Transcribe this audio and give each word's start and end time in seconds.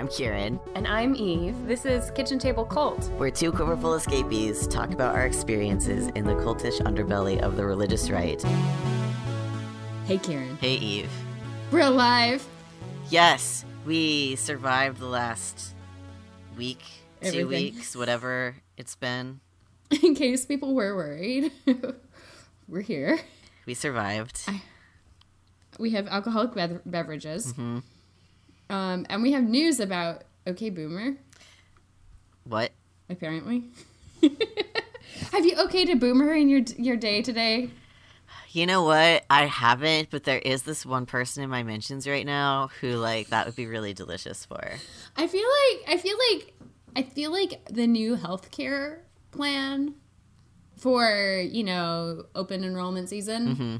I'm 0.00 0.08
Kieran. 0.08 0.58
And 0.74 0.86
I'm 0.86 1.14
Eve. 1.14 1.54
This 1.66 1.84
is 1.84 2.10
Kitchen 2.12 2.38
Table 2.38 2.64
Cult. 2.64 3.10
We're 3.18 3.28
two 3.28 3.52
quiverful 3.52 3.92
escapees 3.92 4.66
talk 4.66 4.92
about 4.94 5.14
our 5.14 5.26
experiences 5.26 6.08
in 6.14 6.24
the 6.24 6.32
cultish 6.36 6.80
underbelly 6.80 7.38
of 7.40 7.56
the 7.56 7.66
religious 7.66 8.08
right. 8.08 8.42
Hey, 10.06 10.16
Kieran. 10.16 10.56
Hey, 10.56 10.76
Eve. 10.76 11.10
We're 11.70 11.80
alive. 11.80 12.42
Yes, 13.10 13.66
we 13.84 14.36
survived 14.36 15.00
the 15.00 15.06
last 15.06 15.74
week, 16.56 16.82
two 17.22 17.46
weeks, 17.46 17.94
whatever 17.94 18.56
it's 18.78 18.96
been. 18.96 19.40
In 20.02 20.14
case 20.14 20.46
people 20.46 20.74
were 20.74 20.96
worried, 20.96 21.52
we're 22.68 22.80
here. 22.80 23.20
We 23.66 23.74
survived. 23.74 24.48
We 25.78 25.90
have 25.90 26.08
alcoholic 26.08 26.54
bev- 26.54 26.80
beverages. 26.86 27.52
Mm-hmm. 27.52 27.80
Um, 28.70 29.04
and 29.10 29.22
we 29.22 29.32
have 29.32 29.42
news 29.44 29.80
about 29.80 30.22
OK 30.46 30.70
Boomer, 30.70 31.16
What? 32.44 32.70
apparently. 33.08 33.64
have 35.32 35.44
you 35.44 35.56
okay 35.64 35.84
to 35.86 35.96
Boomer 35.96 36.32
in 36.32 36.48
your 36.48 36.60
your 36.78 36.96
day 36.96 37.22
today? 37.22 37.70
You 38.52 38.66
know 38.66 38.82
what? 38.82 39.24
I 39.30 39.46
haven't, 39.46 40.10
but 40.10 40.24
there 40.24 40.38
is 40.38 40.62
this 40.64 40.84
one 40.84 41.06
person 41.06 41.44
in 41.44 41.50
my 41.50 41.62
mentions 41.62 42.08
right 42.08 42.26
now 42.26 42.68
who, 42.80 42.92
like, 42.96 43.28
that 43.28 43.46
would 43.46 43.54
be 43.54 43.66
really 43.66 43.94
delicious 43.94 44.44
for. 44.44 44.60
I 45.16 45.26
feel 45.28 45.46
like 45.46 45.88
I 45.88 45.96
feel 45.98 46.16
like 46.32 46.52
I 46.96 47.02
feel 47.02 47.30
like 47.30 47.64
the 47.70 47.86
new 47.86 48.16
healthcare 48.16 49.00
plan 49.30 49.94
for 50.76 51.40
you 51.40 51.62
know 51.64 52.24
open 52.34 52.64
enrollment 52.64 53.08
season, 53.08 53.48
Mm-hmm. 53.48 53.76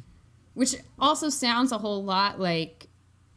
which 0.55 0.75
also 0.99 1.29
sounds 1.31 1.73
a 1.73 1.79
whole 1.79 2.05
lot 2.05 2.39
like 2.41 2.87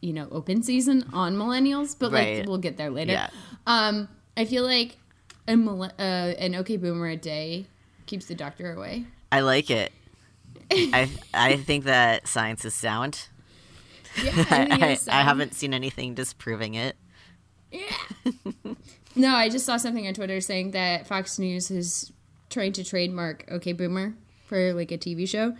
you 0.04 0.12
know 0.12 0.28
open 0.30 0.62
season 0.62 1.08
on 1.12 1.34
millennials, 1.36 1.96
but 1.98 2.12
Right. 2.12 2.38
like 2.38 2.46
we'll 2.46 2.58
get 2.58 2.76
there 2.76 2.90
later. 2.90 3.12
Yeah. 3.12 3.30
Um, 3.66 4.08
I 4.36 4.44
feel 4.44 4.62
like 4.64 4.98
a 5.48 5.54
uh, 5.54 6.02
an 6.02 6.54
okay 6.56 6.76
boomer 6.76 7.08
a 7.08 7.16
day 7.16 7.66
keeps 8.06 8.26
the 8.26 8.34
doctor 8.34 8.72
away. 8.72 9.06
I 9.32 9.40
like 9.40 9.70
it. 9.70 9.92
I 10.70 11.10
I 11.32 11.56
think 11.56 11.84
that 11.84 12.28
science 12.28 12.64
is 12.64 12.74
sound. 12.74 13.28
Yeah, 14.22 14.32
I, 14.50 14.98
I, 15.10 15.20
I 15.20 15.22
haven't 15.22 15.54
seen 15.54 15.72
anything 15.74 16.14
disproving 16.14 16.74
it. 16.74 16.96
Yeah. 17.72 17.80
no, 19.16 19.34
I 19.34 19.48
just 19.48 19.66
saw 19.66 19.76
something 19.76 20.06
on 20.06 20.14
Twitter 20.14 20.40
saying 20.40 20.72
that 20.72 21.06
Fox 21.06 21.38
News 21.38 21.70
is 21.70 22.12
trying 22.50 22.72
to 22.74 22.84
trademark 22.84 23.44
OK 23.50 23.72
Boomer 23.72 24.14
for 24.46 24.72
like 24.74 24.92
a 24.92 24.98
TV 24.98 25.28
show. 25.28 25.56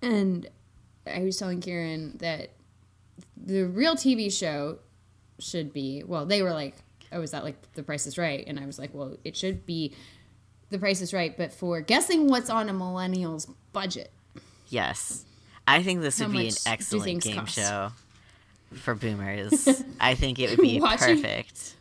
And 0.00 0.48
I 1.06 1.20
was 1.20 1.36
telling 1.36 1.60
Kieran 1.60 2.16
that 2.18 2.52
the 3.36 3.62
real 3.64 3.94
TV 3.96 4.32
show 4.32 4.78
should 5.38 5.72
be, 5.72 6.02
well, 6.04 6.26
they 6.26 6.42
were 6.42 6.52
like, 6.52 6.76
oh, 7.12 7.22
is 7.22 7.30
that 7.32 7.44
like 7.44 7.56
The 7.74 7.82
Price 7.82 8.06
is 8.06 8.18
Right? 8.18 8.44
And 8.46 8.58
I 8.58 8.66
was 8.66 8.78
like, 8.78 8.90
well, 8.94 9.16
it 9.24 9.36
should 9.36 9.64
be 9.66 9.94
The 10.70 10.78
Price 10.78 11.00
is 11.00 11.12
Right, 11.14 11.36
but 11.36 11.52
for 11.52 11.80
guessing 11.80 12.28
what's 12.28 12.50
on 12.50 12.68
a 12.68 12.72
millennial's 12.72 13.46
budget. 13.72 14.10
Yes. 14.68 15.24
I 15.66 15.82
think 15.82 16.00
this 16.00 16.18
How 16.18 16.26
would 16.26 16.32
be 16.36 16.48
an 16.48 16.54
excellent 16.66 17.22
game 17.22 17.36
cost? 17.36 17.54
show 17.54 17.90
for 18.74 18.94
boomers. 18.94 19.68
I 20.00 20.14
think 20.14 20.38
it 20.38 20.50
would 20.50 20.60
be 20.60 20.80
Watching- 20.80 21.16
perfect. 21.22 21.74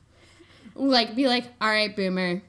like 0.76 1.16
be 1.16 1.28
like 1.28 1.44
all 1.60 1.68
right 1.70 1.94
boomer 1.96 2.42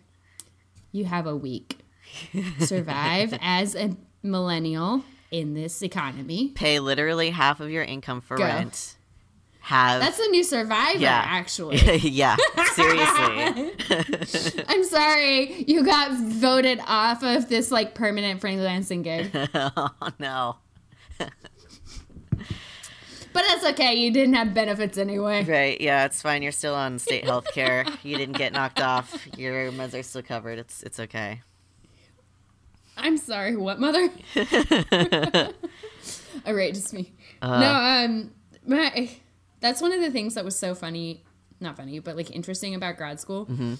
you 0.92 1.04
have 1.04 1.26
a 1.26 1.34
week 1.36 1.78
survive 2.60 3.36
as 3.40 3.74
a 3.74 3.96
millennial 4.22 5.02
in 5.30 5.54
this 5.54 5.82
economy 5.82 6.48
Pay 6.54 6.80
literally 6.80 7.30
half 7.30 7.60
of 7.60 7.70
your 7.70 7.84
income 7.84 8.20
for 8.20 8.36
Go. 8.36 8.44
rent. 8.44 8.96
Have 9.62 10.00
that's 10.00 10.18
a 10.18 10.26
new 10.28 10.42
survivor 10.42 10.98
yeah. 10.98 11.22
actually 11.24 11.76
yeah, 11.98 12.34
seriously. 12.72 14.64
i'm 14.68 14.82
sorry 14.84 15.64
you 15.68 15.84
got 15.84 16.12
voted 16.12 16.80
off 16.86 17.22
of 17.22 17.48
this 17.48 17.70
like 17.70 17.94
permanent 17.94 18.40
freelancing 18.40 19.04
gig 19.04 19.30
oh 19.54 19.90
no. 20.18 20.56
but 21.18 21.30
that's 23.32 23.64
okay 23.64 23.94
you 23.94 24.10
didn't 24.10 24.34
have 24.34 24.54
benefits 24.54 24.96
anyway 24.98 25.44
Right, 25.44 25.80
yeah, 25.80 26.04
it's 26.06 26.22
fine. 26.22 26.42
You're 26.42 26.52
still 26.52 26.74
on 26.74 26.98
state 26.98 27.24
health 27.24 27.52
care. 27.52 27.84
You 28.02 28.16
didn't 28.16 28.38
get 28.38 28.52
knocked 28.52 28.80
off. 28.80 29.26
Your 29.36 29.70
meds 29.72 29.98
are 29.98 30.02
still 30.02 30.22
covered. 30.22 30.58
It's 30.58 30.82
it's 30.82 30.98
okay. 31.00 31.42
I'm 33.00 33.16
sorry 33.16 33.56
what 33.56 33.78
mother 33.80 34.08
all 36.46 36.54
right 36.54 36.74
just 36.74 36.92
me 36.92 37.12
Uh, 37.42 37.60
no 37.60 37.72
um 37.72 38.30
my 38.66 39.10
that's 39.60 39.80
one 39.82 39.92
of 39.92 40.00
the 40.00 40.10
things 40.10 40.34
that 40.34 40.44
was 40.44 40.56
so 40.58 40.74
funny 40.74 41.22
not 41.60 41.76
funny 41.76 41.98
but 41.98 42.16
like 42.16 42.30
interesting 42.30 42.74
about 42.74 42.96
grad 42.96 43.20
school 43.20 43.46
Mm-hmm. 43.46 43.74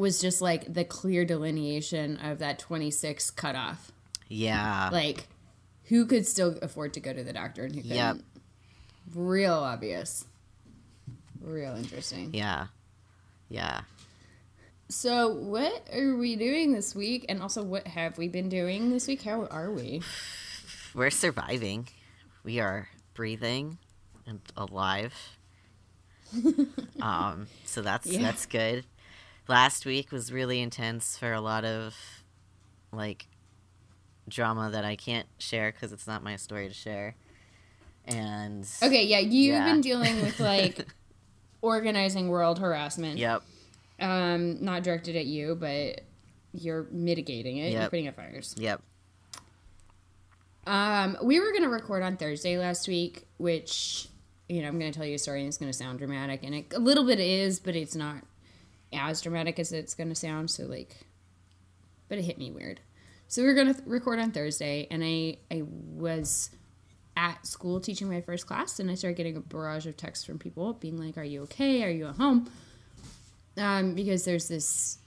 was 0.00 0.20
just 0.20 0.40
like 0.42 0.72
the 0.72 0.84
clear 0.84 1.24
delineation 1.24 2.16
of 2.18 2.38
that 2.40 2.58
26 2.58 3.30
cutoff 3.32 3.92
Yeah. 4.28 4.90
like 4.92 5.28
who 5.84 6.04
could 6.06 6.26
still 6.26 6.58
afford 6.62 6.94
to 6.94 7.00
go 7.00 7.12
to 7.12 7.22
the 7.22 7.32
doctor 7.32 7.64
and 7.64 7.74
who 7.74 7.82
couldn't 7.82 7.96
Yep. 7.96 8.16
real 9.14 9.54
obvious 9.54 10.24
real 11.40 11.76
interesting 11.76 12.30
yeah. 12.34 12.66
Yeah. 13.48 13.82
So 14.88 15.28
what 15.28 15.86
are 15.92 16.16
we 16.16 16.36
doing 16.36 16.72
this 16.72 16.94
week 16.94 17.26
and 17.28 17.42
also 17.42 17.62
what 17.62 17.86
have 17.88 18.18
we 18.18 18.28
been 18.28 18.48
doing 18.48 18.90
this 18.90 19.06
week 19.08 19.22
how 19.22 19.44
are 19.46 19.70
we 19.72 20.00
We're 20.94 21.10
surviving. 21.10 21.88
We 22.44 22.60
are 22.60 22.88
breathing 23.14 23.78
and 24.26 24.40
alive. 24.56 25.12
um, 27.00 27.46
so 27.64 27.82
that's 27.82 28.06
Yeah. 28.06 28.22
that's 28.22 28.46
good. 28.46 28.84
Last 29.48 29.84
week 29.86 30.10
was 30.10 30.32
really 30.32 30.60
intense 30.60 31.18
for 31.18 31.32
a 31.32 31.40
lot 31.40 31.64
of 31.64 31.94
like 32.92 33.26
drama 34.28 34.70
that 34.72 34.84
I 34.84 34.96
can't 34.96 35.26
share 35.38 35.70
because 35.70 35.92
it's 35.92 36.06
not 36.06 36.22
my 36.24 36.36
story 36.36 36.68
to 36.68 36.74
share. 36.74 37.14
And 38.06 38.66
okay 38.82 39.04
yeah 39.04 39.18
you've 39.18 39.54
Yeah. 39.56 39.64
been 39.64 39.80
dealing 39.80 40.20
with 40.22 40.38
like 40.40 40.86
organizing 41.60 42.28
world 42.28 42.58
harassment 42.60 43.18
yep, 43.18 43.42
um 44.00 44.62
not 44.64 44.82
directed 44.82 45.16
at 45.16 45.26
you 45.26 45.54
but 45.54 46.00
you're 46.52 46.86
mitigating 46.90 47.58
it 47.58 47.72
you're 47.72 47.88
putting 47.90 48.08
out 48.08 48.14
fires 48.14 48.54
yep, 48.58 48.80
Um, 50.66 51.16
we 51.22 51.38
were 51.38 51.52
gonna 51.52 51.68
record 51.68 52.02
on 52.02 52.16
Thursday 52.16 52.58
last 52.58 52.88
week, 52.88 53.26
which 53.38 54.08
you 54.48 54.62
know 54.62 54.68
I'm 54.68 54.78
gonna 54.78 54.92
tell 54.92 55.04
you 55.04 55.14
a 55.14 55.18
story 55.18 55.40
and 55.40 55.48
it's 55.48 55.58
gonna 55.58 55.72
sound 55.72 55.98
dramatic, 55.98 56.42
and 56.42 56.54
it, 56.54 56.72
a 56.74 56.78
little 56.78 57.04
bit 57.04 57.20
is, 57.20 57.60
but 57.60 57.76
it's 57.76 57.94
not 57.94 58.16
as 58.92 59.20
dramatic 59.20 59.58
as 59.58 59.72
it's 59.72 59.94
gonna 59.94 60.14
sound. 60.14 60.50
So 60.50 60.64
like, 60.64 61.06
but 62.08 62.18
it 62.18 62.22
hit 62.22 62.38
me 62.38 62.50
weird. 62.50 62.80
So 63.28 63.42
we 63.42 63.48
were 63.48 63.54
gonna 63.54 63.74
th- 63.74 63.86
record 63.86 64.18
on 64.18 64.32
Thursday, 64.32 64.88
and 64.90 65.04
I 65.04 65.36
I 65.52 65.62
was 65.62 66.50
at 67.16 67.46
school 67.46 67.80
teaching 67.80 68.08
my 68.10 68.20
first 68.20 68.46
class, 68.46 68.80
and 68.80 68.90
I 68.90 68.94
started 68.94 69.16
getting 69.16 69.36
a 69.36 69.40
barrage 69.40 69.86
of 69.86 69.96
texts 69.96 70.24
from 70.24 70.38
people 70.38 70.72
being 70.74 70.96
like, 70.96 71.16
"Are 71.16 71.24
you 71.24 71.42
okay? 71.42 71.84
Are 71.84 71.90
you 71.90 72.06
at 72.08 72.16
home?" 72.16 72.50
Um, 73.58 73.94
because 73.94 74.24
there's 74.24 74.48
this 74.48 74.98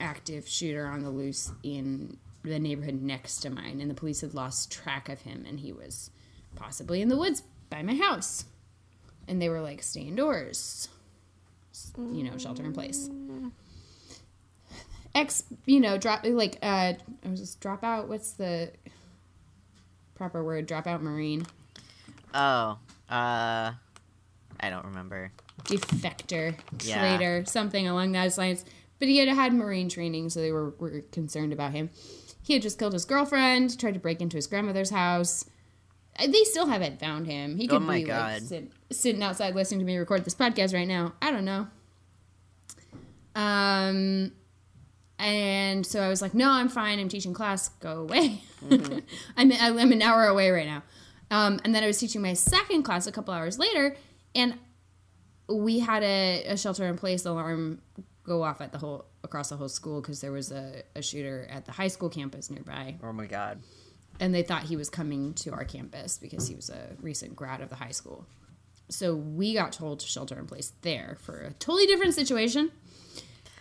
active 0.00 0.48
shooter 0.48 0.86
on 0.86 1.02
the 1.02 1.10
loose 1.10 1.52
in 1.62 2.16
the 2.42 2.58
neighborhood 2.58 3.00
next 3.00 3.38
to 3.40 3.50
mine, 3.50 3.80
and 3.80 3.88
the 3.88 3.94
police 3.94 4.20
had 4.20 4.34
lost 4.34 4.72
track 4.72 5.08
of 5.08 5.20
him, 5.20 5.44
and 5.48 5.60
he 5.60 5.72
was 5.72 6.10
possibly 6.56 7.00
in 7.00 7.08
the 7.08 7.16
woods 7.16 7.44
by 7.70 7.82
my 7.82 7.94
house. 7.94 8.46
And 9.28 9.40
they 9.40 9.48
were 9.48 9.60
like, 9.60 9.82
stay 9.82 10.00
indoors, 10.00 10.88
you 11.96 12.24
know, 12.24 12.36
shelter 12.36 12.64
in 12.64 12.72
place. 12.72 13.08
Ex, 15.14 15.44
you 15.64 15.78
know, 15.78 15.98
drop, 15.98 16.24
like, 16.24 16.58
uh, 16.62 16.94
I 17.24 17.28
was 17.28 17.38
just 17.38 17.60
drop 17.60 17.84
out, 17.84 18.08
what's 18.08 18.32
the 18.32 18.72
proper 20.16 20.42
word? 20.42 20.66
Drop 20.66 20.88
out 20.88 21.00
Marine. 21.02 21.46
Oh, 22.34 22.78
uh, 23.08 23.72
I 24.58 24.70
don't 24.70 24.86
remember. 24.86 25.30
Defector, 25.64 26.54
Yeah. 26.82 26.98
traitor, 27.16 27.44
something 27.46 27.86
along 27.88 28.12
those 28.12 28.38
lines. 28.38 28.64
But 28.98 29.08
he 29.08 29.18
had 29.18 29.28
had 29.28 29.52
Marine 29.52 29.88
training, 29.88 30.30
so 30.30 30.40
they 30.40 30.52
were, 30.52 30.70
were 30.78 31.00
concerned 31.12 31.52
about 31.52 31.72
him. 31.72 31.90
He 32.42 32.52
had 32.54 32.62
just 32.62 32.78
killed 32.78 32.92
his 32.92 33.04
girlfriend, 33.04 33.78
tried 33.78 33.94
to 33.94 34.00
break 34.00 34.20
into 34.20 34.36
his 34.36 34.46
grandmother's 34.46 34.90
house. 34.90 35.44
Uh, 36.18 36.26
They 36.26 36.44
still 36.44 36.66
haven't 36.66 37.00
found 37.00 37.26
him. 37.26 37.56
He 37.56 37.68
Oh 37.68 37.72
could 37.74 37.82
my 37.82 37.98
be 37.98 38.04
God. 38.04 38.32
like 38.34 38.42
sit, 38.42 38.70
sitting 38.90 39.22
outside 39.22 39.54
listening 39.54 39.80
to 39.80 39.86
me 39.86 39.96
record 39.96 40.24
this 40.24 40.34
podcast 40.34 40.74
right 40.74 40.86
now. 40.88 41.14
I 41.22 41.30
don't 41.30 41.44
know. 41.44 41.66
Um, 43.34 44.32
and 45.18 45.86
so 45.86 46.00
I 46.02 46.08
was 46.08 46.20
like, 46.20 46.34
"No, 46.34 46.50
I'm 46.50 46.68
fine. 46.68 46.98
I'm 46.98 47.08
teaching 47.08 47.32
class. 47.32 47.68
Go 47.80 48.00
away. 48.02 48.42
Mm-hmm. 48.64 48.98
I'm 49.36 49.52
I'm 49.52 49.92
an 49.92 50.02
hour 50.02 50.26
away 50.26 50.50
right 50.50 50.66
now." 50.66 50.82
Um, 51.30 51.60
and 51.64 51.74
then 51.74 51.82
I 51.82 51.86
was 51.86 51.98
teaching 51.98 52.20
my 52.20 52.34
second 52.34 52.82
class 52.82 53.06
a 53.06 53.12
couple 53.12 53.32
hours 53.32 53.58
later, 53.58 53.96
and 54.34 54.54
we 55.54 55.78
had 55.78 56.02
a, 56.02 56.44
a 56.46 56.56
shelter 56.56 56.86
in 56.86 56.96
place 56.96 57.24
alarm 57.24 57.80
go 58.24 58.42
off 58.42 58.60
at 58.60 58.72
the 58.72 58.78
whole 58.78 59.04
across 59.24 59.48
the 59.48 59.56
whole 59.56 59.68
school 59.68 60.00
because 60.00 60.20
there 60.20 60.32
was 60.32 60.50
a, 60.52 60.82
a 60.94 61.02
shooter 61.02 61.46
at 61.50 61.64
the 61.64 61.72
high 61.72 61.88
school 61.88 62.08
campus 62.08 62.50
nearby 62.50 62.96
Oh 63.02 63.12
my 63.12 63.26
god. 63.26 63.60
and 64.20 64.34
they 64.34 64.42
thought 64.42 64.62
he 64.64 64.76
was 64.76 64.88
coming 64.90 65.34
to 65.34 65.52
our 65.52 65.64
campus 65.64 66.18
because 66.18 66.46
he 66.48 66.54
was 66.54 66.70
a 66.70 66.96
recent 67.00 67.34
grad 67.36 67.60
of 67.60 67.68
the 67.68 67.76
high 67.76 67.90
school 67.92 68.26
so 68.88 69.14
we 69.14 69.54
got 69.54 69.72
told 69.72 70.00
to 70.00 70.06
shelter 70.06 70.38
in 70.38 70.46
place 70.46 70.72
there 70.82 71.16
for 71.22 71.40
a 71.40 71.52
totally 71.54 71.86
different 71.86 72.12
situation. 72.14 72.70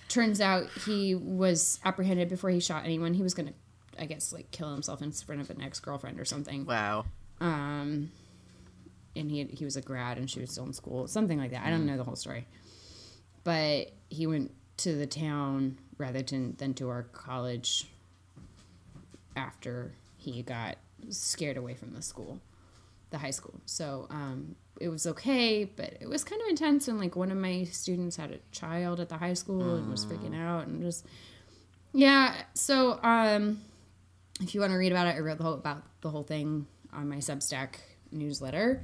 Turns 0.09 0.41
out 0.41 0.65
he 0.85 1.15
was 1.15 1.79
apprehended 1.85 2.27
before 2.27 2.49
he 2.49 2.59
shot 2.59 2.83
anyone. 2.83 3.13
He 3.13 3.21
was 3.23 3.33
gonna, 3.33 3.53
I 3.97 4.05
guess, 4.07 4.33
like 4.33 4.51
kill 4.51 4.69
himself 4.73 5.01
in 5.01 5.09
front 5.13 5.39
of 5.39 5.49
an 5.49 5.61
ex 5.61 5.79
girlfriend 5.79 6.19
or 6.19 6.25
something. 6.25 6.65
Wow. 6.65 7.05
Um, 7.39 8.11
and 9.15 9.29
he 9.31 9.45
he 9.45 9.65
was 9.65 9.75
a 9.75 9.81
grad 9.81 10.17
and 10.17 10.29
she 10.29 10.39
was 10.39 10.51
still 10.51 10.65
in 10.65 10.73
school, 10.73 11.07
something 11.07 11.37
like 11.37 11.51
that. 11.51 11.65
I 11.65 11.69
don't 11.69 11.85
know 11.85 11.97
the 11.97 12.03
whole 12.03 12.15
story, 12.15 12.47
but 13.43 13.91
he 14.09 14.27
went 14.27 14.51
to 14.77 14.95
the 14.95 15.07
town 15.07 15.77
rather 15.97 16.21
than 16.21 16.55
than 16.57 16.73
to 16.75 16.89
our 16.89 17.03
college 17.03 17.87
after 19.35 19.93
he 20.17 20.41
got 20.41 20.77
scared 21.09 21.57
away 21.57 21.73
from 21.73 21.93
the 21.93 22.01
school, 22.01 22.39
the 23.09 23.17
high 23.17 23.31
school. 23.31 23.59
So 23.65 24.07
um, 24.09 24.55
it 24.79 24.89
was 24.89 25.07
okay, 25.07 25.63
but 25.63 25.97
it 25.99 26.07
was 26.07 26.23
kind 26.23 26.41
of 26.41 26.47
intense. 26.47 26.87
And 26.87 26.99
like 26.99 27.15
one 27.15 27.31
of 27.31 27.37
my 27.37 27.63
students 27.65 28.15
had 28.15 28.31
a 28.31 28.39
child 28.51 28.99
at 28.99 29.09
the 29.09 29.17
high 29.17 29.33
school 29.33 29.75
and 29.75 29.89
was 29.89 30.05
freaking 30.05 30.39
out 30.39 30.67
and 30.67 30.81
just 30.81 31.05
yeah. 31.93 32.35
So 32.53 32.99
um, 33.03 33.61
if 34.41 34.55
you 34.55 34.61
want 34.61 34.71
to 34.71 34.77
read 34.77 34.91
about 34.91 35.07
it, 35.07 35.15
I 35.15 35.19
wrote 35.19 35.37
the 35.37 35.43
whole 35.43 35.53
about 35.53 35.83
the 36.01 36.09
whole 36.09 36.23
thing 36.23 36.67
on 36.93 37.09
my 37.09 37.17
Substack 37.17 37.75
newsletter, 38.11 38.83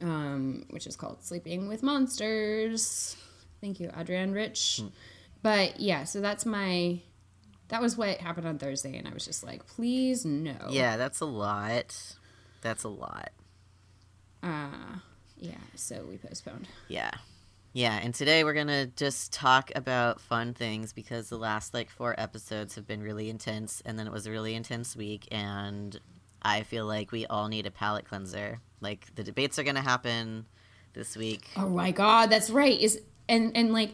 um, 0.00 0.64
which 0.70 0.86
is 0.86 0.96
called 0.96 1.22
"Sleeping 1.22 1.68
with 1.68 1.82
Monsters." 1.82 3.16
Thank 3.60 3.80
you, 3.80 3.90
Adrienne 3.90 4.32
Rich. 4.32 4.82
But 5.42 5.80
yeah, 5.80 6.04
so 6.04 6.20
that's 6.20 6.46
my. 6.46 7.00
That 7.68 7.80
was 7.80 7.96
what 7.96 8.18
happened 8.18 8.48
on 8.48 8.58
Thursday, 8.58 8.96
and 8.96 9.06
I 9.06 9.12
was 9.12 9.24
just 9.24 9.44
like, 9.44 9.66
please 9.66 10.24
no. 10.24 10.56
Yeah, 10.70 10.96
that's 10.96 11.20
a 11.20 11.26
lot. 11.26 12.16
That's 12.62 12.82
a 12.84 12.88
lot. 12.88 13.30
Uh, 14.42 14.98
yeah. 15.36 15.52
So 15.76 16.04
we 16.08 16.16
postponed. 16.18 16.66
Yeah. 16.88 17.12
Yeah, 17.72 18.00
and 18.02 18.12
today 18.12 18.42
we're 18.42 18.54
going 18.54 18.66
to 18.66 18.86
just 18.96 19.32
talk 19.32 19.70
about 19.76 20.20
fun 20.20 20.54
things 20.54 20.92
because 20.92 21.28
the 21.28 21.38
last 21.38 21.72
like 21.72 21.88
four 21.88 22.18
episodes 22.18 22.74
have 22.74 22.86
been 22.86 23.00
really 23.00 23.30
intense 23.30 23.80
and 23.86 23.96
then 23.96 24.08
it 24.08 24.12
was 24.12 24.26
a 24.26 24.32
really 24.32 24.56
intense 24.56 24.96
week 24.96 25.28
and 25.30 26.00
I 26.42 26.62
feel 26.62 26.86
like 26.86 27.12
we 27.12 27.26
all 27.26 27.48
need 27.48 27.66
a 27.66 27.70
palate 27.70 28.06
cleanser. 28.06 28.60
Like 28.80 29.06
the 29.14 29.22
debates 29.22 29.58
are 29.58 29.62
going 29.62 29.76
to 29.76 29.82
happen 29.82 30.46
this 30.94 31.16
week. 31.16 31.46
Oh 31.56 31.68
my 31.68 31.90
god, 31.90 32.30
that's 32.30 32.50
right. 32.50 32.78
Is 32.80 33.00
and 33.28 33.56
and 33.56 33.72
like 33.72 33.92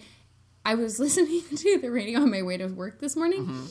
I 0.64 0.74
was 0.74 0.98
listening 1.00 1.42
to 1.56 1.78
the 1.78 1.90
radio 1.90 2.20
on 2.20 2.30
my 2.30 2.42
way 2.42 2.56
to 2.56 2.66
work 2.66 3.00
this 3.00 3.16
morning. 3.16 3.42
Mm-hmm. 3.46 3.66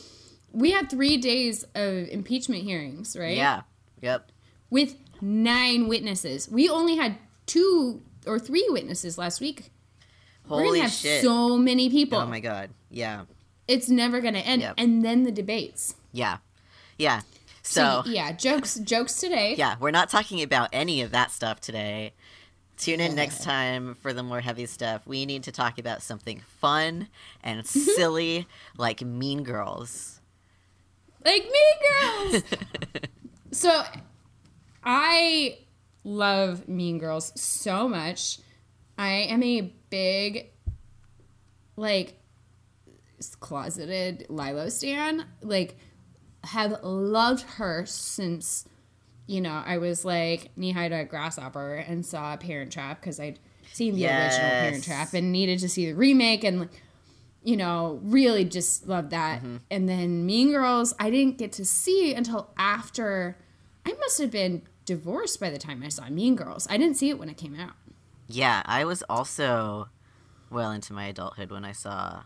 We 0.53 0.71
had 0.71 0.89
three 0.89 1.17
days 1.17 1.63
of 1.75 2.07
impeachment 2.09 2.63
hearings, 2.63 3.15
right? 3.19 3.35
Yeah. 3.35 3.61
Yep. 4.01 4.31
With 4.69 4.95
nine 5.21 5.87
witnesses. 5.87 6.49
We 6.49 6.69
only 6.69 6.95
had 6.95 7.17
two 7.45 8.01
or 8.25 8.39
three 8.39 8.65
witnesses 8.69 9.17
last 9.17 9.41
week. 9.41 9.71
We're 10.47 10.57
Holy 10.57 10.79
gonna 10.79 10.81
have 10.83 10.91
shit. 10.91 11.21
so 11.23 11.57
many 11.57 11.89
people. 11.89 12.19
oh 12.19 12.25
my 12.27 12.39
god. 12.39 12.69
Yeah. 12.89 13.23
It's 13.67 13.89
never 13.89 14.21
gonna 14.21 14.39
end. 14.39 14.61
Yep. 14.61 14.75
And 14.77 15.03
then 15.03 15.23
the 15.23 15.31
debates. 15.31 15.95
Yeah. 16.11 16.37
Yeah. 16.97 17.21
So, 17.65 18.03
yeah, 18.05 18.31
jokes 18.31 18.75
jokes 18.75 19.19
today. 19.19 19.55
yeah, 19.57 19.75
we're 19.79 19.91
not 19.91 20.09
talking 20.09 20.43
about 20.43 20.69
any 20.71 21.01
of 21.01 21.11
that 21.11 21.31
stuff 21.31 21.59
today. 21.59 22.13
Tune 22.77 22.99
in 22.99 23.15
next 23.15 23.41
time 23.41 23.95
for 23.95 24.13
the 24.13 24.21
more 24.21 24.39
heavy 24.39 24.65
stuff. 24.65 25.07
We 25.07 25.25
need 25.25 25.43
to 25.43 25.51
talk 25.51 25.79
about 25.79 26.03
something 26.03 26.41
fun 26.59 27.07
and 27.43 27.61
mm-hmm. 27.61 27.79
silly 27.79 28.47
like 28.77 29.01
Mean 29.01 29.43
Girls. 29.43 30.21
Like 31.23 31.43
Mean 31.43 32.33
girls. 32.33 32.43
so 33.51 33.83
I 34.83 35.57
love 36.03 36.67
Mean 36.67 36.99
Girls 36.99 37.31
so 37.39 37.87
much. 37.87 38.39
I 38.97 39.09
am 39.09 39.41
a 39.41 39.73
big 39.89 40.51
like 41.77 42.21
closeted 43.39 44.27
Lilo 44.29 44.69
stan. 44.69 45.25
Like 45.41 45.77
have 46.45 46.83
loved 46.83 47.41
her 47.57 47.85
since 47.85 48.67
you 49.27 49.41
know, 49.41 49.63
I 49.65 49.79
was 49.79 50.05
like 50.05 50.55
knee 50.55 50.71
high 50.71 50.87
to 50.89 50.99
a 50.99 51.05
grasshopper 51.05 51.75
and 51.75 52.05
saw 52.05 52.37
Parent 52.37 52.71
Trap 52.71 53.01
because 53.01 53.19
I'd 53.19 53.39
seen 53.71 53.95
the 53.95 54.05
original 54.05 54.49
Parent 54.49 54.83
Trap 54.83 55.13
and 55.13 55.31
needed 55.31 55.59
to 55.59 55.69
see 55.69 55.87
the 55.87 55.93
remake 55.93 56.43
and 56.43 56.69
you 57.43 57.55
know, 57.55 57.99
really 58.01 58.43
just 58.43 58.87
loved 58.87 59.11
that. 59.11 59.39
Mm-hmm. 59.39 59.57
And 59.69 59.87
then 59.87 60.25
Mean 60.25 60.51
Girls, 60.51 60.95
I 60.99 61.11
didn't 61.11 61.37
get 61.37 61.51
to 61.53 61.65
see 61.65 62.13
until 62.13 62.49
after 62.57 63.37
I 63.85 63.93
must 63.93 64.19
have 64.19 64.31
been 64.31 64.63
divorced 64.85 65.39
by 65.39 65.51
the 65.51 65.59
time 65.59 65.83
I 65.83 65.89
saw 65.89 66.09
Mean 66.09 66.35
Girls. 66.35 66.67
I 66.69 66.77
didn't 66.77 66.97
see 66.97 67.09
it 67.09 67.19
when 67.19 67.29
it 67.29 67.37
came 67.37 67.59
out. 67.59 67.73
Yeah, 68.27 68.63
I 68.65 68.83
was 68.83 69.03
also 69.03 69.89
well 70.49 70.71
into 70.71 70.91
my 70.91 71.05
adulthood 71.05 71.51
when 71.51 71.63
I 71.65 71.71
saw. 71.71 72.23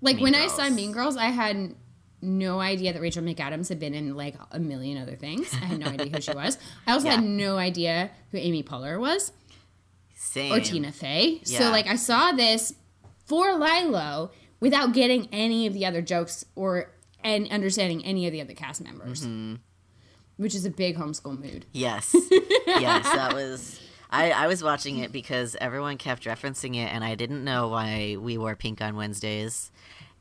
Like 0.00 0.16
Mean 0.16 0.22
when 0.22 0.34
I 0.36 0.46
saw 0.46 0.70
Mean 0.70 0.92
Girls, 0.92 1.16
I 1.16 1.26
had 1.26 1.74
no 2.22 2.60
idea 2.60 2.92
that 2.92 3.00
Rachel 3.00 3.22
McAdams 3.22 3.68
had 3.68 3.78
been 3.78 3.94
in 3.94 4.14
like 4.16 4.34
a 4.50 4.58
million 4.58 5.00
other 5.00 5.16
things. 5.16 5.52
I 5.54 5.64
had 5.66 5.78
no 5.80 5.86
idea 5.86 6.08
who 6.14 6.20
she 6.20 6.32
was. 6.34 6.58
I 6.86 6.92
also 6.92 7.06
Yeah. 7.06 7.16
had 7.16 7.24
no 7.24 7.56
idea 7.58 8.10
who 8.30 8.38
Amy 8.38 8.62
Poehler 8.62 8.98
was 9.00 9.32
Same. 10.14 10.52
or 10.52 10.60
Tina 10.60 10.92
Fey. 10.92 11.40
So 11.44 11.70
like 11.70 11.86
I 11.86 11.96
saw 11.96 12.32
this 12.32 12.74
for 13.26 13.54
Lilo 13.56 14.30
without 14.60 14.92
getting 14.92 15.28
any 15.32 15.66
of 15.66 15.72
the 15.72 15.86
other 15.86 16.02
jokes 16.02 16.44
or 16.54 16.90
and 17.22 17.50
understanding 17.50 18.04
any 18.04 18.26
of 18.26 18.32
the 18.32 18.40
other 18.40 18.54
cast 18.54 18.82
members. 18.82 19.22
Mm-hmm. 19.22 19.56
Which 20.36 20.54
is 20.54 20.64
a 20.64 20.70
big 20.70 20.96
homeschool 20.96 21.38
mood. 21.38 21.66
Yes. 21.72 22.14
yes, 22.66 23.04
that 23.04 23.34
was. 23.34 23.78
I, 24.10 24.30
I 24.30 24.46
was 24.46 24.62
watching 24.64 24.96
it 24.98 25.12
because 25.12 25.54
everyone 25.60 25.98
kept 25.98 26.24
referencing 26.24 26.76
it, 26.76 26.86
and 26.92 27.04
I 27.04 27.14
didn't 27.14 27.44
know 27.44 27.68
why 27.68 28.16
we 28.18 28.38
wore 28.38 28.56
pink 28.56 28.80
on 28.80 28.96
Wednesdays. 28.96 29.70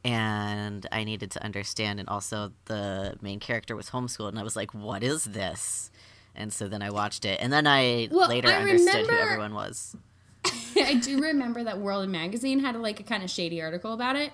And 0.04 0.88
I 0.92 1.04
needed 1.04 1.32
to 1.32 1.44
understand. 1.44 2.00
And 2.00 2.08
also, 2.08 2.52
the 2.66 3.18
main 3.22 3.40
character 3.40 3.76
was 3.76 3.90
homeschooled, 3.90 4.30
and 4.30 4.40
I 4.40 4.44
was 4.44 4.56
like, 4.56 4.74
what 4.74 5.04
is 5.04 5.26
this? 5.26 5.92
And 6.36 6.54
so 6.54 6.68
then 6.68 6.82
I 6.82 6.90
watched 6.90 7.26
it. 7.26 7.40
And 7.42 7.52
then 7.52 7.68
I 7.68 8.08
Well, 8.12 8.30
later 8.30 8.48
I 8.50 8.56
understood 8.62 9.08
who 9.08 9.18
everyone 9.18 9.54
was. 9.54 9.96
I 10.78 10.94
do 10.96 11.20
remember 11.22 11.64
that 11.66 11.80
World 11.80 12.08
Magazine 12.10 12.60
had 12.60 12.76
like 12.78 13.00
a 13.00 13.04
kind 13.04 13.24
of 13.24 13.30
shady 13.30 13.62
article 13.62 13.94
about 13.94 14.16
it 14.16 14.32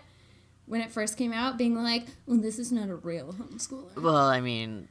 when 0.68 0.82
it 0.82 0.92
first 0.92 1.18
came 1.18 1.34
out, 1.34 1.58
being 1.58 1.76
like, 1.76 2.06
"Well, 2.28 2.38
this 2.38 2.60
is 2.60 2.72
not 2.72 2.90
a 2.90 2.96
real 2.96 3.34
homeschooler." 3.34 3.96
Well, 4.00 4.16
I 4.18 4.42
mean, 4.42 4.88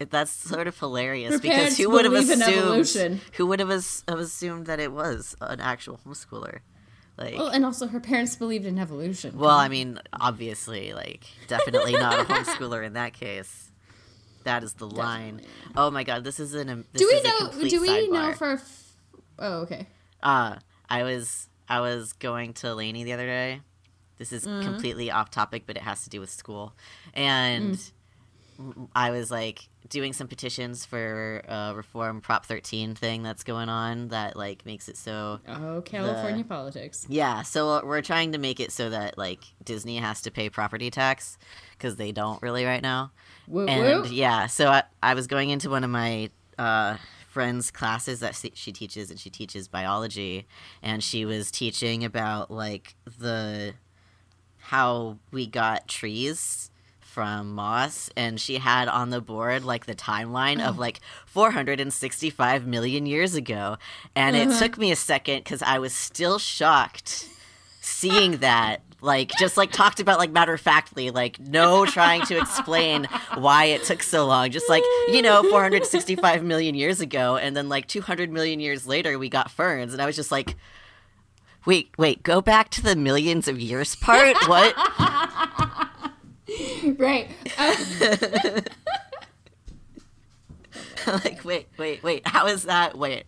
it- 0.00 0.10
that's 0.10 0.32
sort 0.32 0.66
of 0.66 0.76
hilarious 0.78 1.34
Her 1.34 1.38
because 1.38 1.76
who 1.78 1.90
would 1.90 2.04
have 2.04 2.14
assumed 2.14 3.20
who 3.34 3.46
would 3.46 3.60
have 3.60 3.70
assumed 3.70 4.66
that 4.66 4.80
it 4.80 4.90
was 4.92 5.36
an 5.40 5.60
actual 5.60 6.00
homeschooler? 6.04 6.60
Like, 7.20 7.36
Well, 7.36 7.48
and 7.48 7.64
also 7.66 7.86
her 7.86 8.00
parents 8.00 8.34
believed 8.36 8.64
in 8.64 8.78
evolution. 8.78 9.36
Well, 9.38 9.58
I 9.58 9.68
mean, 9.68 10.00
obviously, 10.12 10.94
like, 10.94 11.26
definitely 11.48 11.92
not 11.92 12.18
a 12.20 12.24
homeschooler 12.24 12.84
in 12.84 12.94
that 12.94 13.12
case. 13.12 13.70
That 14.44 14.64
is 14.64 14.72
the 14.74 14.86
line. 14.88 15.36
Definitely 15.36 15.72
Oh 15.76 15.90
my 15.90 16.02
god, 16.04 16.24
this 16.24 16.40
is 16.40 16.54
an. 16.54 16.70
um, 16.70 16.84
This 16.92 17.02
do 17.02 17.06
we 17.08 17.22
know? 17.22 17.50
Do 17.68 17.80
we 17.82 17.88
sidebar. 17.88 18.12
know 18.12 18.32
for? 18.32 18.52
F- 18.52 18.96
oh, 19.38 19.52
okay. 19.62 19.86
Uh, 20.22 20.56
I 20.88 21.02
was 21.02 21.48
I 21.68 21.80
was 21.80 22.14
going 22.14 22.54
to 22.54 22.74
Laney 22.74 23.04
the 23.04 23.12
other 23.12 23.26
day. 23.26 23.60
This 24.16 24.32
is 24.32 24.44
Mm-hmm. 24.46 24.62
completely 24.62 25.10
off 25.10 25.30
topic, 25.30 25.64
but 25.66 25.76
it 25.76 25.82
has 25.82 26.04
to 26.04 26.10
do 26.10 26.20
with 26.20 26.30
school. 26.30 26.74
And 27.14 27.74
Mm. 27.74 27.92
I 28.94 29.10
was 29.10 29.30
like 29.30 29.68
doing 29.88 30.12
some 30.12 30.28
petitions 30.28 30.84
for 30.84 31.42
uh, 31.48 31.72
reform 31.74 32.20
Prop 32.20 32.44
13 32.46 32.94
thing 32.94 33.22
that's 33.22 33.42
going 33.42 33.68
on 33.68 34.08
that 34.08 34.36
like 34.36 34.64
makes 34.66 34.88
it 34.88 34.96
so 34.96 35.40
Oh, 35.48 35.82
California 35.84 36.44
politics. 36.44 37.06
Yeah, 37.08 37.42
so 37.42 37.84
we're 37.84 38.02
trying 38.02 38.32
to 38.32 38.38
make 38.38 38.60
it 38.60 38.72
so 38.72 38.90
that 38.90 39.16
like 39.18 39.40
Disney 39.64 39.96
has 39.96 40.20
to 40.22 40.30
pay 40.30 40.50
property 40.50 40.90
tax 40.90 41.38
because 41.72 41.96
they 41.96 42.12
don't 42.12 42.40
really 42.42 42.64
right 42.64 42.82
now. 42.82 43.12
Woo 43.48 43.66
And 43.66 44.02
woo. 44.04 44.08
yeah, 44.10 44.46
so 44.46 44.68
I, 44.68 44.82
I 45.02 45.14
was 45.14 45.26
going 45.26 45.50
into 45.50 45.70
one 45.70 45.82
of 45.82 45.90
my 45.90 46.30
uh, 46.58 46.98
friend's 47.28 47.70
classes 47.70 48.20
that 48.20 48.34
she 48.36 48.72
teaches, 48.72 49.10
and 49.10 49.18
she 49.18 49.30
teaches 49.30 49.66
biology, 49.66 50.46
and 50.82 51.02
she 51.02 51.24
was 51.24 51.50
teaching 51.50 52.04
about 52.04 52.50
like 52.50 52.94
the 53.18 53.74
how 54.58 55.18
we 55.32 55.46
got 55.46 55.88
trees 55.88 56.69
from 57.10 57.54
moss 57.54 58.08
and 58.16 58.40
she 58.40 58.58
had 58.58 58.86
on 58.88 59.10
the 59.10 59.20
board 59.20 59.64
like 59.64 59.86
the 59.86 59.94
timeline 59.94 60.64
of 60.64 60.78
oh. 60.78 60.80
like 60.80 61.00
465 61.26 62.66
million 62.66 63.04
years 63.04 63.34
ago. 63.34 63.76
And 64.14 64.36
it 64.36 64.48
uh-huh. 64.48 64.58
took 64.60 64.78
me 64.78 64.92
a 64.92 64.96
second 64.96 65.44
because 65.44 65.62
i 65.62 65.78
was 65.78 65.92
still 65.92 66.38
shocked 66.38 67.28
seeing 67.80 68.38
that 68.38 68.82
like 69.00 69.30
just 69.38 69.56
like 69.56 69.72
talked 69.72 70.00
about 70.00 70.18
like 70.18 70.30
matter 70.30 70.54
of 70.54 70.60
factly 70.60 71.10
like 71.10 71.40
no 71.40 71.86
trying 71.86 72.22
to 72.22 72.38
explain 72.38 73.06
why 73.38 73.64
it 73.66 73.82
took 73.84 74.02
so 74.02 74.26
long. 74.26 74.50
Just 74.50 74.68
like 74.68 74.82
you 75.08 75.22
know 75.22 75.42
465 75.42 76.44
million 76.44 76.74
years 76.74 77.00
ago 77.00 77.36
and 77.36 77.56
then 77.56 77.68
like 77.68 77.86
200 77.86 78.30
million 78.30 78.60
years 78.60 78.86
later 78.86 79.18
we 79.18 79.28
got 79.28 79.50
ferns. 79.50 79.92
And 79.92 80.02
i 80.02 80.06
was 80.06 80.16
just 80.16 80.30
like 80.30 80.56
wait 81.66 81.90
wait 81.98 82.22
go 82.22 82.40
back 82.40 82.70
to 82.70 82.82
the 82.82 82.94
millions 82.94 83.48
of 83.48 83.58
years 83.58 83.96
part? 83.96 84.36
What 84.46 84.74
right. 86.98 87.28
Uh, 87.58 88.60
like 91.24 91.44
wait 91.44 91.68
wait 91.78 92.02
wait 92.02 92.26
how 92.26 92.46
is 92.46 92.64
that 92.64 92.96
wait 92.96 93.24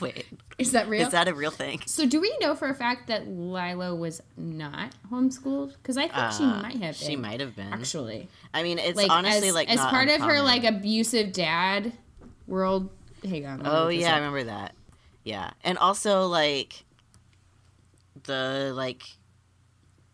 Wait, 0.00 0.26
Is 0.56 0.70
that 0.72 0.88
real? 0.88 1.02
is 1.04 1.10
that 1.12 1.26
a 1.26 1.34
real 1.34 1.50
thing? 1.50 1.80
so 1.86 2.06
do 2.06 2.20
we 2.20 2.32
know 2.40 2.54
for 2.54 2.68
a 2.68 2.74
fact 2.74 3.08
that 3.08 3.26
Lilo 3.26 3.94
was 3.96 4.22
not 4.36 4.92
homeschooled? 5.10 5.72
Because 5.72 5.96
I 5.96 6.06
think 6.06 6.32
she 6.32 6.44
Uh, 6.44 6.62
might 6.62 6.72
have 6.76 6.98
been. 6.98 7.08
She 7.08 7.16
might 7.16 7.40
have 7.40 7.56
been. 7.56 7.72
actually. 7.72 8.28
I 8.52 8.62
mean, 8.62 8.78
it's 8.78 8.96
Like 8.96 9.10
honestly 9.10 9.48
as, 9.48 9.54
like 9.54 9.68
as 9.68 9.80
part 9.80 10.08
of 10.10 10.20
her 10.20 10.40
like 10.42 10.62
abusive 10.62 11.32
dad 11.32 11.92
world. 12.46 12.88
Hang 13.24 13.46
on. 13.46 13.62
Oh 13.64 13.88
yeah, 13.88 14.12
I 14.14 14.18
remember 14.18 14.44
that. 14.44 14.74
Yeah, 15.24 15.50
and 15.64 15.76
also 15.76 16.26
like 16.28 16.84
the 18.22 18.72
like 18.76 19.02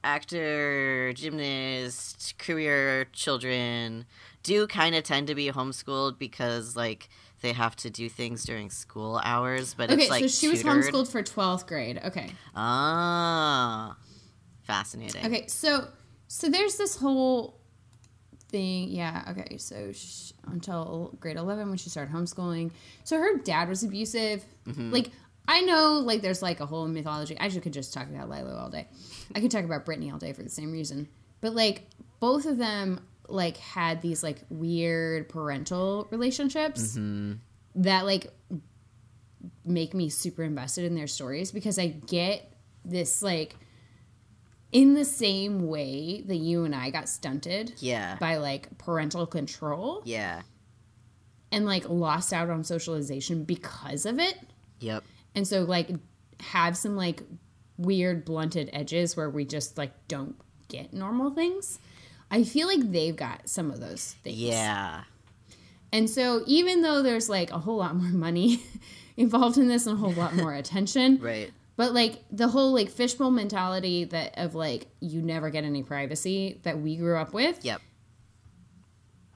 actor, 0.03 1.13
gymnast, 1.15 2.35
career 2.39 3.07
children 3.13 4.07
do 4.43 4.67
kind 4.67 4.95
of 4.95 5.05
tend 5.05 5.27
to 5.27 5.35
be 5.35 5.51
homeschooled 5.51 6.19
because 6.19 6.77
like 6.77 7.09
they 7.43 7.53
have 7.53 7.77
to 7.77 7.91
do 7.91 8.09
things 8.09 8.45
during 8.45 8.71
school 8.71 9.21
hours, 9.25 9.75
but 9.75 9.91
Okay, 9.91 10.03
it's 10.03 10.11
like 10.11 10.23
so 10.23 10.29
she 10.29 10.49
was 10.49 10.63
homeschooled 10.63 11.11
for 11.11 11.23
twelfth 11.23 11.67
grade. 11.67 12.01
Okay. 12.05 12.31
Ah, 12.55 13.97
fascinating. 14.63 15.25
Okay, 15.25 15.47
so 15.47 15.89
so 16.29 16.49
there's 16.49 16.77
this 16.77 16.97
whole 16.97 17.61
thing. 18.51 18.89
Yeah. 18.91 19.25
Okay. 19.31 19.57
So 19.57 19.93
sh 19.93 20.33
until 20.47 21.17
grade 21.21 21.37
eleven, 21.37 21.69
when 21.69 21.79
she 21.79 21.91
started 21.91 22.15
homeschooling, 22.15 22.73
so 23.05 23.17
her 23.17 23.39
dad 23.39 23.69
was 23.69 23.83
abusive. 23.83 24.45
Mm-hmm. 24.67 24.91
Like 24.91 25.11
I 25.49 25.63
know, 25.63 26.01
like 26.05 26.23
there's 26.23 26.43
like 26.43 26.61
a 26.61 26.67
whole 26.67 26.87
mythology. 26.87 27.37
I 27.41 27.49
could 27.49 27.73
just 27.73 27.93
talk 27.93 28.09
about 28.09 28.29
Lilo 28.29 28.57
all 28.57 28.71
day. 28.71 28.87
I 29.35 29.41
could 29.41 29.51
talk 29.51 29.65
about 29.65 29.85
Britney 29.85 30.13
all 30.13 30.19
day 30.19 30.33
for 30.33 30.43
the 30.43 30.49
same 30.51 30.71
reason. 30.73 31.09
But 31.41 31.55
like 31.55 31.89
both 32.21 32.47
of 32.47 32.59
them 32.59 33.01
like 33.29 33.57
had 33.57 34.01
these 34.03 34.23
like 34.23 34.43
weird 34.49 35.29
parental 35.29 36.07
relationships 36.11 36.97
Mm-hmm. 36.97 37.33
that 37.83 38.05
like 38.05 38.33
make 39.65 39.95
me 39.95 40.09
super 40.09 40.43
invested 40.43 40.85
in 40.85 40.95
their 40.95 41.07
stories 41.07 41.51
because 41.53 41.79
I 41.79 41.87
get 41.89 42.53
this 42.85 43.23
like 43.23 43.57
in 44.73 44.95
the 44.95 45.05
same 45.05 45.67
way 45.67 46.23
that 46.27 46.37
you 46.37 46.65
and 46.65 46.75
I 46.75 46.91
got 46.91 47.09
stunted 47.09 47.75
Yeah. 47.79 48.17
by 48.21 48.37
like 48.37 48.77
parental 48.79 49.27
control 49.27 50.03
Yeah. 50.05 50.43
and 51.51 51.65
like 51.67 51.89
lost 51.89 52.33
out 52.33 52.51
on 52.51 52.63
socialization 52.65 53.45
because 53.45 54.07
of 54.07 54.19
it. 54.19 54.39
Yep. 54.81 55.05
And 55.35 55.47
so 55.47 55.63
like 55.63 55.91
have 56.41 56.77
some 56.77 56.97
like 56.97 57.23
weird 57.77 58.25
blunted 58.25 58.71
edges 58.73 59.17
where 59.17 59.31
we 59.31 59.45
just 59.45 59.79
like 59.79 59.93
don't 60.09 60.37
get 60.69 60.93
normal 60.93 61.31
things. 61.31 61.79
I 62.31 62.45
feel 62.45 62.67
like 62.69 62.93
they've 62.93 63.17
got 63.17 63.49
some 63.49 63.71
of 63.71 63.81
those 63.81 64.15
things. 64.23 64.37
Yeah. 64.39 65.03
And 65.93 66.09
so 66.09 66.43
even 66.47 66.83
though 66.83 67.03
there's 67.03 67.29
like 67.29 67.51
a 67.51 67.59
whole 67.59 67.79
lot 67.79 67.97
more 67.97 68.11
money 68.13 68.63
involved 69.17 69.59
in 69.59 69.67
this 69.69 69.87
and 69.87 69.97
a 69.97 69.99
whole 70.01 70.13
lot 70.13 70.35
more 70.37 70.55
attention, 70.55 71.19
Right. 71.23 71.51
but 71.77 71.93
like 71.93 72.23
the 72.31 72.47
whole 72.49 72.73
like 72.73 72.89
fishbowl 72.91 73.31
mentality 73.33 74.05
that 74.05 74.39
of 74.39 74.55
like 74.55 74.87
you 75.01 75.23
never 75.23 75.51
get 75.51 75.65
any 75.65 75.83
privacy 75.83 76.61
that 76.63 76.79
we 76.81 76.97
grew 76.97 77.17
up 77.17 77.35
with, 77.35 77.65
Yep. 77.65 77.81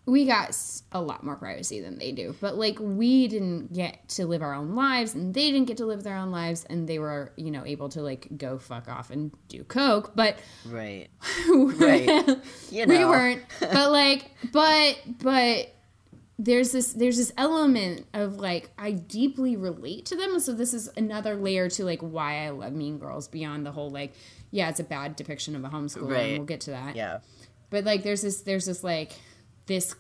We 0.07 0.27
got 0.27 0.55
a 0.93 1.01
lot 1.01 1.25
more 1.25 1.37
privacy 1.37 1.81
than 1.81 1.99
they 1.99 2.13
do. 2.13 2.35
But 2.41 2.57
like 2.57 2.79
we 2.79 3.27
didn't 3.29 3.73
get 3.73 4.07
to 4.11 4.27
live 4.27 4.43
our 4.43 4.53
own 4.55 4.75
lives 4.75 5.15
and 5.15 5.33
they 5.33 5.51
didn't 5.51 5.67
get 5.67 5.79
to 5.79 5.87
live 5.87 6.03
their 6.03 6.17
own 6.17 6.31
lives 6.31 6.65
and 6.69 6.87
they 6.87 6.99
were, 6.99 7.33
you 7.37 7.51
know, 7.51 7.65
able 7.65 7.89
to 7.91 8.03
like 8.03 8.29
go 8.37 8.59
fuck 8.59 8.87
off 8.89 9.11
and 9.11 9.33
do 9.49 9.65
coke, 9.65 10.13
but 10.15 10.39
Right. 10.67 11.09
Right. 11.49 12.29
You 12.71 12.87
know. 12.87 12.99
we 12.99 13.05
weren't 13.05 13.43
but 13.61 13.91
like 13.93 14.31
but 14.53 14.99
but 15.23 15.71
there's 16.39 16.73
this 16.73 16.93
there's 16.95 17.17
this 17.17 17.33
element 17.39 18.07
of 18.13 18.35
like 18.41 18.69
i 18.77 18.91
deeply 18.91 19.57
relate 19.57 20.05
to 20.07 20.17
them 20.17 20.33
and 20.33 20.43
so 20.43 20.53
this 20.53 20.75
is 20.75 20.91
another 20.97 21.37
layer 21.37 21.69
to 21.71 21.85
like 21.85 22.01
why 22.01 22.45
i 22.45 22.51
love 22.51 22.73
mean 22.73 22.99
girls 22.99 23.29
beyond 23.29 23.65
the 23.65 23.71
whole 23.71 23.89
like 23.89 24.13
yeah 24.51 24.69
it's 24.69 24.81
a 24.81 24.85
bad 24.85 25.15
depiction 25.15 25.55
of 25.55 25.63
a 25.65 25.69
homeschooler 25.69 26.11
Right. 26.11 26.21
and 26.31 26.39
we'll 26.39 26.47
get 26.47 26.61
to 26.63 26.71
that 26.73 26.97
Yeah. 26.97 27.21
but 27.71 27.85
like 27.85 28.03
there's 28.03 28.23
this 28.23 28.41
there's 28.41 28.67
this 28.67 28.83
like 28.83 29.13
this 29.67 29.95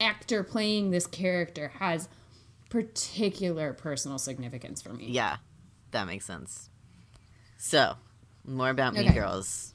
actor 0.00 0.42
playing 0.42 0.90
this 0.90 1.06
character 1.06 1.68
has 1.78 2.08
particular 2.70 3.72
personal 3.72 4.18
significance 4.18 4.80
for 4.82 4.92
me 4.92 5.06
Yeah. 5.08 5.36
That 5.90 6.06
makes 6.06 6.26
sense. 6.26 6.68
So, 7.56 7.94
more 8.44 8.68
about 8.70 8.94
Mean 8.94 9.12
Girls. 9.12 9.72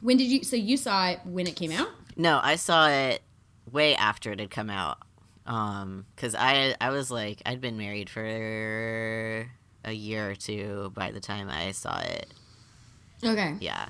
when 0.00 0.16
did 0.16 0.24
you 0.24 0.42
so 0.42 0.56
you 0.56 0.76
saw 0.76 1.08
it 1.10 1.20
when 1.24 1.46
it 1.46 1.54
came 1.56 1.70
out 1.72 1.88
No, 2.16 2.40
I 2.42 2.56
saw 2.56 2.88
it 2.88 3.22
way 3.70 3.94
after 3.94 4.32
it 4.32 4.40
had 4.40 4.50
come 4.50 4.70
out. 4.70 4.98
Um, 5.46 6.06
cause 6.16 6.34
I 6.34 6.74
I 6.80 6.90
was 6.90 7.10
like 7.10 7.42
I'd 7.44 7.60
been 7.60 7.76
married 7.76 8.08
for 8.08 8.24
a 9.84 9.92
year 9.92 10.30
or 10.30 10.34
two 10.34 10.90
by 10.94 11.10
the 11.12 11.20
time 11.20 11.48
I 11.50 11.72
saw 11.72 11.98
it. 12.00 12.26
okay 13.22 13.56
Yeah. 13.60 13.88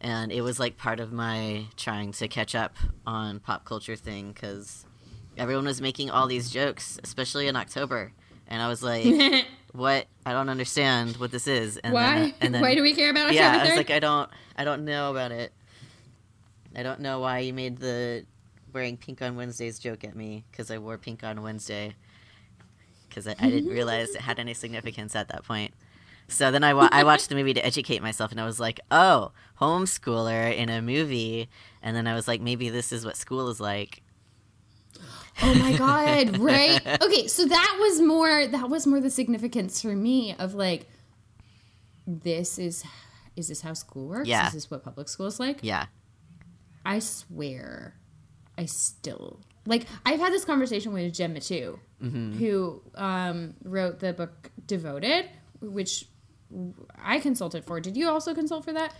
And 0.00 0.30
it 0.30 0.42
was 0.42 0.60
like 0.60 0.76
part 0.76 1.00
of 1.00 1.12
my 1.12 1.64
trying 1.76 2.12
to 2.12 2.28
catch 2.28 2.54
up 2.54 2.76
on 3.06 3.40
pop 3.40 3.64
culture 3.64 3.96
thing 3.96 4.32
because 4.32 4.86
everyone 5.36 5.64
was 5.64 5.80
making 5.80 6.10
all 6.10 6.26
these 6.26 6.50
jokes, 6.50 6.98
especially 7.02 7.48
in 7.48 7.56
October. 7.56 8.12
And 8.46 8.62
I 8.62 8.68
was 8.68 8.82
like, 8.82 9.04
what? 9.72 10.06
I 10.24 10.32
don't 10.32 10.48
understand 10.48 11.16
what 11.16 11.30
this 11.30 11.46
is. 11.46 11.78
And 11.78 11.92
why 11.94 12.18
Then, 12.18 12.34
and 12.40 12.54
then, 12.54 12.62
why 12.62 12.74
do 12.74 12.82
we 12.82 12.94
care 12.94 13.10
about 13.10 13.26
October? 13.26 13.34
yeah, 13.34 13.48
October 13.48 13.64
I 13.64 13.68
was 13.68 13.76
like, 13.76 13.90
I 13.90 13.98
don't, 13.98 14.30
I 14.56 14.64
don't 14.64 14.84
know 14.84 15.10
about 15.10 15.32
it. 15.32 15.52
I 16.76 16.82
don't 16.82 17.00
know 17.00 17.20
why 17.20 17.40
you 17.40 17.52
made 17.52 17.78
the 17.78 18.24
wearing 18.72 18.96
pink 18.96 19.20
on 19.22 19.36
Wednesdays 19.36 19.78
joke 19.78 20.04
at 20.04 20.14
me 20.14 20.44
because 20.50 20.70
I 20.70 20.78
wore 20.78 20.96
pink 20.98 21.24
on 21.24 21.42
Wednesday 21.42 21.94
because 23.08 23.26
I, 23.26 23.34
I 23.40 23.50
didn't 23.50 23.70
realize 23.72 24.10
it 24.10 24.20
had 24.20 24.38
any 24.38 24.54
significance 24.54 25.16
at 25.16 25.28
that 25.28 25.44
point. 25.44 25.74
So 26.28 26.50
then 26.50 26.62
I, 26.62 26.74
wa- 26.74 26.88
I 26.92 27.04
watched 27.04 27.28
the 27.30 27.34
movie 27.34 27.54
to 27.54 27.64
educate 27.64 28.02
myself, 28.02 28.30
and 28.32 28.40
I 28.40 28.44
was 28.44 28.60
like, 28.60 28.80
oh, 28.90 29.32
homeschooler 29.60 30.54
in 30.54 30.68
a 30.68 30.82
movie. 30.82 31.48
And 31.82 31.96
then 31.96 32.06
I 32.06 32.14
was 32.14 32.28
like, 32.28 32.40
maybe 32.40 32.68
this 32.68 32.92
is 32.92 33.04
what 33.04 33.16
school 33.16 33.48
is 33.48 33.60
like. 33.60 34.02
Oh 35.42 35.54
my 35.54 35.72
god, 35.76 36.36
right? 36.40 36.80
Okay, 37.02 37.28
so 37.28 37.46
that 37.46 37.76
was 37.80 38.00
more 38.00 38.46
that 38.48 38.68
was 38.68 38.86
more 38.86 39.00
the 39.00 39.10
significance 39.10 39.80
for 39.80 39.94
me 39.94 40.34
of 40.38 40.54
like 40.54 40.86
this 42.06 42.58
is 42.58 42.84
is 43.36 43.48
this 43.48 43.60
how 43.60 43.72
school 43.72 44.08
works? 44.08 44.28
Yeah. 44.28 44.48
Is 44.48 44.52
this 44.54 44.70
what 44.70 44.82
public 44.82 45.08
school 45.08 45.26
is 45.26 45.38
like? 45.38 45.60
Yeah. 45.62 45.86
I 46.84 46.98
swear 46.98 47.94
I 48.56 48.64
still 48.66 49.40
like 49.66 49.86
I've 50.04 50.18
had 50.20 50.32
this 50.32 50.44
conversation 50.44 50.92
with 50.92 51.12
Gemma 51.14 51.40
too, 51.40 51.78
Mm-hmm. 52.02 52.38
who 52.38 52.80
um, 52.94 53.54
wrote 53.64 53.98
the 54.00 54.12
book 54.12 54.50
Devoted, 54.66 55.26
which 55.60 56.06
I 57.02 57.18
consulted 57.20 57.64
for. 57.64 57.80
Did 57.80 57.96
you 57.96 58.08
also 58.08 58.34
consult 58.34 58.64
for 58.64 58.72
that? 58.72 58.94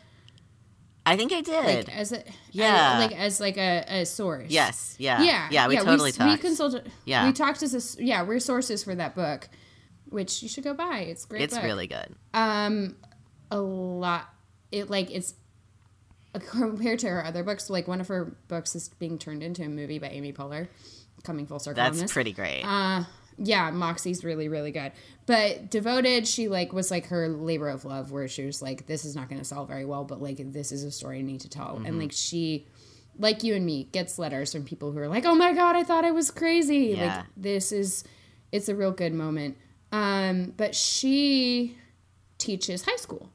I 1.07 1.17
think 1.17 1.33
I 1.33 1.40
did. 1.40 1.64
Like 1.87 1.97
as 1.97 2.12
a 2.12 2.23
Yeah. 2.50 2.99
like 2.99 3.19
as 3.19 3.40
like 3.40 3.57
a, 3.57 3.85
a 3.88 4.05
source. 4.07 4.50
yes. 4.50 4.95
Yeah. 4.99 5.23
yeah, 5.23 5.49
Yeah. 5.50 5.69
We 5.69 5.76
totally 5.76 6.09
we, 6.09 6.12
talked. 6.12 6.31
We 6.31 6.37
consulted. 6.38 6.90
Yeah. 7.07 7.26
we 7.26 7.33
talked 7.33 7.62
as 7.62 7.99
a 7.99 8.02
yeah. 8.02 8.23
We're 8.23 8.40
sources 8.40 8.85
for 8.85 8.95
that 8.95 9.14
book, 9.14 9.49
which 10.11 10.43
you 10.43 10.49
should 10.49 10.64
go 10.64 10.75
buy. 10.75 10.99
It's 11.09 11.25
great. 11.25 11.43
it's 11.43 11.55
book. 11.55 11.64
really 11.64 11.87
good. 11.87 12.14
um 12.35 12.97
a 13.50 13.59
lot. 13.59 14.28
It 14.71 14.90
like 14.90 15.11
it's 15.11 15.35
compared 16.50 16.99
to 16.99 17.09
her 17.09 17.25
other 17.25 17.43
books. 17.43 17.71
Like 17.71 17.88
one 17.88 18.02
of 18.02 18.09
her 18.09 18.37
books 18.49 18.75
is 18.75 18.90
being 18.90 19.19
turned 19.19 19.43
into 19.43 19.62
a 19.62 19.69
movie 19.69 19.99
by 19.99 20.09
Amy 20.09 20.33
Poehler. 20.35 20.69
Coming 21.25 21.47
full 21.47 21.59
circle 21.59 21.83
That's 21.83 22.12
pretty 22.12 22.33
great. 22.33 22.62
Uh, 22.64 23.05
yeah, 23.38 23.71
Moxie's 23.71 24.25
really, 24.25 24.49
really 24.49 24.71
good. 24.73 24.92
But 25.26 25.71
Devoted, 25.71 26.26
she 26.26 26.49
like 26.49 26.73
was 26.73 26.90
like 26.90 27.07
her 27.07 27.28
labor 27.28 27.68
of 27.68 27.85
love, 27.85 28.11
where 28.11 28.28
she 28.28 28.45
was 28.45 28.61
like, 28.61 28.87
"This 28.87 29.04
is 29.04 29.14
not 29.14 29.28
going 29.28 29.40
to 29.40 29.45
sell 29.45 29.64
very 29.64 29.85
well, 29.85 30.04
but 30.04 30.21
like 30.21 30.52
this 30.52 30.73
is 30.73 30.85
a 30.85 30.90
story 30.90 31.18
I 31.18 31.23
need 31.23 31.40
to 31.42 31.49
tell." 31.49 31.76
Mm-hmm. 31.76 31.87
And 31.87 31.99
like 31.99 32.12
she, 32.12 32.66
like 33.18 33.45
you 33.45 33.54
and 33.54 33.64
me, 33.64 33.85
gets 33.92 34.18
letters 34.18 34.52
from 34.52 34.64
people 34.64 34.92
who 34.92 34.99
are 34.99 35.09
like, 35.09 35.25
"Oh 35.25 35.35
my 35.35 35.52
god, 35.52 35.76
I 35.76 35.85
thought 35.85 36.04
I 36.04 36.11
was 36.11 36.30
crazy." 36.30 36.95
Yeah. 36.97 37.16
Like 37.18 37.26
this 37.37 37.73
is, 37.73 38.04
it's 38.52 38.68
a 38.68 38.75
real 38.75 38.92
good 38.92 39.12
moment. 39.14 39.57
Um, 39.92 40.52
but 40.57 40.75
she 40.75 41.76
teaches 42.38 42.83
high 42.85 42.97
school. 42.97 43.30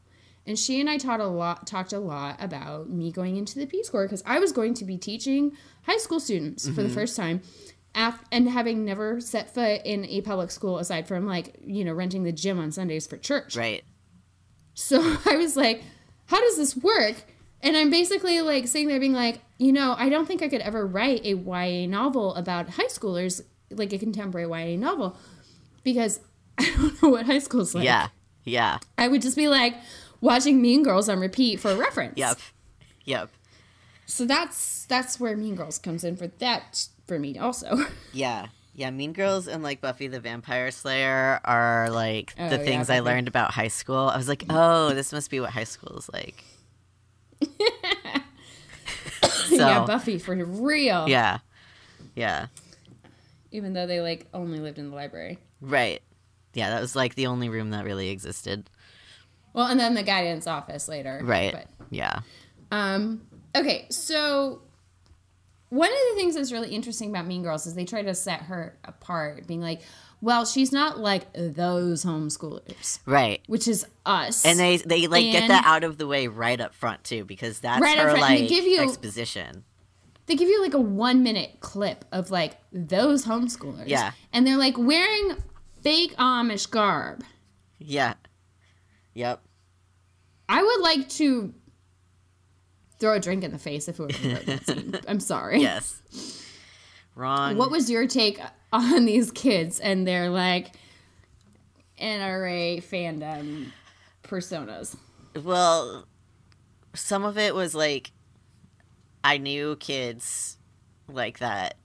And 0.46 0.60
she 0.60 0.82
and 0.82 0.90
I 0.90 0.98
taught 0.98 1.22
a 1.22 1.26
lot, 1.28 1.66
talked 1.66 1.94
a 1.94 2.00
lot 2.00 2.36
about 2.44 2.90
me 2.90 3.14
going 3.14 3.38
into 3.38 3.58
the 3.58 3.66
Peace 3.66 3.90
Corps 3.90 4.04
because 4.06 4.22
I 4.26 4.40
was 4.40 4.52
going 4.52 4.74
to 4.74 4.84
be 4.84 4.98
teaching 4.98 5.54
high 5.84 5.98
school 5.98 6.20
students 6.20 6.68
for 6.68 6.74
the 6.76 6.84
Mm-hmm. 6.84 6.94
first 6.94 7.16
time, 7.16 7.42
af- 7.96 8.24
and 8.32 8.50
having 8.50 8.86
never 8.86 9.20
set 9.22 9.54
foot 9.54 9.82
in 9.86 10.06
a 10.06 10.22
public 10.22 10.52
school 10.52 10.78
aside 10.80 11.08
from 11.08 11.26
like 11.26 11.56
you 11.66 11.84
know 11.86 11.94
renting 11.94 12.24
the 12.24 12.32
gym 12.32 12.60
on 12.60 12.72
Sundays 12.72 13.08
for 13.08 13.18
church. 13.18 13.56
right. 13.56 13.84
So 14.74 15.00
I 15.26 15.38
was 15.38 15.56
like, 15.56 15.84
how 16.28 16.40
does 16.42 16.58
this 16.58 16.76
work? 16.76 17.16
And 17.62 17.78
I'm 17.78 17.90
basically 17.90 18.42
like 18.42 18.68
sitting 18.68 18.88
there 18.88 19.00
being 19.00 19.14
like, 19.14 19.40
you 19.58 19.72
know, 19.72 19.96
I 19.98 20.10
don't 20.10 20.26
think 20.26 20.42
I 20.42 20.50
could 20.50 20.62
ever 20.62 20.86
write 20.86 21.24
a 21.26 21.34
YA 21.36 21.88
novel 21.88 22.36
about 22.36 22.70
high 22.72 22.88
schoolers, 22.88 23.42
like 23.72 23.94
a 23.94 23.98
contemporary 23.98 24.48
YA 24.74 24.78
novel, 24.78 25.16
because 25.84 26.20
I 26.58 26.70
don't 26.76 27.02
know 27.02 27.10
what 27.10 27.26
high 27.26 27.40
school's 27.40 27.74
like. 27.74 27.86
yeah. 27.86 28.10
Yeah. 28.46 28.80
I 28.98 29.08
would 29.08 29.22
just 29.22 29.38
be 29.38 29.48
like 29.48 29.76
watching 30.20 30.62
Mean 30.62 30.84
Girls 30.84 31.08
on 31.08 31.20
repeat 31.20 31.62
for 31.62 31.74
reference. 31.76 32.18
Yep. 32.18 32.40
Yep. 33.06 33.30
So 34.06 34.26
that's 34.26 34.86
that's 34.86 35.18
where 35.20 35.38
Mean 35.38 35.56
Girls 35.56 35.78
comes 35.80 36.04
in 36.04 36.18
for 36.18 36.28
that 36.28 36.88
for 37.08 37.18
me 37.20 37.38
also. 37.38 37.78
Yeah. 38.14 38.48
Yeah, 38.76 38.90
Mean 38.90 39.14
Girls 39.14 39.48
and 39.48 39.62
like 39.64 39.82
Buffy 39.82 40.08
the 40.08 40.20
Vampire 40.20 40.72
Slayer 40.72 41.40
are 41.46 41.90
like 41.92 42.34
Oh, 42.40 42.50
the 42.50 42.58
yeah, 42.58 42.64
things 42.64 42.90
I 42.90 43.00
learned 43.02 43.28
about 43.28 43.52
high 43.52 43.68
school. 43.68 44.08
I 44.10 44.18
was 44.18 44.28
like, 44.28 44.46
oh, 44.50 44.94
this 44.96 45.14
must 45.14 45.30
be 45.30 45.40
what 45.40 45.52
high 45.52 45.64
school 45.64 45.96
is 45.98 46.10
like. 46.12 46.44
so, 49.24 49.56
yeah, 49.56 49.86
Buffy 49.86 50.18
for 50.18 50.36
real. 50.36 51.08
yeah. 51.08 51.40
Yeah. 52.16 52.48
Even 53.52 53.74
though 53.74 53.86
they 53.88 54.02
like 54.02 54.28
only 54.34 54.60
lived 54.60 54.80
in 54.80 54.90
the 54.90 54.96
library. 54.96 55.38
Right. 55.62 56.02
Yeah, 56.54 56.70
that 56.72 56.82
was 56.82 56.96
like 56.96 57.16
the 57.16 57.28
only 57.28 57.50
room 57.50 57.72
that 57.72 57.86
really 57.86 58.10
existed. 58.10 58.70
Well, 59.54 59.68
and 59.68 59.80
then 59.80 59.94
the 59.94 60.04
guidance 60.04 60.48
office 60.48 60.88
later. 60.88 61.20
Right. 61.24 61.54
But 61.54 61.68
Yeah. 61.92 62.20
Um, 62.72 63.22
okay, 63.56 63.86
so 63.90 64.62
one 65.74 65.90
of 65.90 65.98
the 66.12 66.16
things 66.16 66.36
that's 66.36 66.52
really 66.52 66.70
interesting 66.70 67.10
about 67.10 67.26
Mean 67.26 67.42
Girls 67.44 67.66
is 67.66 67.74
they 67.74 67.86
try 67.86 68.02
to 68.04 68.14
set 68.14 68.42
her 68.44 68.78
apart, 68.84 69.48
being 69.48 69.62
like, 69.62 69.82
well, 70.22 70.46
she's 70.46 70.72
not 70.72 71.00
like 71.00 71.26
those 71.34 72.06
homeschoolers, 72.06 73.00
Right. 73.06 73.42
which 73.48 73.68
is 73.68 73.86
us. 74.06 74.46
And 74.46 74.60
they 74.60 74.78
they 74.78 75.08
like 75.08 75.32
get 75.32 75.48
that 75.50 75.66
out 75.66 75.84
of 75.84 75.98
the 75.98 76.08
way 76.08 76.28
right 76.28 76.62
up 76.62 76.74
front 76.74 77.04
too, 77.04 77.26
because 77.26 77.60
that's 77.60 77.82
Right 77.82 77.98
up 77.98 78.06
her 78.12 78.18
front, 78.18 78.28
they 78.40 78.48
give 78.48 78.66
you- 78.66 78.82
exposition. 78.82 79.64
they 80.28 80.36
give 80.36 80.48
you 80.48 80.62
like 80.62 80.74
a 80.74 80.80
one 80.80 81.24
minute 81.24 81.58
clip 81.60 82.06
of 82.12 82.32
like 82.32 82.58
those 82.72 83.26
homeschoolers. 83.26 83.88
Yeah. 83.88 84.12
And 84.32 84.48
they're 84.48 84.58
like 84.58 84.78
wearing 84.78 85.36
fake 85.82 86.16
Amish 86.18 86.70
garb. 86.70 87.24
Yeah. 87.80 88.14
Yep. 89.16 89.42
I 90.48 90.64
would 90.64 90.80
like 90.82 91.10
to 91.10 91.54
throw 93.04 93.16
a 93.16 93.20
drink 93.20 93.44
in 93.44 93.52
the 93.52 93.60
face 93.60 93.90
if 93.90 94.00
it 94.00 94.02
were 94.02 94.06
wrote 94.08 94.46
that 94.46 94.66
scene. 94.66 94.96
I'm 95.10 95.20
sorry. 95.20 95.60
Yes. 95.60 96.02
Wrong. 97.16 97.58
What 97.58 97.70
was 97.70 97.90
your 97.90 98.08
take 98.08 98.40
on 98.72 99.04
these 99.04 99.30
kids 99.30 99.82
and 99.82 100.08
their 100.08 100.30
like 100.30 100.72
NRA 102.02 102.82
fandom 102.82 103.72
personas? 104.24 104.96
Well, 105.36 106.08
some 106.94 107.26
of 107.26 107.38
it 107.38 107.54
was 107.54 107.76
like 107.76 108.14
I 109.22 109.38
knew 109.38 109.76
kids 109.76 110.58
like 111.10 111.40
that 111.40 111.76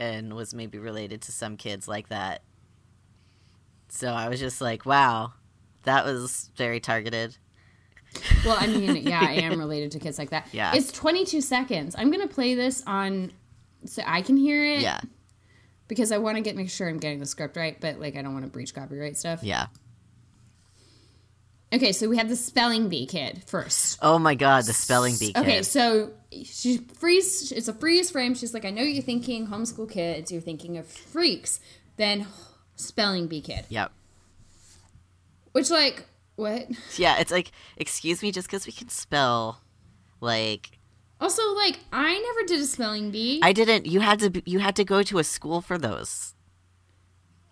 and 0.00 0.34
was 0.34 0.52
maybe 0.52 0.78
related 0.78 1.22
to 1.22 1.32
some 1.32 1.56
kids 1.56 1.86
like 1.86 2.08
that. 2.08 2.42
So 3.88 4.08
I 4.08 4.28
was 4.28 4.40
just 4.40 4.60
like, 4.60 4.84
wow, 4.84 5.34
that 5.84 6.04
was 6.04 6.50
very 6.56 6.80
targeted. 6.80 7.36
Well, 8.44 8.56
I 8.58 8.66
mean, 8.66 8.96
yeah, 9.06 9.20
I 9.20 9.32
am 9.34 9.58
related 9.58 9.92
to 9.92 9.98
kids 9.98 10.18
like 10.18 10.30
that. 10.30 10.48
Yeah. 10.52 10.72
It's 10.74 10.92
22 10.92 11.40
seconds. 11.40 11.94
I'm 11.98 12.10
going 12.10 12.26
to 12.26 12.32
play 12.32 12.54
this 12.54 12.82
on 12.86 13.32
so 13.86 14.02
I 14.06 14.22
can 14.22 14.36
hear 14.36 14.64
it 14.64 14.80
Yeah. 14.80 15.00
because 15.88 16.12
I 16.12 16.18
want 16.18 16.36
to 16.36 16.42
get 16.42 16.54
make 16.56 16.70
sure 16.70 16.88
I'm 16.88 16.98
getting 16.98 17.18
the 17.20 17.26
script 17.26 17.56
right, 17.56 17.80
but 17.80 17.98
like 18.00 18.16
I 18.16 18.22
don't 18.22 18.32
want 18.32 18.44
to 18.44 18.50
breach 18.50 18.74
copyright 18.74 19.16
stuff. 19.16 19.42
Yeah. 19.42 19.66
Okay, 21.74 21.92
so 21.92 22.06
we 22.08 22.18
have 22.18 22.28
the 22.28 22.36
spelling 22.36 22.90
bee 22.90 23.06
kid 23.06 23.42
first. 23.46 23.98
Oh 24.02 24.18
my 24.18 24.34
god, 24.34 24.64
the 24.66 24.74
spelling 24.74 25.16
bee 25.18 25.32
kid. 25.32 25.40
Okay, 25.40 25.62
so 25.62 26.10
she 26.44 26.76
freeze. 26.98 27.50
It's 27.50 27.66
a 27.66 27.72
freeze 27.72 28.10
frame. 28.10 28.34
She's 28.34 28.52
like, 28.52 28.66
I 28.66 28.70
know 28.70 28.82
you're 28.82 29.02
thinking 29.02 29.46
homeschool 29.46 29.90
kids. 29.90 30.30
You're 30.30 30.42
thinking 30.42 30.76
of 30.76 30.86
freaks. 30.86 31.60
Then 31.96 32.26
spelling 32.76 33.26
bee 33.26 33.40
kid. 33.40 33.64
Yep. 33.70 33.90
Which 35.52 35.70
like 35.70 36.04
what? 36.36 36.66
Yeah, 36.96 37.18
it's 37.20 37.30
like, 37.32 37.52
excuse 37.76 38.22
me, 38.22 38.32
just 38.32 38.46
because 38.48 38.66
we 38.66 38.72
can 38.72 38.88
spell, 38.88 39.60
like, 40.20 40.78
Also, 41.20 41.42
like 41.54 41.78
I 41.92 42.18
never 42.18 42.46
did 42.46 42.60
a 42.60 42.64
spelling 42.66 43.10
bee. 43.10 43.40
I 43.42 43.52
didn't. 43.52 43.86
You 43.86 44.00
had 44.00 44.18
to. 44.20 44.42
You 44.44 44.58
had 44.60 44.76
to 44.76 44.84
go 44.84 45.02
to 45.04 45.18
a 45.18 45.24
school 45.24 45.60
for 45.60 45.78
those. 45.78 46.34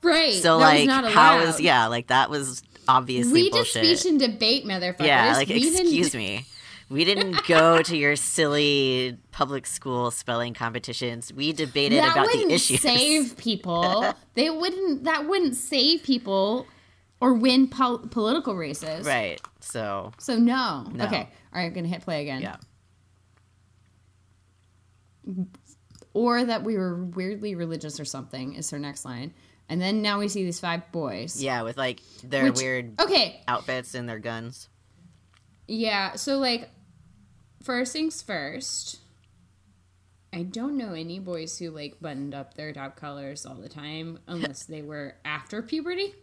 right. 0.02 0.34
So 0.34 0.58
that 0.58 0.86
like, 0.86 1.12
how 1.14 1.42
allowed. 1.42 1.60
yeah? 1.60 1.86
Like 1.86 2.08
that 2.08 2.30
was 2.30 2.62
obviously 2.88 3.32
We 3.44 3.50
did 3.50 3.66
speech 3.66 4.04
and 4.06 4.18
debate, 4.18 4.64
motherfuckers. 4.64 5.06
yeah, 5.06 5.32
like 5.36 5.48
We 5.48 5.60
didn't- 5.60 5.80
excuse 5.82 6.14
me. 6.14 6.46
We 6.88 7.04
didn't 7.04 7.36
go 7.46 7.82
to 7.82 7.96
your 7.96 8.16
silly 8.16 9.16
public 9.30 9.64
school 9.66 10.10
spelling 10.10 10.54
competitions. 10.54 11.32
We 11.32 11.52
debated 11.52 12.00
That 12.02 12.16
about 12.16 12.32
the 12.32 12.50
issues. 12.52 12.80
save 12.80 13.36
people. 13.36 14.12
they 14.34 14.50
wouldn't. 14.50 15.04
That 15.04 15.28
wouldn't 15.28 15.54
save 15.54 16.02
people 16.02 16.66
or 17.20 17.34
win 17.34 17.68
pol- 17.68 17.98
political 17.98 18.54
races. 18.56 19.06
right. 19.06 19.40
So 19.60 20.12
So 20.18 20.36
no. 20.38 20.86
No. 20.92 21.04
Okay. 21.06 21.20
All 21.20 21.26
right. 21.60 21.66
I'm 21.66 21.72
gonna 21.72 21.88
hit 21.88 22.02
play 22.02 22.22
again. 22.22 22.42
yeah. 22.42 22.56
or 26.12 26.44
that 26.44 26.64
we 26.64 26.76
were 26.76 27.04
weirdly 27.04 27.54
religious 27.54 28.00
or 28.00 28.04
something 28.04 28.54
is 28.54 28.70
her 28.70 28.78
next 28.78 29.04
line. 29.04 29.32
And 29.68 29.80
then 29.80 30.02
now 30.02 30.18
we 30.18 30.26
see 30.28 30.44
these 30.44 30.58
five 30.58 30.90
boys. 30.90 31.40
Yeah, 31.40 31.62
with 31.62 31.76
like 31.76 32.00
their 32.24 32.44
Which- 32.46 32.56
weird 32.56 33.00
Okay, 33.00 33.40
outfits 33.46 33.94
and 33.94 34.08
their 34.08 34.18
guns. 34.18 34.68
yeah. 35.68 36.14
So 36.16 36.38
like, 36.38 36.70
first 37.62 37.92
things 37.92 38.20
first. 38.22 38.98
I 40.32 40.42
don't 40.44 40.76
know 40.76 40.92
any 40.94 41.18
boys 41.18 41.58
who 41.58 41.70
like 41.70 42.00
buttoned 42.00 42.34
up 42.34 42.54
their 42.54 42.72
top 42.72 42.96
colors 42.96 43.44
all 43.46 43.56
the 43.56 43.68
time 43.68 44.18
unless 44.26 44.64
they 44.64 44.82
were 44.82 45.14
after 45.24 45.60
puberty. 45.62 46.14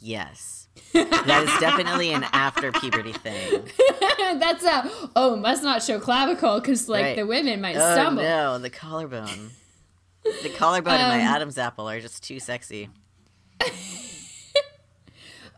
Yes. 0.00 0.68
that 0.92 1.44
is 1.46 1.60
definitely 1.60 2.12
an 2.12 2.24
after 2.32 2.72
puberty 2.72 3.12
thing. 3.12 3.62
That's 4.38 4.64
a 4.64 4.90
oh 5.14 5.36
must 5.36 5.62
not 5.62 5.82
show 5.82 6.00
clavicle 6.00 6.58
because 6.60 6.88
like 6.88 7.02
Right. 7.04 7.16
the 7.16 7.26
women 7.26 7.60
might 7.60 7.76
Oh 7.76 7.92
stumble. 7.94 8.22
no, 8.22 8.58
the 8.58 8.70
collarbone. 8.70 9.50
The 10.42 10.50
collarbone 10.56 10.94
and 10.94 11.08
my 11.08 11.16
Um, 11.26 11.34
Adam's 11.34 11.58
apple 11.58 11.88
are 11.88 12.00
just 12.00 12.22
too 12.24 12.40
sexy. 12.40 12.88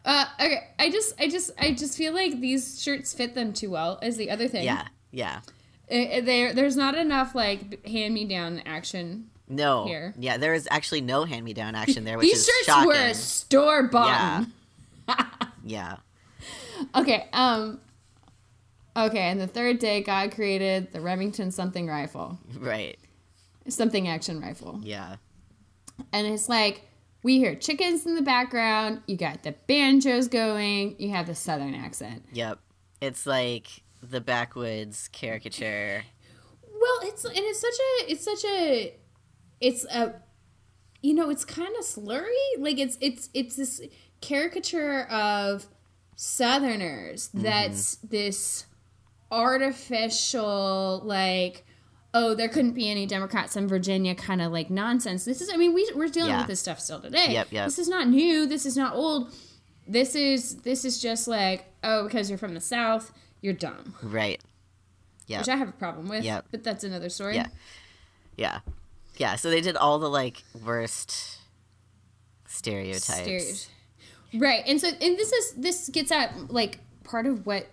Uh, 0.05 0.25
okay, 0.41 0.59
I 0.81 0.91
just 0.91 1.15
I 1.21 1.29
just 1.29 1.53
I 1.59 1.71
just 1.73 1.97
feel 1.97 2.13
like 2.13 2.41
these 2.41 2.83
shirts 2.83 3.13
fit 3.15 3.37
them 3.37 3.53
too 3.53 3.71
well. 3.71 4.01
Is 4.03 4.17
the 4.17 4.31
other 4.33 4.49
thing. 4.49 4.65
Yeah, 4.65 4.89
yeah. 5.13 5.41
There, 5.89 6.53
there's 6.53 6.77
not 6.77 6.97
enough 6.97 7.37
like 7.37 7.87
hand 7.87 8.13
me 8.13 8.25
down 8.25 8.63
action. 8.67 9.31
No. 9.49 9.85
Here. 9.87 10.15
Yeah, 10.19 10.37
there 10.37 10.55
is 10.55 10.67
actually 10.71 11.01
no 11.03 11.25
hand 11.25 11.45
me 11.45 11.53
down 11.53 11.75
action 11.83 12.05
there, 12.05 12.17
which 12.19 12.29
These 12.29 12.39
is 12.41 12.47
shirts 12.47 12.67
shocking. 12.67 12.89
were 12.89 12.95
a 12.95 13.15
store 13.15 13.83
bought. 13.85 14.47
Yeah. 15.65 15.97
Okay, 16.95 17.29
um, 17.33 17.81
okay, 18.97 19.21
and 19.31 19.41
the 19.41 19.47
third 19.47 19.79
day, 19.79 20.03
God 20.03 20.33
created 20.35 20.93
the 20.93 21.01
Remington 21.01 21.53
something 21.53 21.87
rifle, 21.87 22.39
Right. 22.59 22.99
something 23.69 24.09
action 24.09 24.41
rifle, 24.41 24.81
Yeah. 24.83 25.17
and 26.13 26.27
it's 26.27 26.49
like 26.49 26.83
we 27.23 27.39
hear 27.39 27.55
chickens 27.55 28.07
in 28.07 28.17
the 28.17 28.23
background. 28.23 29.03
You 29.07 29.17
got 29.17 29.45
the 29.45 29.53
banjos 29.69 30.27
going. 30.27 30.97
You 30.99 31.11
have 31.11 31.29
the 31.29 31.37
southern 31.37 31.75
accent. 31.77 32.25
Yep. 32.33 32.59
It's 33.01 33.25
like 33.27 33.69
the 34.03 34.21
backwoods 34.21 35.09
caricature. 35.13 36.03
Well, 36.73 36.99
it's 37.03 37.25
and 37.25 37.35
it's 37.37 37.61
such 37.61 37.75
a 37.75 38.11
it's 38.13 38.25
such 38.25 38.45
a 38.51 38.95
it's 39.63 39.85
a 39.87 40.15
you 41.01 41.15
know 41.15 41.31
it's 41.31 41.45
kind 41.45 41.75
of 41.79 41.85
slurry. 41.85 42.29
Like 42.59 42.79
it's 42.79 42.99
it's 43.01 43.31
it's 43.33 43.57
this 43.57 43.81
caricature 44.21 45.05
of 45.11 45.67
Southerners. 46.17 47.29
Mm-hmm. 47.29 47.43
That's 47.43 47.97
this 47.97 48.67
artificial 49.31 51.03
like. 51.05 51.65
Oh, 52.15 52.35
there 52.35 52.49
couldn't 52.51 52.73
be 52.73 52.91
any 52.91 53.07
Democrats 53.07 53.57
in 53.57 53.67
Virginia 53.67 54.15
kind 54.15 54.43
of 54.43 54.53
like 54.53 54.69
nonsense. 54.69 55.25
This 55.25 55.41
is, 55.41 55.49
I 55.51 55.57
mean, 55.57 55.73
we, 55.73 55.91
we're 55.97 56.09
dealing 56.09 56.29
Yeah. 56.33 56.41
with 56.41 56.49
this 56.49 56.61
stuff 56.61 56.79
still 56.79 57.01
today. 57.01 57.33
Yep, 57.33 57.49
yep. 57.53 57.65
This 57.65 57.79
is 57.79 57.89
not 57.89 58.07
new. 58.07 58.45
This 58.45 58.67
is 58.67 58.77
not 58.77 58.95
old. 58.95 59.33
This 59.89 60.15
is, 60.15 60.57
this 60.57 60.85
is 60.85 61.01
just 61.01 61.27
like, 61.27 61.73
oh, 61.83 62.05
because 62.05 62.29
you're 62.29 62.37
from 62.37 62.53
the 62.53 62.61
South, 62.61 63.13
you're 63.41 63.55
dumb. 63.55 63.95
Right. 64.03 64.43
yeah 65.27 65.39
Which 65.39 65.49
I 65.49 65.57
have 65.57 65.71
a 65.71 65.73
problem 65.73 66.07
with. 66.11 66.23
Yep. 66.23 66.49
But 66.51 66.63
that's 66.65 66.85
another 66.85 67.09
story. 67.09 67.37
Yeah. 67.37 67.47
Yeah. 68.37 68.59
Yeah. 69.23 69.37
So 69.37 69.51
they 69.51 69.61
did 69.61 69.77
all 69.77 70.01
the 70.01 70.11
like 70.11 70.43
worst 70.65 71.39
stereotypes. 72.49 73.05
Stereotypes. 73.05 73.69
Right. 74.35 74.65
And 74.67 74.81
so 74.81 74.89
and 74.89 75.17
this 75.17 75.33
is 75.33 75.53
this 75.53 75.89
gets 75.91 76.11
at 76.11 76.51
like 76.53 76.81
part 77.05 77.27
of 77.27 77.47
what 77.47 77.69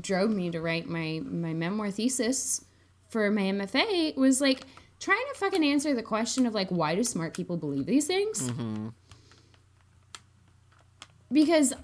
drove 0.00 0.30
me 0.30 0.50
to 0.50 0.62
write 0.62 0.88
my 0.88 1.20
my 1.22 1.52
memoir 1.52 1.90
thesis 1.90 2.64
for 3.10 3.30
my 3.30 3.42
MFA 3.42 4.16
was 4.16 4.40
like 4.40 4.62
trying 4.98 5.22
to 5.30 5.38
fucking 5.38 5.62
answer 5.62 5.94
the 5.94 6.02
question 6.02 6.46
of 6.46 6.54
like 6.54 6.70
why 6.70 6.94
do 6.94 7.04
smart 7.04 7.34
people 7.34 7.58
believe 7.58 7.84
these 7.84 8.06
things? 8.06 8.48
Mm-hmm. 8.48 8.88
Because 11.30 11.74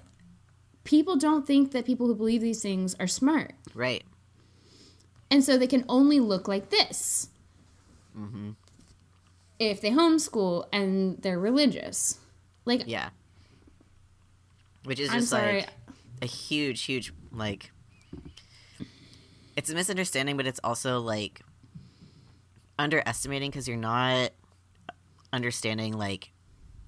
people 0.83 1.15
don't 1.15 1.45
think 1.45 1.73
that 1.73 1.85
people 1.85 2.07
who 2.07 2.15
believe 2.15 2.41
these 2.41 2.63
things 2.63 2.95
are 2.99 3.05
smart. 3.05 3.53
Right. 3.75 4.03
And 5.29 5.43
so 5.43 5.59
they 5.59 5.67
can 5.67 5.85
only 5.87 6.19
look 6.19 6.47
like 6.47 6.71
this. 6.71 7.29
If 9.61 9.79
they 9.81 9.91
homeschool 9.91 10.65
and 10.73 11.21
they're 11.21 11.37
religious. 11.37 12.19
Like 12.65 12.83
Yeah. 12.87 13.09
Which 14.85 14.99
is 14.99 15.11
I'm 15.11 15.19
just 15.19 15.29
sorry. 15.29 15.57
like 15.57 15.69
a 16.23 16.25
huge, 16.25 16.81
huge 16.81 17.13
like. 17.31 17.71
It's 19.55 19.69
a 19.69 19.75
misunderstanding, 19.75 20.35
but 20.35 20.47
it's 20.47 20.59
also 20.63 20.99
like 20.99 21.41
underestimating 22.79 23.51
because 23.51 23.67
you're 23.67 23.77
not 23.77 24.31
understanding 25.31 25.95
like 25.95 26.31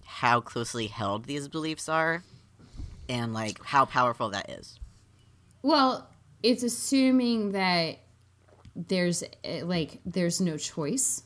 how 0.04 0.42
closely 0.42 0.88
held 0.88 1.26
these 1.26 1.48
beliefs 1.48 1.88
are 1.88 2.24
and 3.08 3.36
like 3.36 3.64
how 3.64 3.86
powerful 3.86 4.30
that 4.30 4.50
is. 4.50 4.80
Well, 5.62 6.10
it's 6.42 6.64
assuming 6.64 7.52
that 7.52 8.00
there's 8.76 9.24
eh, 9.44 9.62
like 9.64 10.00
there's 10.08 10.42
no 10.42 10.58
choice. 10.58 11.22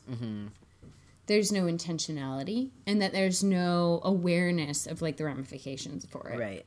There's 1.28 1.52
no 1.52 1.64
intentionality, 1.64 2.70
and 2.86 3.00
that 3.02 3.12
there's 3.12 3.44
no 3.44 4.00
awareness 4.02 4.86
of 4.86 5.00
like 5.02 5.16
the 5.18 5.24
ramifications 5.24 6.04
for 6.06 6.28
it. 6.30 6.38
Right. 6.38 6.66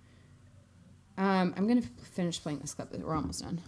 Um, 1.17 1.53
I'm 1.57 1.67
gonna 1.67 1.81
finish 1.81 2.41
playing 2.41 2.59
this 2.59 2.73
clip. 2.73 2.93
We're 2.97 3.15
almost 3.15 3.41
done. 3.41 3.59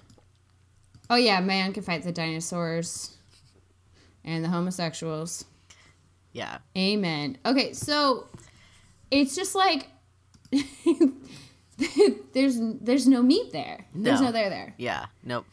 Oh 1.10 1.15
yeah, 1.17 1.41
man 1.41 1.73
can 1.73 1.84
fight 1.84 2.03
the 2.03 2.12
dinosaurs 2.13 3.17
and 4.23 4.43
the 4.45 4.49
homosexuals. 4.49 5.43
Yeah. 6.32 6.60
Amen. 6.77 7.38
Okay, 7.45 7.73
so 7.73 8.27
it's 9.12 9.36
just 9.36 9.53
like 9.56 9.88
there's 12.34 12.58
there's 12.82 13.08
no 13.08 13.21
meat 13.21 13.51
there. 13.51 13.86
There's 13.93 14.19
No. 14.21 14.27
no 14.27 14.32
there 14.32 14.49
there. 14.49 14.73
Yeah. 14.77 15.08
Nope. 15.23 15.45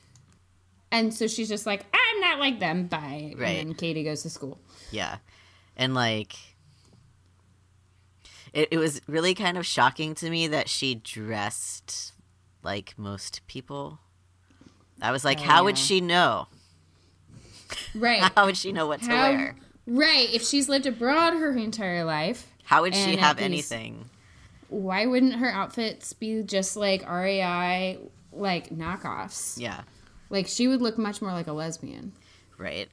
And 0.92 1.12
so 1.14 1.26
she's 1.26 1.48
just 1.48 1.66
like, 1.66 1.84
I'm 2.24 2.30
not 2.30 2.38
like 2.38 2.60
them. 2.60 2.86
Bye. 2.86 3.34
Right. 3.36 3.64
And 3.64 3.76
Katie 3.76 4.04
goes 4.04 4.22
to 4.22 4.30
school. 4.30 4.58
Yeah. 4.90 5.16
And 5.76 5.94
like 5.94 6.34
it, 8.52 8.68
it 8.72 8.78
was 8.78 9.00
really 9.06 9.34
kind 9.34 9.56
of 9.56 9.64
shocking 9.64 10.14
to 10.16 10.28
me 10.30 10.46
that 10.48 10.68
she 10.68 10.94
dressed 10.96 12.12
like 12.62 12.94
most 12.96 13.40
people. 13.46 13.98
I 15.00 15.12
was 15.12 15.24
like, 15.24 15.40
how 15.40 15.64
would 15.64 15.78
she 15.78 16.00
know? 16.00 16.48
Right. 17.94 18.20
How 18.36 18.46
would 18.46 18.56
she 18.56 18.72
know 18.72 18.86
what 18.88 19.00
to 19.02 19.06
How- 19.10 19.30
wear? 19.30 19.56
right. 19.86 20.28
If 20.32 20.42
she's 20.42 20.68
lived 20.68 20.86
abroad 20.86 21.34
her 21.34 21.52
entire 21.56 22.04
life, 22.04 22.48
How 22.64 22.82
would 22.82 22.94
she 22.94 23.16
have 23.16 23.38
anything? 23.38 24.10
why 24.68 25.06
wouldn't 25.06 25.34
her 25.36 25.50
outfits 25.50 26.12
be 26.12 26.42
just 26.42 26.76
like 26.76 27.08
REI 27.08 27.98
like 28.32 28.70
knockoffs? 28.70 29.58
Yeah. 29.58 29.82
Like 30.30 30.46
she 30.46 30.68
would 30.68 30.80
look 30.80 30.96
much 30.96 31.20
more 31.20 31.32
like 31.32 31.48
a 31.48 31.52
lesbian. 31.52 32.12
Right. 32.56 32.88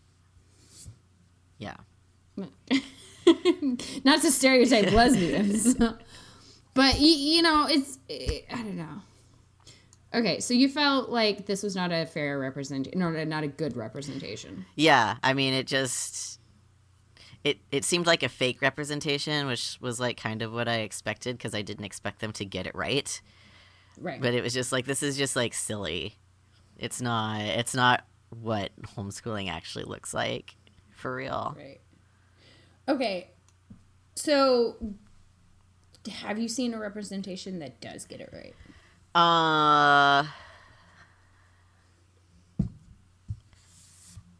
Yeah. 1.58 1.78
Not 4.04 4.22
to 4.22 4.32
stereotype 4.32 4.92
lesbians, 4.92 5.76
but 6.74 7.00
you 7.00 7.42
know, 7.42 7.68
it's 7.70 8.00
eh, 8.10 8.42
I 8.52 8.58
don't 8.58 8.78
know. 8.78 9.02
Okay, 10.14 10.40
so 10.40 10.54
you 10.54 10.70
felt 10.70 11.10
like 11.10 11.46
this 11.46 11.64
was 11.64 11.76
not 11.76 11.92
a 11.92 12.06
fair 12.06 12.40
representation, 12.40 12.98
no, 12.98 13.12
not 13.26 13.44
a 13.44 13.48
good 13.48 13.76
representation. 13.76 14.66
Yeah, 14.76 15.18
I 15.22 15.34
mean, 15.34 15.54
it 15.54 15.68
just 15.68 16.40
it 17.44 17.60
it 17.72 17.84
seemed 17.84 18.08
like 18.08 18.24
a 18.24 18.30
fake 18.30 18.62
representation, 18.62 19.48
which 19.48 19.78
was 19.82 20.00
like 20.00 20.18
kind 20.18 20.42
of 20.42 20.54
what 20.54 20.68
I 20.70 20.78
expected 20.78 21.38
because 21.38 21.54
I 21.54 21.62
didn't 21.62 21.86
expect 21.86 22.20
them 22.20 22.32
to 22.34 22.46
get 22.46 22.66
it 22.66 22.76
right. 22.76 23.22
Right. 24.00 24.22
But 24.22 24.34
it 24.34 24.44
was 24.44 24.54
just 24.54 24.72
like 24.72 24.86
this 24.86 25.04
is 25.04 25.18
just 25.18 25.36
like 25.36 25.54
silly. 25.54 26.16
It's 26.78 27.02
not. 27.02 27.42
It's 27.42 27.74
not 27.74 28.06
what 28.30 28.72
homeschooling 28.82 29.50
actually 29.50 29.86
looks 29.86 30.14
like 30.14 30.56
for 30.92 31.16
real. 31.16 31.56
Right. 31.58 31.80
Okay. 32.88 33.30
So, 34.16 34.78
have 36.12 36.40
you 36.40 36.48
seen 36.48 36.74
a 36.74 36.80
representation 36.80 37.60
that 37.60 37.80
does 37.82 38.06
get 38.06 38.22
it 38.22 38.30
right? 38.34 38.56
Uh. 39.16 40.28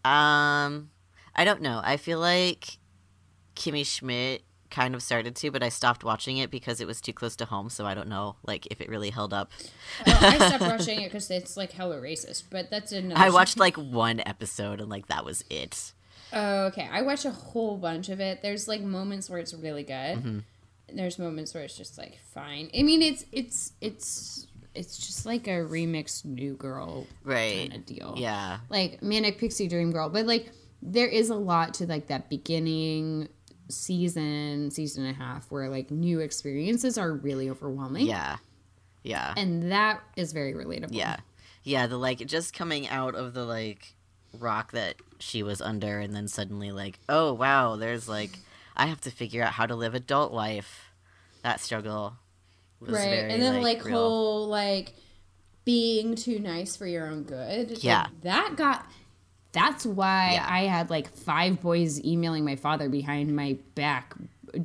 Um, 0.06 0.90
I 1.36 1.44
don't 1.44 1.62
know. 1.62 1.82
I 1.84 1.98
feel 1.98 2.20
like 2.20 2.78
Kimmy 3.56 3.86
Schmidt 3.86 4.44
kind 4.70 4.94
of 4.96 5.02
started 5.04 5.36
to, 5.38 5.52
but 5.52 5.64
I 5.64 5.70
stopped 5.70 6.04
watching 6.04 6.38
it 6.38 6.52
because 6.52 6.80
it 6.82 6.88
was 6.88 7.02
too 7.02 7.14
close 7.14 7.36
to 7.38 7.46
home. 7.46 7.70
So 7.70 7.86
I 7.86 7.94
don't 7.94 8.08
know, 8.10 8.36
like, 8.46 8.66
if 8.68 8.82
it 8.82 8.90
really 8.90 9.10
held 9.10 9.34
up. 9.34 9.52
Well, 10.06 10.18
I 10.20 10.36
stopped 10.38 10.62
watching 10.80 11.02
it 11.02 11.06
because 11.06 11.30
it's 11.32 11.56
like 11.58 11.72
hella 11.72 11.98
racist, 11.98 12.44
but 12.50 12.70
that's 12.70 12.92
another. 12.92 13.20
I 13.22 13.30
watched 13.30 13.58
like 13.58 13.76
one 13.78 14.22
episode 14.26 14.80
and 14.82 14.90
like 14.90 15.08
that 15.08 15.24
was 15.26 15.44
it. 15.50 15.94
Oh, 16.34 16.66
okay. 16.66 16.90
I 16.92 17.02
watch 17.04 17.24
a 17.26 17.32
whole 17.32 17.78
bunch 17.78 18.10
of 18.10 18.20
it. 18.20 18.42
There's 18.42 18.68
like 18.68 18.82
moments 18.82 19.30
where 19.30 19.40
it's 19.40 19.54
really 19.54 19.84
good. 19.84 20.18
Mm-hmm. 20.18 20.40
And 20.90 20.98
there's 21.00 21.18
moments 21.20 21.54
where 21.54 21.64
it's 21.64 21.76
just 21.78 21.98
like 21.98 22.18
fine. 22.34 22.70
I 22.78 22.84
mean, 22.84 23.02
it's 23.02 23.26
it's 23.32 23.74
it's 23.82 24.48
it's 24.76 24.98
just 24.98 25.26
like 25.26 25.48
a 25.48 25.52
remixed 25.66 26.24
New 26.26 26.56
Girl 26.56 27.08
Right. 27.24 27.70
kind 27.70 27.76
of 27.82 27.86
deal. 27.86 28.16
Yeah. 28.18 28.60
like 28.70 29.02
Manic 29.02 29.38
Pixie 29.38 29.68
Dream 29.68 29.92
Girl, 29.92 30.10
but 30.10 30.26
like 30.26 30.52
there 30.82 31.08
is 31.08 31.30
a 31.30 31.36
lot 31.36 31.74
to 31.76 31.88
like 31.88 32.08
that 32.08 32.30
beginning 32.30 33.28
season, 33.70 34.72
season 34.72 35.06
and 35.06 35.16
a 35.16 35.20
half 35.20 35.52
where 35.52 35.70
like 35.70 35.92
new 35.92 36.20
experiences 36.20 36.98
are 36.98 37.14
really 37.14 37.50
overwhelming. 37.50 38.06
Yeah. 38.08 38.38
Yeah. 39.04 39.34
And 39.38 39.72
that 39.72 40.02
is 40.16 40.34
very 40.34 40.54
relatable. 40.54 40.90
Yeah. 40.92 41.18
Yeah, 41.64 41.88
the 41.88 41.98
like 41.98 42.20
just 42.26 42.54
coming 42.54 42.88
out 42.88 43.16
of 43.16 43.34
the 43.34 43.44
like 43.46 43.94
rock 44.40 44.72
that 44.74 44.96
she 45.20 45.44
was 45.44 45.62
under 45.62 46.00
and 46.00 46.16
then 46.16 46.28
suddenly 46.28 46.72
like, 46.72 47.00
oh 47.10 47.34
wow, 47.34 47.76
there's 47.76 48.08
like 48.08 48.40
I 48.76 48.86
have 48.88 49.02
to 49.02 49.12
figure 49.12 49.44
out 49.44 49.54
how 49.54 49.66
to 49.66 49.76
live 49.76 49.96
adult 49.96 50.32
life. 50.34 50.92
That 51.44 51.60
struggle 51.60 52.14
was 52.80 52.92
Right. 52.92 53.04
very, 53.10 53.32
and 53.34 53.42
then 53.42 53.62
like, 53.62 53.84
real. 53.84 53.98
whole 53.98 54.48
like 54.48 54.94
being 55.66 56.16
too 56.16 56.40
nice 56.40 56.76
for 56.76 56.86
your 56.88 57.08
own 57.08 57.24
good. 57.24 57.70
Like, 57.72 57.84
Yeah. 57.84 58.08
that 58.24 58.56
got 58.56 58.90
that's 59.52 59.86
why 59.86 60.34
Yeah. 60.34 60.48
I 60.50 60.64
had 60.64 60.90
like 60.90 61.10
five 61.16 61.62
boys 61.62 62.04
emailing 62.04 62.46
my 62.46 62.56
father 62.56 62.90
behind 62.90 63.36
my 63.36 63.58
back 63.76 64.14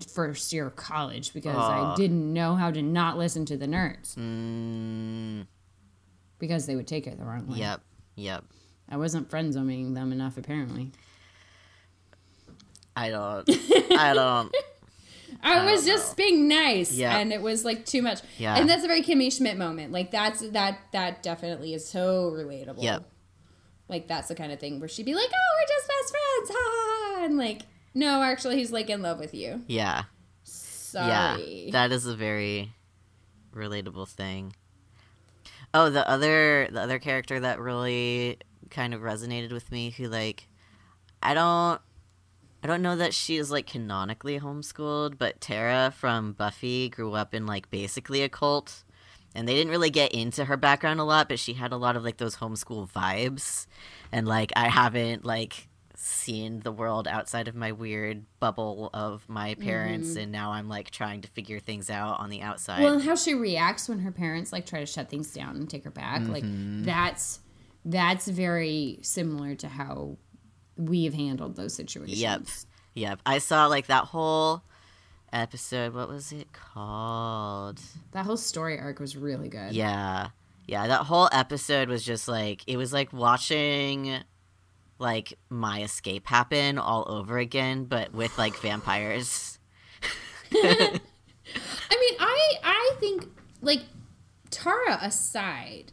first 0.08 0.52
year 0.52 0.66
of 0.66 0.76
college 0.76 1.32
because 1.34 1.56
I 1.56 1.94
didn't 1.96 2.32
know 2.32 2.54
how 2.54 2.70
to 2.70 2.80
not 2.82 3.18
listen 3.18 3.44
to 3.46 3.56
the 3.56 3.66
nerds 3.66 4.14
Mm, 4.16 5.46
because 6.38 6.66
they 6.66 6.76
would 6.76 6.86
take 6.86 7.06
it 7.06 7.18
the 7.18 7.24
wrong 7.24 7.46
way. 7.48 7.58
yep. 7.58 7.80
Yep. 8.16 8.44
I 8.88 8.96
wasn't 8.96 9.30
friend 9.30 9.52
zoning 9.52 9.94
them 9.94 10.12
enough 10.12 10.36
apparently. 10.36 10.92
I 12.94 13.10
don't 13.10 13.48
I 13.98 14.12
don't 14.14 14.54
I, 15.42 15.72
was 15.72 15.84
just 15.86 16.16
know. 16.16 16.24
being 16.24 16.46
nice, 16.46 16.92
Yeah. 16.92 17.16
and 17.18 17.32
it 17.32 17.40
was 17.40 17.64
like 17.64 17.84
too 17.86 18.02
much. 18.02 18.20
Yeah. 18.38 18.56
and 18.56 18.68
that's 18.68 18.84
a 18.84 18.86
very 18.86 19.02
Kimmy 19.02 19.34
Schmidt 19.34 19.56
moment. 19.56 19.90
Like 19.92 20.10
that's 20.10 20.40
that 20.50 20.78
that 20.92 21.22
definitely 21.22 21.72
is 21.74 21.88
so 21.88 22.30
relatable. 22.30 22.82
Yep. 22.82 23.04
Like 23.88 24.08
that's 24.08 24.28
the 24.28 24.34
kind 24.34 24.52
of 24.52 24.60
thing 24.60 24.80
where 24.80 24.88
she'd 24.88 25.06
be 25.06 25.14
like, 25.14 25.30
"Oh, 25.32 25.56
we're 25.60 25.68
just 25.68 25.88
best 25.88 26.14
friends," 26.14 26.58
ha, 26.58 27.24
and 27.24 27.36
like, 27.36 27.62
no, 27.94 28.22
actually, 28.22 28.56
he's 28.56 28.72
like 28.72 28.88
in 28.88 29.02
love 29.02 29.18
with 29.18 29.34
you. 29.34 29.62
Yeah. 29.66 30.04
Sorry. 30.44 31.64
Yeah. 31.66 31.72
That 31.72 31.92
is 31.92 32.06
a 32.06 32.14
very 32.14 32.72
relatable 33.54 34.08
thing. 34.08 34.54
Oh, 35.74 35.90
the 35.90 36.08
other 36.08 36.68
the 36.70 36.80
other 36.80 36.98
character 36.98 37.40
that 37.40 37.58
really 37.58 38.38
kind 38.70 38.94
of 38.94 39.00
resonated 39.00 39.52
with 39.52 39.70
me 39.70 39.90
who 39.90 40.08
like 40.08 40.48
I 41.22 41.34
don't 41.34 41.80
I 42.62 42.66
don't 42.66 42.82
know 42.82 42.96
that 42.96 43.12
she 43.12 43.36
is 43.36 43.50
like 43.50 43.66
canonically 43.66 44.38
homeschooled, 44.38 45.18
but 45.18 45.40
Tara 45.40 45.92
from 45.96 46.32
Buffy 46.32 46.88
grew 46.88 47.14
up 47.14 47.34
in 47.34 47.46
like 47.46 47.70
basically 47.70 48.22
a 48.22 48.28
cult. 48.28 48.84
And 49.34 49.48
they 49.48 49.54
didn't 49.54 49.70
really 49.70 49.90
get 49.90 50.12
into 50.12 50.44
her 50.44 50.56
background 50.56 51.00
a 51.00 51.04
lot, 51.04 51.28
but 51.28 51.38
she 51.38 51.54
had 51.54 51.72
a 51.72 51.76
lot 51.76 51.96
of 51.96 52.04
like 52.04 52.18
those 52.18 52.36
homeschool 52.36 52.90
vibes. 52.90 53.66
And 54.12 54.26
like 54.28 54.52
I 54.56 54.68
haven't 54.68 55.24
like 55.24 55.68
seen 55.96 56.60
the 56.60 56.72
world 56.72 57.06
outside 57.06 57.46
of 57.48 57.54
my 57.54 57.70
weird 57.72 58.24
bubble 58.40 58.90
of 58.92 59.26
my 59.28 59.54
parents 59.54 60.16
and 60.16 60.32
now 60.32 60.50
I'm 60.50 60.68
like 60.68 60.90
trying 60.90 61.20
to 61.20 61.28
figure 61.28 61.60
things 61.60 61.90
out 61.90 62.18
on 62.18 62.28
the 62.28 62.42
outside. 62.42 62.82
well, 62.82 62.94
and 62.94 63.02
how 63.04 63.14
she 63.14 63.34
reacts 63.34 63.88
when 63.88 64.00
her 64.00 64.10
parents 64.10 64.52
like 64.52 64.66
try 64.66 64.80
to 64.80 64.86
shut 64.86 65.08
things 65.08 65.32
down 65.32 65.54
and 65.56 65.70
take 65.70 65.84
her 65.84 65.90
back, 65.92 66.26
like 66.26 66.42
Mm-hmm. 66.42 66.82
that's 66.82 67.38
that's 67.84 68.26
very 68.26 68.98
similar 69.02 69.54
to 69.56 69.68
how 69.68 70.16
we've 70.76 71.14
handled 71.14 71.54
those 71.56 71.74
situations. 71.74 72.20
Yep. 72.20 72.42
Yep. 72.94 73.20
I 73.24 73.38
saw 73.38 73.66
like 73.66 73.86
that 73.86 74.04
whole 74.04 74.62
episode. 75.32 75.94
What 75.94 76.08
was 76.08 76.32
it 76.32 76.52
called? 76.52 77.80
That 78.12 78.26
whole 78.26 78.36
story 78.36 78.78
arc 78.78 79.00
was 79.00 79.16
really 79.16 79.48
good. 79.48 79.72
Yeah. 79.72 80.28
Yeah, 80.66 80.86
that 80.86 81.02
whole 81.02 81.28
episode 81.32 81.88
was 81.88 82.04
just 82.04 82.28
like 82.28 82.62
it 82.66 82.76
was 82.76 82.92
like 82.92 83.12
watching 83.12 84.20
like 84.98 85.36
my 85.50 85.82
escape 85.82 86.26
happen 86.28 86.78
all 86.78 87.04
over 87.08 87.38
again 87.38 87.84
but 87.84 88.12
with 88.12 88.36
like 88.38 88.54
vampires. 88.60 89.58
I 90.54 91.00
mean, 91.90 92.16
I 92.20 92.52
I 92.62 92.94
think 93.00 93.26
like 93.60 93.82
Tara 94.50 94.98
aside, 95.00 95.92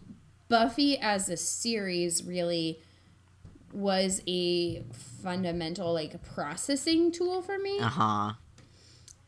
Buffy 0.50 0.98
as 0.98 1.30
a 1.30 1.38
series 1.38 2.24
really 2.24 2.80
was 3.74 4.22
a 4.28 4.84
fundamental 5.22 5.94
like 5.94 6.22
processing 6.34 7.12
tool 7.12 7.42
for 7.42 7.58
me. 7.58 7.80
Uh-huh. 7.80 8.34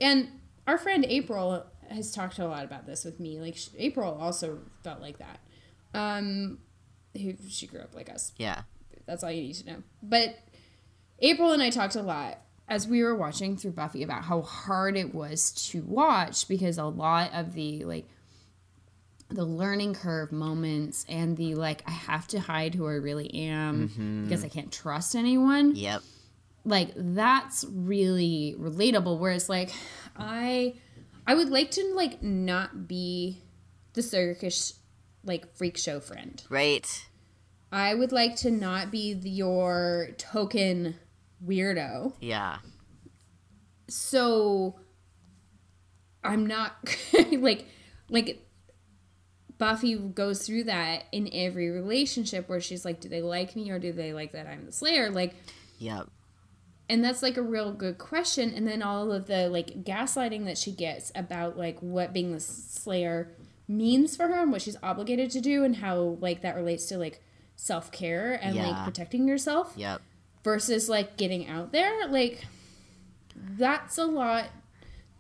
And 0.02 0.28
our 0.68 0.78
friend 0.78 1.06
April 1.08 1.66
has 1.90 2.12
talked 2.12 2.40
a 2.40 2.48
lot 2.48 2.64
about 2.66 2.86
this 2.86 3.06
with 3.06 3.20
me. 3.20 3.40
Like 3.40 3.56
sh- 3.56 3.70
April 3.78 4.18
also 4.20 4.60
felt 4.84 5.00
like 5.00 5.20
that. 5.20 5.40
Um 5.94 6.58
who 7.14 7.34
she 7.50 7.68
grew 7.68 7.82
up 7.82 7.94
like 7.96 8.10
us. 8.10 8.34
Yeah. 8.38 8.62
That's 9.06 9.24
all 9.24 9.32
you 9.32 9.42
need 9.44 9.56
to 9.56 9.66
know. 9.68 9.84
But 10.02 10.38
April 11.20 11.52
and 11.52 11.62
I 11.62 11.70
talked 11.70 11.96
a 11.96 12.02
lot 12.02 12.40
as 12.68 12.88
we 12.88 13.04
were 13.04 13.16
watching 13.16 13.58
through 13.58 13.72
Buffy 13.72 14.02
about 14.02 14.24
how 14.24 14.42
hard 14.42 14.96
it 14.96 15.14
was 15.14 15.52
to 15.70 15.82
watch 15.84 16.48
because 16.48 16.78
a 16.78 16.86
lot 16.86 17.32
of 17.34 17.54
the 17.54 17.84
like 17.84 18.08
the 19.30 19.44
learning 19.46 19.94
curve 19.94 20.32
moments 20.32 21.06
and 21.10 21.38
the 21.38 21.56
like 21.56 21.84
I 21.88 21.92
have 21.92 22.28
to 22.30 22.40
hide 22.40 22.76
who 22.76 22.88
I 22.88 22.94
really 22.94 23.34
am 23.34 24.26
because 24.28 24.44
I 24.44 24.50
can't 24.50 24.72
trust 24.72 25.16
anyone 25.16 25.76
Yep. 25.76 26.02
Like 26.64 26.92
that's 26.96 27.66
really 27.72 28.56
relatable 28.60 29.18
whereas 29.18 29.50
like 29.50 29.72
i 30.16 30.74
i 31.26 31.34
would 31.34 31.50
like 31.50 31.72
to 31.72 31.84
like 31.96 32.22
not 32.22 32.88
be 32.88 33.42
the 33.94 34.02
circus 34.04 34.80
like 35.24 35.56
freak 35.56 35.78
show 35.78 36.00
friend 36.00 36.44
Right. 36.50 37.06
i 37.72 37.96
would 37.96 38.12
like 38.12 38.36
to 38.38 38.52
not 38.52 38.92
be 38.92 39.14
the, 39.14 39.30
your 39.30 40.10
token 40.18 40.96
weirdo 41.44 42.14
Yeah. 42.20 42.58
so 43.88 44.80
i'm 46.24 46.46
not 46.46 46.76
like 47.40 47.66
like 48.10 48.46
buffy 49.58 49.96
goes 49.96 50.46
through 50.46 50.64
that 50.66 51.04
in 51.12 51.30
every 51.34 51.70
relationship 51.70 52.48
where 52.50 52.62
she's 52.62 52.84
like 52.86 53.00
do 53.00 53.10
they 53.10 53.22
like 53.22 53.56
me 53.56 53.70
or 53.70 53.80
do 53.80 53.92
they 53.92 54.14
like 54.14 54.32
that 54.34 54.48
i'm 54.48 54.66
the 54.66 54.72
slayer 54.72 55.10
like 55.10 55.34
Yep. 55.80 56.08
And 56.92 57.02
that's 57.04 57.24
like 57.24 57.38
a 57.38 57.42
real 57.42 57.72
good 57.72 57.98
question 57.98 58.54
and 58.54 58.68
then 58.68 58.82
all 58.84 59.12
of 59.14 59.26
the 59.28 59.48
like 59.50 59.84
gaslighting 59.86 60.44
that 60.46 60.58
she 60.58 60.72
gets 60.72 61.12
about 61.16 61.58
like 61.58 61.80
what 61.80 62.12
being 62.12 62.34
the 62.34 62.40
slayer 62.42 63.32
means 63.68 64.18
for 64.18 64.28
her 64.28 64.42
and 64.42 64.52
what 64.52 64.62
she's 64.62 64.76
obligated 64.84 65.32
to 65.32 65.40
do 65.40 65.64
and 65.64 65.78
how 65.78 66.18
like 66.20 66.42
that 66.42 66.56
relates 66.56 66.86
to 66.88 66.98
like 66.98 67.24
self-care 67.56 68.34
and 68.42 68.56
like 68.58 68.84
protecting 68.84 69.28
yourself 69.28 69.74
Yep. 69.78 70.02
versus 70.44 70.90
like 70.90 71.16
getting 71.16 71.48
out 71.48 71.72
there 71.72 72.08
like 72.10 72.44
that's 73.36 73.98
a 73.98 74.06
lot 74.06 74.50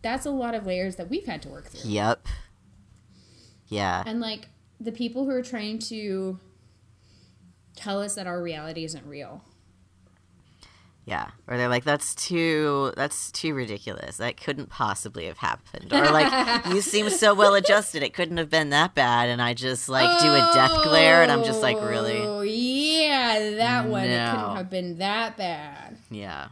that's 0.01 0.25
a 0.25 0.31
lot 0.31 0.53
of 0.53 0.65
layers 0.65 0.97
that 0.97 1.09
we've 1.09 1.25
had 1.25 1.41
to 1.43 1.49
work 1.49 1.67
through 1.69 1.89
Yep. 1.89 2.27
Yeah. 3.67 4.03
and 4.05 4.19
like 4.19 4.49
the 4.79 4.91
people 4.91 5.23
who 5.25 5.31
are 5.31 5.43
trying 5.43 5.79
to 5.79 6.37
tell 7.75 8.01
us 8.01 8.15
that 8.15 8.27
our 8.27 8.41
reality 8.41 8.83
isn't 8.83 9.05
real 9.05 9.43
Yeah. 11.11 11.31
Or 11.45 11.57
they're 11.57 11.67
like, 11.67 11.83
that's 11.83 12.15
too 12.15 12.93
that's 12.95 13.33
too 13.33 13.53
ridiculous. 13.53 14.15
That 14.15 14.37
couldn't 14.37 14.69
possibly 14.69 15.25
have 15.25 15.39
happened. 15.39 15.91
Or 15.91 16.05
like, 16.09 16.65
you 16.67 16.79
seem 16.79 17.09
so 17.09 17.33
well 17.33 17.53
adjusted. 17.53 18.01
It 18.01 18.13
couldn't 18.13 18.37
have 18.37 18.49
been 18.49 18.69
that 18.69 18.95
bad. 18.95 19.27
And 19.27 19.41
I 19.41 19.53
just 19.53 19.89
like 19.89 20.21
do 20.21 20.33
a 20.33 20.51
death 20.53 20.83
glare, 20.83 21.21
and 21.21 21.29
I'm 21.29 21.43
just 21.43 21.61
like, 21.61 21.75
really? 21.81 22.21
Oh 22.21 22.43
yeah, 22.43 23.55
that 23.57 23.89
one. 23.89 24.05
It 24.05 24.31
couldn't 24.31 24.55
have 24.55 24.69
been 24.69 24.99
that 24.99 25.35
bad. 25.35 25.97
Yeah. 26.09 26.47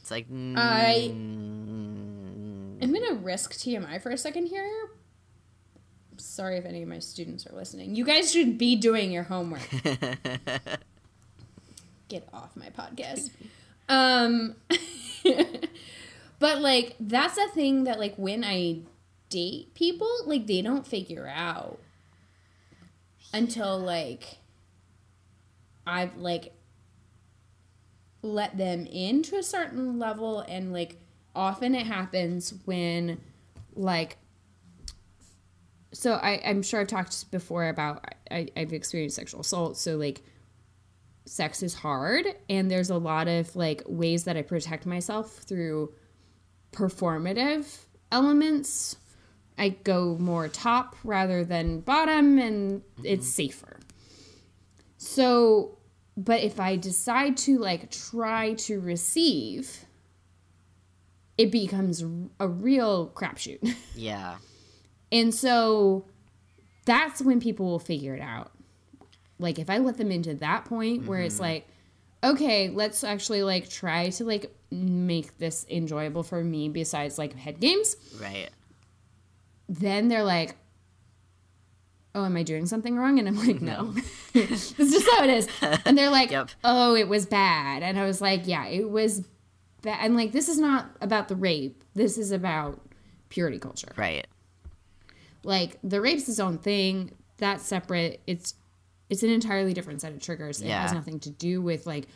It's 0.00 0.10
like. 0.10 0.26
I- 0.28 1.12
mm, 1.14 2.82
I'm 2.82 2.92
gonna 2.92 3.14
risk 3.14 3.52
TMI 3.52 4.02
for 4.02 4.10
a 4.10 4.18
second 4.18 4.46
here. 4.46 4.88
Sorry 6.16 6.56
if 6.56 6.64
any 6.64 6.82
of 6.82 6.88
my 6.88 6.98
students 6.98 7.46
are 7.46 7.54
listening. 7.54 7.94
You 7.94 8.04
guys 8.04 8.32
should 8.32 8.58
be 8.58 8.74
doing 8.74 9.12
your 9.12 9.22
homework. 9.22 9.68
Get 12.08 12.28
off 12.32 12.56
my 12.56 12.70
podcast. 12.70 13.30
Um, 13.90 14.54
but 16.38 16.60
like 16.60 16.94
that's 17.00 17.36
a 17.36 17.48
thing 17.48 17.84
that 17.84 17.98
like 17.98 18.14
when 18.16 18.44
I 18.44 18.78
date 19.28 19.74
people, 19.74 20.08
like 20.24 20.46
they 20.46 20.62
don't 20.62 20.86
figure 20.86 21.26
out 21.26 21.80
until 23.34 23.78
like 23.78 24.38
I've 25.86 26.16
like 26.16 26.52
let 28.22 28.56
them 28.56 28.86
in 28.86 29.22
to 29.24 29.36
a 29.36 29.42
certain 29.42 29.98
level 29.98 30.40
and 30.40 30.72
like 30.72 30.96
often 31.34 31.74
it 31.74 31.86
happens 31.86 32.54
when 32.66 33.20
like 33.74 34.18
so 35.92 36.14
I, 36.14 36.40
I'm 36.44 36.62
sure 36.62 36.80
I've 36.80 36.86
talked 36.86 37.28
before 37.32 37.68
about 37.68 38.04
I, 38.30 38.46
I've 38.56 38.72
experienced 38.72 39.16
sexual 39.16 39.40
assault, 39.40 39.76
so 39.76 39.96
like 39.96 40.22
sex 41.24 41.62
is 41.62 41.74
hard 41.74 42.26
and 42.48 42.70
there's 42.70 42.90
a 42.90 42.98
lot 42.98 43.28
of 43.28 43.54
like 43.54 43.82
ways 43.86 44.24
that 44.24 44.36
I 44.36 44.42
protect 44.42 44.86
myself 44.86 45.36
through 45.36 45.92
performative 46.72 47.84
elements. 48.10 48.96
I 49.58 49.70
go 49.70 50.16
more 50.18 50.48
top 50.48 50.96
rather 51.04 51.44
than 51.44 51.80
bottom 51.80 52.38
and 52.38 52.80
mm-hmm. 52.80 53.02
it's 53.04 53.28
safer. 53.28 53.78
So, 54.96 55.78
but 56.16 56.40
if 56.40 56.60
I 56.60 56.76
decide 56.76 57.36
to 57.38 57.58
like 57.58 57.90
try 57.90 58.54
to 58.54 58.80
receive, 58.80 59.84
it 61.38 61.50
becomes 61.50 62.04
a 62.38 62.48
real 62.48 63.08
crapshoot. 63.14 63.74
yeah. 63.94 64.36
And 65.12 65.34
so 65.34 66.06
that's 66.84 67.22
when 67.22 67.40
people 67.40 67.66
will 67.66 67.78
figure 67.78 68.14
it 68.14 68.20
out. 68.20 68.52
Like 69.40 69.58
if 69.58 69.68
I 69.70 69.78
let 69.78 69.96
them 69.96 70.10
into 70.12 70.34
that 70.34 70.64
point 70.66 71.06
where 71.06 71.20
it's 71.20 71.36
mm-hmm. 71.36 71.44
like, 71.44 71.68
okay, 72.22 72.68
let's 72.68 73.02
actually 73.02 73.42
like 73.42 73.68
try 73.68 74.10
to 74.10 74.24
like 74.24 74.54
make 74.70 75.38
this 75.38 75.66
enjoyable 75.68 76.22
for 76.22 76.44
me 76.44 76.68
besides 76.68 77.18
like 77.18 77.34
head 77.34 77.58
games, 77.60 77.96
Right. 78.20 78.50
then 79.68 80.08
they're 80.08 80.22
like, 80.24 80.54
Oh, 82.12 82.24
am 82.24 82.36
I 82.36 82.42
doing 82.42 82.66
something 82.66 82.96
wrong? 82.96 83.20
And 83.20 83.28
I'm 83.28 83.38
like, 83.38 83.60
no. 83.60 83.94
it's 84.34 84.72
just 84.72 85.06
how 85.12 85.22
it 85.22 85.30
is. 85.30 85.48
And 85.84 85.96
they're 85.96 86.10
like, 86.10 86.30
Yep. 86.32 86.50
oh, 86.64 86.96
it 86.96 87.08
was 87.08 87.24
bad. 87.24 87.84
And 87.84 87.96
I 87.98 88.04
was 88.04 88.20
like, 88.20 88.48
yeah, 88.48 88.66
it 88.66 88.90
was 88.90 89.26
bad. 89.82 89.98
And 90.02 90.16
like, 90.16 90.32
this 90.32 90.48
is 90.48 90.58
not 90.58 90.90
about 91.00 91.28
the 91.28 91.36
rape. 91.36 91.84
This 91.94 92.18
is 92.18 92.32
about 92.32 92.80
purity 93.28 93.60
culture 93.60 93.92
Right. 93.96 94.26
like 95.44 95.78
the 95.84 96.00
rape's 96.00 96.28
its 96.28 96.40
own 96.40 96.58
thing 96.58 97.12
that's 97.38 97.64
separate 97.64 98.20
it's 98.26 98.54
it's 99.10 99.22
an 99.22 99.28
entirely 99.30 99.74
different 99.74 100.00
set 100.00 100.12
of 100.12 100.20
triggers 100.20 100.62
it 100.62 100.70
has 100.70 100.92
nothing 100.92 101.20
to 101.20 101.28
do 101.30 101.60
with 101.60 101.86
like 101.86 102.06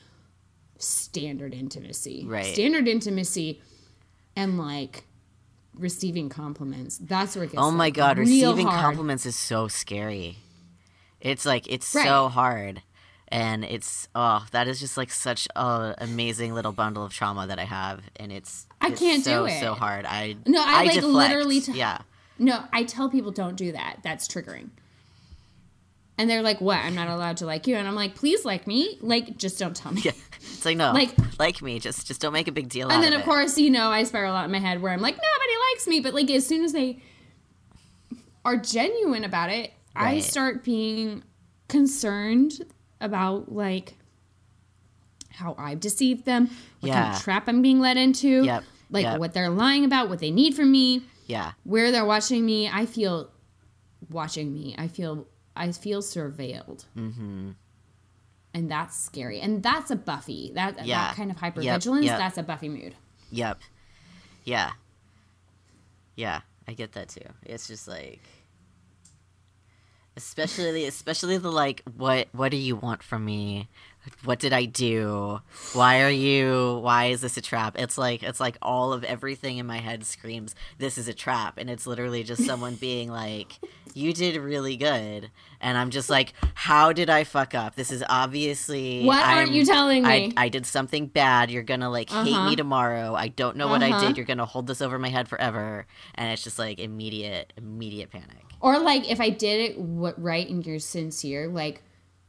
standard 0.78 1.54
intimacy 1.54 2.24
Right. 2.26 2.46
standard 2.54 2.88
intimacy 2.88 3.60
and 4.36 4.58
like 4.58 5.04
receiving 5.74 6.28
compliments 6.28 6.98
that's 6.98 7.36
where 7.36 7.44
it 7.44 7.52
gets 7.52 7.62
Oh 7.62 7.70
my 7.70 7.84
like, 7.86 7.94
god, 7.94 8.18
receiving 8.18 8.66
hard. 8.66 8.80
compliments 8.80 9.26
is 9.26 9.34
so 9.36 9.66
scary. 9.68 10.36
It's 11.20 11.44
like 11.46 11.66
it's 11.70 11.92
Right. 11.94 12.04
so 12.06 12.28
hard. 12.28 12.82
And 13.28 13.64
it's 13.64 14.06
oh, 14.14 14.46
that 14.52 14.68
is 14.68 14.78
just 14.78 14.96
like 14.96 15.10
such 15.10 15.48
a 15.56 15.94
amazing 15.98 16.54
little 16.54 16.70
bundle 16.72 17.04
of 17.04 17.12
trauma 17.12 17.46
that 17.48 17.58
I 17.58 17.64
have 17.64 18.02
and 18.16 18.30
it's 18.30 18.66
I 18.80 18.88
it's 18.88 19.00
can't 19.00 19.24
so, 19.24 19.40
do 19.46 19.52
it. 19.52 19.58
so 19.60 19.74
hard. 19.74 20.04
I 20.06 20.36
No, 20.46 20.62
I, 20.64 20.84
like, 20.84 20.94
deflect. 20.94 21.14
literally 21.30 21.60
t- 21.60 21.72
Yeah. 21.72 21.98
no 22.38 22.62
i 22.72 22.82
tell 22.84 23.08
people 23.08 23.30
don't 23.30 23.56
do 23.56 23.72
that 23.72 23.98
that's 24.02 24.26
triggering 24.28 24.68
and 26.18 26.28
they're 26.30 26.42
like 26.42 26.60
what 26.60 26.78
i'm 26.78 26.94
not 26.94 27.08
allowed 27.08 27.36
to 27.38 27.46
like 27.46 27.66
you 27.66 27.74
and 27.76 27.86
i'm 27.88 27.94
like 27.94 28.14
please 28.14 28.44
like 28.44 28.66
me 28.66 28.98
like 29.00 29.36
just 29.36 29.58
don't 29.58 29.74
tell 29.76 29.92
me 29.92 30.00
Yeah. 30.02 30.12
It's 30.40 30.64
like 30.64 30.76
no. 30.76 30.92
Like- 30.92 31.14
Like 31.38 31.62
me, 31.62 31.78
just 31.80 32.06
just 32.06 32.20
don't 32.20 32.32
make 32.32 32.48
a 32.48 32.52
big 32.52 32.68
deal 32.68 32.86
out 32.88 32.92
and 32.94 33.02
then 33.02 33.12
of 33.14 33.20
it. 33.20 33.24
course 33.24 33.58
you 33.58 33.70
know 33.70 33.90
i 33.90 34.02
spiral 34.04 34.34
out 34.36 34.44
in 34.44 34.50
my 34.52 34.58
head 34.58 34.80
where 34.82 34.92
i'm 34.92 35.00
like 35.00 35.14
nobody 35.16 35.52
likes 35.72 35.86
me 35.88 36.00
but 36.00 36.14
like 36.14 36.30
as 36.30 36.46
soon 36.46 36.62
as 36.64 36.72
they 36.72 37.02
are 38.44 38.56
genuine 38.56 39.24
about 39.24 39.50
it 39.50 39.72
i 39.96 40.20
start 40.20 40.62
being 40.64 41.22
concerned 41.68 42.52
about 43.00 43.50
like 43.52 43.94
how 45.30 45.54
i've 45.58 45.80
deceived 45.80 46.24
them 46.24 46.48
what 46.80 46.92
kind 46.92 47.14
of 47.14 47.20
trap 47.22 47.48
i'm 47.48 47.62
being 47.62 47.80
led 47.80 47.96
into 47.96 48.44
Yep. 48.44 48.64
like 48.90 49.02
Yep. 49.04 49.18
what 49.18 49.34
they're 49.34 49.50
lying 49.50 49.84
about 49.84 50.08
what 50.08 50.18
they 50.20 50.30
need 50.30 50.54
from 50.54 50.70
me 50.70 51.02
Yeah. 51.26 51.52
where 51.64 51.90
they're 51.90 52.04
watching 52.04 52.44
me 52.46 52.68
i 52.72 52.86
feel 52.86 53.30
watching 54.10 54.52
me 54.52 54.74
i 54.78 54.86
feel 54.88 55.26
i 55.56 55.70
feel 55.72 56.02
surveilled 56.02 56.84
mm-hmm. 56.96 57.50
and 58.52 58.70
that's 58.70 58.98
scary 58.98 59.40
and 59.40 59.62
that's 59.62 59.90
a 59.90 59.96
buffy 59.96 60.52
that 60.54 60.84
Yeah. 60.86 61.08
that 61.08 61.16
kind 61.16 61.30
of 61.30 61.40
Yep, 61.40 61.54
hypervigilance 61.54 62.04
yep. 62.04 62.18
that's 62.18 62.38
a 62.38 62.42
buffy 62.42 62.68
mood 62.68 62.94
Yep. 63.30 63.58
Yeah. 64.44 64.70
Yeah, 66.14 66.40
I 66.68 66.74
get 66.74 66.92
that 66.92 67.08
too. 67.08 67.26
It's 67.44 67.66
just 67.66 67.88
like 67.88 68.20
especially 70.16 70.86
especially 70.86 71.38
the 71.38 71.50
like 71.52 71.82
what 71.96 72.28
what 72.32 72.50
do 72.50 72.56
you 72.56 72.76
want 72.76 73.02
from 73.02 73.24
me? 73.24 73.68
What 74.24 74.38
did 74.38 74.52
I 74.52 74.66
do? 74.66 75.40
Why 75.72 76.02
are 76.02 76.10
you 76.10 76.78
why 76.82 77.06
is 77.06 77.20
this 77.22 77.36
a 77.36 77.40
trap? 77.42 77.78
It's 77.78 77.96
like 77.98 78.22
it's 78.22 78.40
like 78.40 78.56
all 78.62 78.92
of 78.92 79.02
everything 79.04 79.58
in 79.58 79.66
my 79.66 79.78
head 79.78 80.04
screams 80.04 80.54
this 80.78 80.98
is 80.98 81.08
a 81.08 81.14
trap 81.14 81.58
and 81.58 81.70
it's 81.70 81.86
literally 81.86 82.22
just 82.22 82.44
someone 82.46 82.74
being 82.76 83.10
like 83.10 83.58
you 83.96 84.12
did 84.12 84.36
really 84.36 84.76
good 84.76 85.30
and 85.60 85.78
I'm 85.78 85.90
just 85.90 86.10
like 86.10 86.34
how 86.54 86.92
did 86.92 87.08
I 87.08 87.24
fuck 87.24 87.54
up? 87.54 87.76
This 87.76 87.90
is 87.90 88.04
obviously 88.08 89.06
What 89.06 89.24
aren't 89.24 89.52
you 89.52 89.64
telling 89.64 90.02
me? 90.02 90.32
I 90.36 90.48
did 90.50 90.66
something 90.66 91.06
bad. 91.06 91.50
You're 91.50 91.62
gonna 91.62 91.90
like 91.90 92.10
hate 92.10 92.34
Uh-huh. 92.34 92.50
me 92.50 92.56
tomorrow. 92.56 93.14
I 93.14 93.28
don't 93.28 93.56
know 93.56 93.68
what 93.68 93.82
I 93.82 93.90
Uh-huh. 93.90 94.00
did. 94.00 94.16
You're 94.16 94.26
gonna 94.26 94.44
hold 94.46 94.66
this 94.66 94.82
over 94.82 94.98
my 94.98 95.08
head 95.08 95.28
forever, 95.28 95.86
and 96.14 96.30
it's 96.32 96.42
just 96.44 96.58
like 96.58 96.78
immediate, 96.78 97.52
immediate 97.56 98.10
panic. 98.10 98.44
Or 98.64 98.78
like 98.78 99.10
if 99.10 99.20
I 99.20 99.28
did 99.28 99.60
it 99.72 99.78
what 99.78 100.20
right 100.20 100.48
and 100.48 100.64
you're 100.66 100.78
sincere, 100.78 101.48
like 101.48 101.82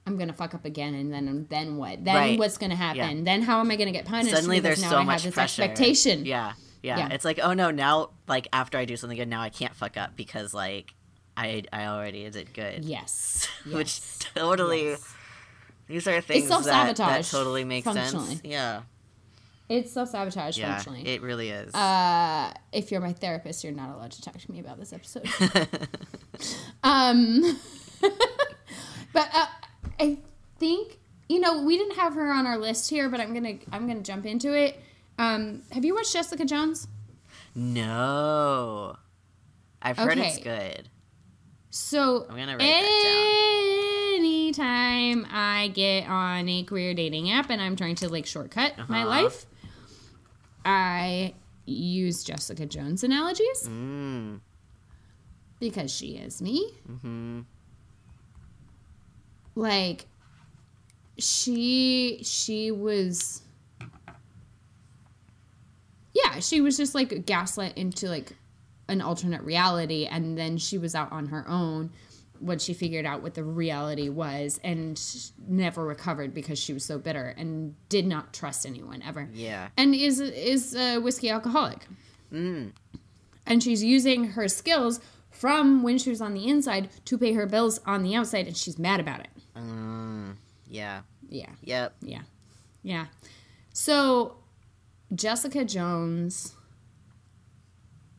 I'm 0.06 0.18
gonna 0.18 0.34
fuck 0.34 0.54
up 0.54 0.66
again, 0.66 0.94
and 0.94 1.14
then 1.14 1.48
then 1.50 1.78
what? 1.78 2.04
Then 2.04 2.16
Right. 2.16 2.38
what's 2.38 2.58
gonna 2.58 2.76
happen? 2.76 3.20
Yeah. 3.20 3.24
Then 3.24 3.42
how 3.42 3.62
am 3.62 3.72
I 3.72 3.78
gonna 3.78 3.94
get 3.94 4.04
punished? 4.06 4.36
Suddenly 4.36 4.60
because 4.60 4.80
there's 4.80 4.82
now 4.82 4.90
so 4.90 4.98
I 4.98 5.04
much 5.06 5.24
have 5.24 5.32
this 5.32 5.34
pressure. 5.34 5.62
expectation. 5.64 6.26
Yeah, 6.26 6.52
yeah, 6.84 6.98
Yeah. 6.98 7.10
It's 7.14 7.24
like, 7.24 7.40
oh 7.42 7.54
no, 7.54 7.72
now 7.72 8.10
like 8.28 8.50
after 8.52 8.78
I 8.78 8.84
do 8.84 8.98
something 8.98 9.18
good, 9.18 9.30
now 9.30 9.42
I 9.42 9.50
can't 9.50 9.74
fuck 9.74 9.96
up 9.96 10.18
because 10.18 10.54
like 10.54 10.94
I 11.38 11.64
I 11.72 11.86
already 11.86 12.30
did 12.30 12.54
good. 12.54 12.84
Yes. 12.84 13.48
Which 13.72 14.02
totally 14.20 14.90
Yes. 14.90 15.14
these 15.88 16.06
are 16.08 16.20
things 16.20 16.50
that, 16.50 16.98
that 16.98 17.24
totally 17.24 17.64
make 17.64 17.86
sense. 17.86 18.42
Yeah. 18.44 18.82
It's 19.68 19.92
self 19.92 20.10
sabotage 20.10 20.58
Yeah. 20.58 20.74
functionally. 20.74 21.08
It 21.08 21.22
really 21.22 21.50
is. 21.50 21.74
uh, 21.74 22.54
if 22.72 22.92
you're 22.92 23.02
my 23.02 23.14
therapist, 23.14 23.64
you're 23.64 23.74
not 23.74 23.90
allowed 23.96 24.12
to 24.12 24.22
talk 24.22 24.38
to 24.38 24.52
me 24.52 24.60
about 24.60 24.78
this 24.80 24.94
episode. 24.94 25.28
um, 26.84 27.60
but 29.14 29.30
uh, 29.34 29.46
I 30.00 30.18
think 30.60 31.00
you 31.28 31.40
know 31.40 31.64
we 31.64 31.78
didn't 31.78 31.96
have 31.96 32.14
her 32.14 32.32
on 32.32 32.46
our 32.46 32.58
list 32.58 32.90
here, 32.90 33.10
but 33.10 33.20
I'm 33.20 33.34
gonna 33.34 33.56
I'm 33.72 33.88
gonna 33.88 34.02
jump 34.02 34.26
into 34.26 34.54
it. 34.54 34.80
Um, 35.18 35.62
have 35.72 35.84
you 35.86 35.96
watched 35.96 36.14
Jessica 36.14 36.46
Jones? 36.46 36.88
no. 37.56 38.98
I've 39.82 39.98
heard 39.98 40.18
it's 40.18 40.40
good. 40.40 40.90
So 41.70 42.26
I'm 42.30 42.36
gonna 42.38 42.58
write 42.58 42.60
that 42.82 44.14
anytime 44.18 45.28
I 45.32 45.70
get 45.74 46.08
on 46.08 46.48
a 46.50 46.64
queer 46.64 46.94
dating 46.96 47.30
app 47.32 47.50
and 47.52 47.62
I'm 47.62 47.76
trying 47.76 47.96
to 47.96 48.10
like 48.10 48.26
shortcut 48.26 48.74
my 48.90 49.02
Uh-huh. 49.02 49.10
life, 49.10 49.46
I 50.66 51.34
use 51.66 52.24
Jessica 52.24 52.66
Jones 52.66 53.04
analogies 53.04 53.64
Mm. 53.68 54.40
because 55.60 55.92
she 55.94 56.18
is 56.18 56.42
me. 56.42 56.72
Hmm. 57.02 57.42
like 59.56 60.06
she 61.18 62.20
she 62.24 62.72
was 62.72 63.42
yeah 66.14 66.40
she 66.40 66.60
was 66.62 66.76
just 66.78 66.94
like 66.94 67.26
gaslit 67.26 67.72
into 67.78 68.08
like 68.10 68.34
an 68.90 69.02
alternate 69.02 69.42
reality 69.44 70.06
and 70.06 70.38
then 70.38 70.58
she 70.58 70.78
was 70.78 70.94
out 70.94 71.12
on 71.12 71.28
her 71.28 71.46
own 71.48 71.90
when 72.40 72.60
she 72.60 72.74
figured 72.74 73.06
out 73.06 73.22
what 73.22 73.34
the 73.34 73.44
reality 73.44 74.10
was 74.10 74.60
and 74.64 75.02
never 75.48 75.84
recovered 75.86 76.34
because 76.34 76.58
she 76.60 76.74
was 76.74 76.84
so 76.84 76.98
bitter 76.98 77.34
and 77.38 77.76
did 77.90 78.06
not 78.06 78.34
trust 78.34 78.66
anyone 78.66 79.02
ever 79.04 79.30
Yeah. 79.34 79.70
and 79.78 79.94
is 79.96 80.20
is 80.20 80.76
a 80.76 80.98
whiskey 81.00 81.30
alcoholic 81.30 81.86
Mm. 82.32 82.72
and 83.46 83.62
she's 83.64 83.84
using 83.84 84.32
her 84.32 84.48
skills 84.48 85.00
from 85.30 85.84
when 85.84 85.98
she 85.98 86.10
was 86.10 86.22
on 86.22 86.34
the 86.34 86.48
inside 86.48 86.90
to 87.06 87.18
pay 87.18 87.34
her 87.34 87.46
bills 87.46 87.80
on 87.86 88.04
the 88.04 88.16
outside 88.16 88.48
and 88.48 88.56
she's 88.58 88.80
mad 88.80 89.00
about 89.00 89.20
it 89.22 89.30
Mm. 89.56 90.36
Yeah. 90.68 91.02
yeah 91.30 91.50
Yep. 91.64 91.96
yeah 92.02 92.22
yeah 92.84 93.06
so 93.74 94.38
jessica 95.14 95.64
jones 95.64 96.56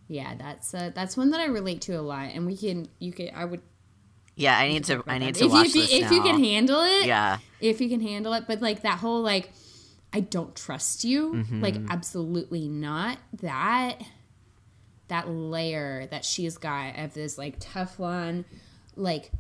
yeah 0.09 0.35
that's 0.37 0.73
uh, 0.73 0.91
that's 0.95 1.17
one 1.17 1.31
that 1.31 1.41
i 1.41 1.47
relate 1.47 1.81
to 1.83 1.93
a 1.95 2.01
lot 2.01 2.29
and 2.33 2.47
we 2.47 2.57
can 2.57 2.87
you 3.01 3.13
can 3.13 3.29
i 3.35 3.45
would 3.45 3.61
Yeah. 4.37 4.57
I 4.57 4.69
need 4.69 4.85
to. 4.85 5.03
I 5.07 5.19
need 5.19 5.35
to 5.37 5.47
if 5.47 5.51
watch 5.53 5.75
you, 5.75 5.81
this 5.83 5.93
if 5.93 6.03
now. 6.03 6.13
you 6.13 6.23
can 6.23 6.45
handle 6.45 6.81
it 6.83 7.07
Yeah. 7.07 7.39
if 7.61 7.81
you 7.81 7.89
can 7.89 8.01
handle 8.01 8.33
it 8.35 8.45
but 8.47 8.61
like 8.63 8.83
that 8.83 8.99
whole 8.99 9.23
like 9.23 9.51
i 10.13 10.21
don't 10.21 10.55
trust 10.55 11.05
you 11.05 11.33
Mm-hmm. 11.35 11.63
like 11.63 11.77
absolutely 11.91 12.69
not 12.69 13.19
that 13.43 14.01
that 15.09 15.29
layer 15.29 16.07
that 16.11 16.25
she's 16.25 16.57
got 16.59 16.99
of 16.99 17.13
this 17.15 17.37
like 17.39 17.59
teflon 17.61 18.45
like 18.95 19.31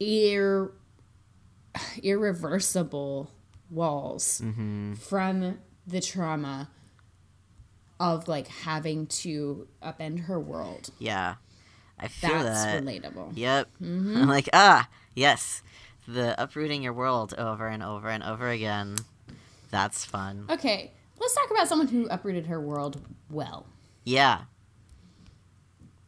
ir- 0.00 0.72
irreversible 2.02 3.30
walls 3.70 4.40
Mm-hmm. 4.44 4.94
from 4.94 5.58
the 5.86 6.00
trauma 6.00 6.68
of 7.98 8.28
like 8.28 8.48
having 8.48 9.06
to 9.06 9.66
upend 9.82 10.20
her 10.26 10.38
world 10.38 10.90
Yeah. 10.98 11.36
I 11.98 12.08
feel 12.08 12.30
that's 12.42 12.64
that. 12.64 12.82
relatable 12.82 13.32
Yep. 13.34 13.68
Mm-hmm. 13.82 14.16
I'm 14.16 14.28
like, 14.28 14.48
ah, 14.52 14.88
yes. 15.14 15.62
The 16.06 16.40
uprooting 16.40 16.82
your 16.82 16.92
world 16.92 17.34
over 17.38 17.66
and 17.68 17.82
over 17.82 18.08
and 18.08 18.22
over 18.22 18.48
again. 18.48 18.96
That's 19.70 20.04
fun. 20.04 20.46
okay 20.50 20.92
let's 21.18 21.34
talk 21.34 21.50
about 21.50 21.66
someone 21.66 21.88
who 21.88 22.06
uprooted 22.08 22.46
her 22.46 22.60
world 22.60 23.00
well 23.30 23.66
Yeah. 24.04 24.42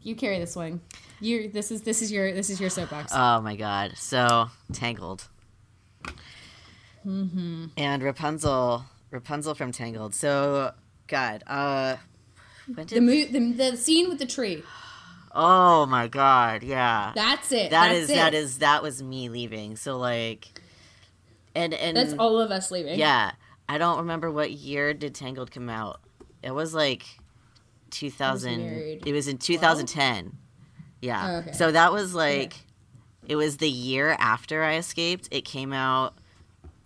You 0.00 0.14
carry 0.14 0.38
this 0.38 0.54
one. 0.54 0.80
You 1.20 1.48
this 1.50 1.70
is 1.72 1.82
this 1.82 2.00
is 2.02 2.12
your 2.12 2.32
this 2.32 2.48
is 2.50 2.60
your 2.60 2.70
soapbox. 2.70 3.12
Oh 3.14 3.40
my 3.40 3.56
god. 3.56 3.96
So 3.96 4.48
Tangled. 4.72 5.26
mm-hmm. 7.06 7.66
And 7.76 8.02
Rapunzel. 8.02 8.84
Rapunzel 9.10 9.54
from 9.54 9.72
Tangled. 9.72 10.14
So, 10.14 10.72
God. 11.06 11.42
Uh. 11.46 11.96
When 12.66 12.76
The, 12.76 13.00
did, 13.00 13.02
mo- 13.02 13.24
the 13.32 13.52
the 13.70 13.76
scene 13.76 14.08
with 14.08 14.18
the 14.18 14.26
tree. 14.26 14.62
Oh 15.38 15.86
my 15.86 16.08
god. 16.08 16.62
Yeah. 16.62 17.12
That's 17.14 17.52
it. 17.52 17.70
That 17.70 17.88
That's 17.88 17.98
is 17.98 18.10
it. 18.10 18.14
that 18.16 18.34
is 18.34 18.58
that 18.58 18.82
was 18.82 19.02
me 19.02 19.28
leaving. 19.28 19.76
So 19.76 19.96
like. 19.96 20.60
And 21.54 21.72
and 21.72 21.96
That's 21.96 22.14
all 22.18 22.40
of 22.40 22.50
us 22.50 22.70
leaving. 22.70 22.98
Yeah. 22.98 23.32
I 23.68 23.78
don't 23.78 23.98
remember 23.98 24.30
what 24.30 24.50
year 24.50 24.92
did 24.94 25.14
Tangled 25.14 25.50
come 25.50 25.68
out. 25.68 26.00
It 26.42 26.52
was 26.52 26.74
like 26.74 27.04
2000. 27.90 28.58
married 28.58 29.06
It 29.06 29.12
was 29.12 29.28
in 29.28 29.38
2010. 29.38 30.36
Yeah. 31.00 31.26
Oh, 31.26 31.36
okay. 31.38 31.52
So 31.52 31.70
that 31.70 31.92
was 31.92 32.14
like 32.14 32.54
it 33.26 33.36
was 33.36 33.58
the 33.58 33.70
year 33.70 34.16
after 34.18 34.62
I 34.64 34.76
escaped. 34.76 35.28
It 35.30 35.44
came 35.44 35.72
out 35.72 36.14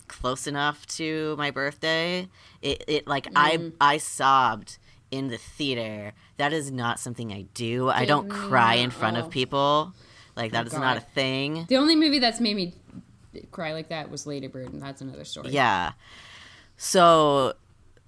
close 0.07 0.45
enough 0.45 0.85
to 0.85 1.35
my 1.37 1.49
birthday. 1.49 2.27
It 2.61 2.83
it 2.87 3.07
like 3.07 3.25
Mm. 3.31 3.73
I 3.81 3.93
I 3.93 3.97
sobbed 3.97 4.77
in 5.13 5.27
the 5.29 5.37
theater. 5.37 6.13
That 6.37 6.51
is 6.53 6.71
not 6.71 6.99
something 6.99 7.31
I 7.31 7.43
do. 7.53 7.89
I 7.89 8.05
don't 8.05 8.29
cry 8.29 8.75
in 8.75 8.89
front 8.89 9.17
Oh. 9.17 9.21
of 9.21 9.29
people. 9.29 9.93
Like 10.35 10.51
that 10.53 10.63
Oh, 10.65 10.67
is 10.67 10.73
not 10.73 10.97
a 10.97 11.01
thing. 11.01 11.65
The 11.69 11.77
only 11.77 11.95
movie 11.95 12.19
that's 12.19 12.39
made 12.39 12.55
me 12.55 12.73
cry 13.51 13.73
like 13.73 13.89
that 13.89 14.09
was 14.09 14.25
Lady 14.27 14.47
Bird, 14.47 14.73
and 14.73 14.81
that's 14.81 15.01
another 15.01 15.23
story. 15.25 15.49
Yeah. 15.49 15.91
So 16.77 17.53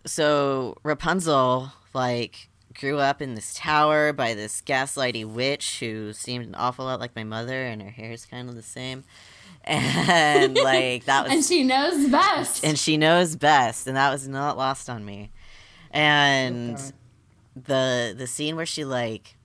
so 0.05 0.77
Rapunzel 0.83 1.71
like 1.93 2.49
grew 2.73 2.99
up 2.99 3.21
in 3.21 3.35
this 3.35 3.53
tower 3.53 4.11
by 4.11 4.33
this 4.33 4.61
gaslighty 4.61 5.25
witch 5.25 5.79
who 5.79 6.11
seemed 6.13 6.45
an 6.45 6.55
awful 6.55 6.85
lot 6.85 6.99
like 6.99 7.15
my 7.15 7.23
mother 7.23 7.63
and 7.65 7.81
her 7.81 7.89
hair 7.89 8.11
is 8.11 8.25
kind 8.25 8.49
of 8.49 8.55
the 8.55 8.61
same. 8.63 9.03
And 9.67 10.55
like 10.55 11.05
that 11.05 11.23
was 11.23 11.33
And 11.33 11.43
she 11.43 11.63
knows 11.63 12.07
best. 12.11 12.63
and 12.63 12.77
she 12.77 12.97
knows 12.97 13.35
best 13.35 13.87
and 13.87 13.95
that 13.97 14.11
was 14.11 14.27
not 14.27 14.57
lost 14.57 14.91
on 14.91 15.03
me. 15.03 15.31
And 15.95 16.75
God. 16.75 16.93
the 17.55 18.15
the 18.17 18.27
scene 18.27 18.55
where 18.55 18.65
she 18.65 18.85
like 18.85 19.35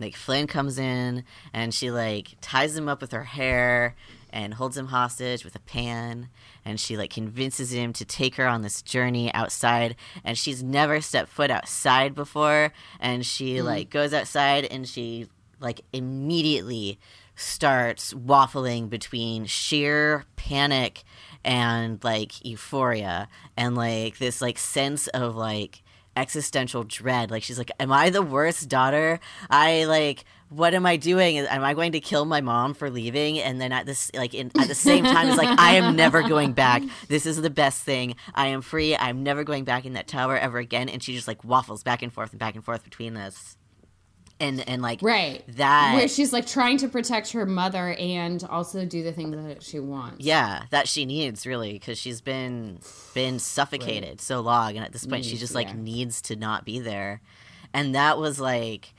like 0.00 0.16
Flynn 0.16 0.46
comes 0.46 0.78
in 0.78 1.24
and 1.52 1.72
she 1.72 1.90
like 1.90 2.36
ties 2.40 2.76
him 2.76 2.88
up 2.88 3.00
with 3.00 3.12
her 3.12 3.24
hair 3.24 3.94
and 4.30 4.54
holds 4.54 4.76
him 4.76 4.88
hostage 4.88 5.44
with 5.44 5.54
a 5.54 5.60
pan 5.60 6.28
and 6.64 6.80
she 6.80 6.96
like 6.96 7.10
convinces 7.10 7.72
him 7.72 7.92
to 7.92 8.04
take 8.04 8.34
her 8.34 8.46
on 8.46 8.62
this 8.62 8.82
journey 8.82 9.32
outside 9.32 9.94
and 10.24 10.36
she's 10.36 10.62
never 10.62 11.00
stepped 11.00 11.28
foot 11.28 11.50
outside 11.50 12.14
before 12.14 12.72
and 12.98 13.24
she 13.24 13.56
mm-hmm. 13.56 13.66
like 13.66 13.90
goes 13.90 14.12
outside 14.12 14.64
and 14.64 14.88
she 14.88 15.28
like 15.60 15.82
immediately 15.92 16.98
starts 17.36 18.12
waffling 18.14 18.88
between 18.88 19.44
sheer 19.44 20.24
panic 20.36 21.04
and 21.44 22.02
like 22.02 22.44
euphoria 22.44 23.28
and 23.56 23.76
like 23.76 24.18
this 24.18 24.40
like 24.40 24.58
sense 24.58 25.06
of 25.08 25.36
like 25.36 25.82
existential 26.16 26.84
dread. 26.84 27.30
Like 27.30 27.42
she's 27.42 27.58
like 27.58 27.70
am 27.80 27.92
i 27.92 28.10
the 28.10 28.22
worst 28.22 28.68
daughter? 28.68 29.20
I 29.50 29.84
like 29.84 30.24
what 30.48 30.74
am 30.74 30.86
i 30.86 30.96
doing? 30.96 31.38
Am 31.38 31.64
i 31.64 31.74
going 31.74 31.92
to 31.92 32.00
kill 32.00 32.24
my 32.24 32.40
mom 32.40 32.74
for 32.74 32.90
leaving? 32.90 33.38
And 33.40 33.60
then 33.60 33.72
at 33.72 33.86
this 33.86 34.10
like 34.14 34.34
in, 34.34 34.50
at 34.58 34.68
the 34.68 34.74
same 34.74 35.04
time 35.04 35.28
it's 35.28 35.38
like 35.38 35.58
i 35.58 35.74
am 35.74 35.96
never 35.96 36.22
going 36.22 36.52
back. 36.52 36.82
This 37.08 37.26
is 37.26 37.40
the 37.40 37.50
best 37.50 37.82
thing. 37.82 38.14
I 38.34 38.48
am 38.48 38.62
free. 38.62 38.96
I'm 38.96 39.22
never 39.22 39.44
going 39.44 39.64
back 39.64 39.84
in 39.84 39.94
that 39.94 40.06
tower 40.06 40.36
ever 40.36 40.58
again. 40.58 40.88
And 40.88 41.02
she 41.02 41.14
just 41.14 41.28
like 41.28 41.44
waffles 41.44 41.82
back 41.82 42.02
and 42.02 42.12
forth 42.12 42.30
and 42.30 42.38
back 42.38 42.54
and 42.54 42.64
forth 42.64 42.84
between 42.84 43.14
this 43.14 43.56
and 44.44 44.68
and 44.68 44.82
like 44.82 45.00
right. 45.02 45.42
that 45.56 45.94
Where 45.96 46.08
she's 46.08 46.32
like 46.32 46.46
trying 46.46 46.78
to 46.78 46.88
protect 46.88 47.32
her 47.32 47.46
mother 47.46 47.94
and 47.98 48.42
also 48.44 48.84
do 48.84 49.02
the 49.02 49.12
thing 49.12 49.30
that 49.30 49.62
she 49.62 49.80
wants. 49.80 50.24
yeah 50.24 50.64
that 50.70 50.88
she 50.88 51.06
needs 51.06 51.46
really 51.46 51.72
because 51.74 51.98
she's 51.98 52.20
been 52.20 52.78
been 53.14 53.38
suffocated 53.38 54.20
so 54.20 54.40
long 54.40 54.76
and 54.76 54.84
at 54.84 54.92
this 54.92 55.06
point 55.06 55.24
she 55.24 55.36
just 55.36 55.54
like 55.54 55.68
yeah. 55.68 55.76
needs 55.76 56.22
to 56.22 56.36
not 56.36 56.64
be 56.64 56.78
there 56.78 57.20
and 57.72 57.94
that 57.94 58.18
was 58.18 58.38
like 58.38 58.94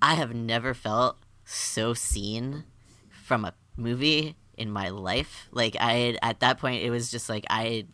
i 0.00 0.14
have 0.14 0.34
never 0.34 0.74
felt 0.74 1.16
so 1.44 1.94
seen 1.94 2.64
from 3.10 3.44
a 3.44 3.52
movie 3.76 4.36
in 4.56 4.70
my 4.70 4.88
life 4.88 5.48
like 5.50 5.76
i 5.80 6.16
at 6.22 6.40
that 6.40 6.58
point 6.58 6.82
it 6.82 6.90
was 6.90 7.10
just 7.10 7.28
like 7.28 7.44
i 7.50 7.84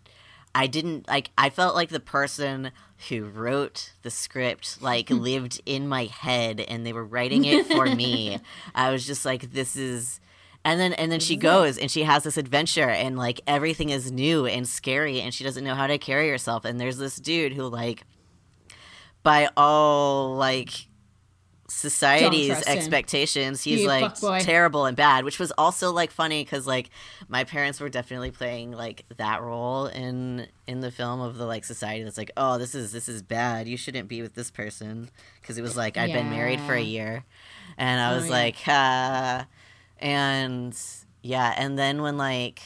i 0.54 0.66
didn't 0.66 1.08
like 1.08 1.30
i 1.36 1.48
felt 1.50 1.74
like 1.74 1.88
the 1.88 2.00
person 2.00 2.70
who 3.08 3.24
wrote 3.24 3.92
the 4.02 4.10
script 4.10 4.80
like 4.80 5.10
lived 5.10 5.60
in 5.66 5.88
my 5.88 6.04
head 6.04 6.60
and 6.60 6.86
they 6.86 6.92
were 6.92 7.04
writing 7.04 7.44
it 7.44 7.66
for 7.66 7.86
me. 7.86 8.38
I 8.74 8.90
was 8.90 9.06
just 9.06 9.24
like 9.24 9.52
this 9.52 9.76
is 9.76 10.20
And 10.64 10.78
then 10.78 10.92
and 10.92 11.10
then 11.10 11.20
she 11.20 11.36
goes 11.36 11.78
and 11.78 11.90
she 11.90 12.04
has 12.04 12.22
this 12.22 12.36
adventure 12.36 12.88
and 12.88 13.16
like 13.18 13.40
everything 13.46 13.90
is 13.90 14.12
new 14.12 14.46
and 14.46 14.68
scary 14.68 15.20
and 15.20 15.34
she 15.34 15.42
doesn't 15.42 15.64
know 15.64 15.74
how 15.74 15.86
to 15.86 15.98
carry 15.98 16.28
herself. 16.28 16.64
And 16.64 16.80
there's 16.80 16.98
this 16.98 17.16
dude 17.16 17.54
who 17.54 17.66
like 17.66 18.04
by 19.22 19.48
all 19.56 20.36
like 20.36 20.86
society's 21.74 22.62
expectations. 22.66 23.62
He's 23.62 23.80
He 23.80 23.86
like 23.86 24.14
terrible 24.42 24.84
and 24.86 24.96
bad 24.96 25.24
which 25.24 25.38
was 25.38 25.52
also 25.58 25.90
like 25.92 26.10
funny 26.10 26.44
because 26.44 26.66
like 26.66 26.90
my 27.28 27.44
parents 27.44 27.80
were 27.80 27.88
definitely 27.88 28.30
playing 28.30 28.72
like 28.72 29.04
that 29.16 29.42
role 29.42 29.86
in 29.86 30.46
in 30.66 30.80
the 30.80 30.90
film 30.90 31.20
of 31.20 31.36
the 31.38 31.46
like 31.46 31.64
society 31.64 32.04
that's 32.04 32.18
like 32.18 32.30
oh 32.36 32.58
this 32.58 32.74
is 32.74 32.92
this 32.92 33.08
is 33.08 33.22
bad. 33.22 33.66
You 33.68 33.76
shouldn't 33.76 34.08
be 34.08 34.22
with 34.22 34.34
this 34.34 34.50
person. 34.50 35.10
Because 35.40 35.58
it 35.58 35.62
was 35.62 35.76
like 35.76 35.96
i'd 35.96 36.12
been 36.12 36.30
married 36.30 36.60
for 36.60 36.74
a 36.74 36.80
year 36.80 37.24
and 37.76 38.00
i 38.00 38.12
Oh, 38.12 38.16
was 38.16 38.26
yeah. 38.26 38.30
like 38.30 38.68
uh 38.68 39.44
and 39.98 40.78
yeah 41.22 41.52
and 41.56 41.76
then 41.78 42.00
when 42.02 42.16
like 42.16 42.60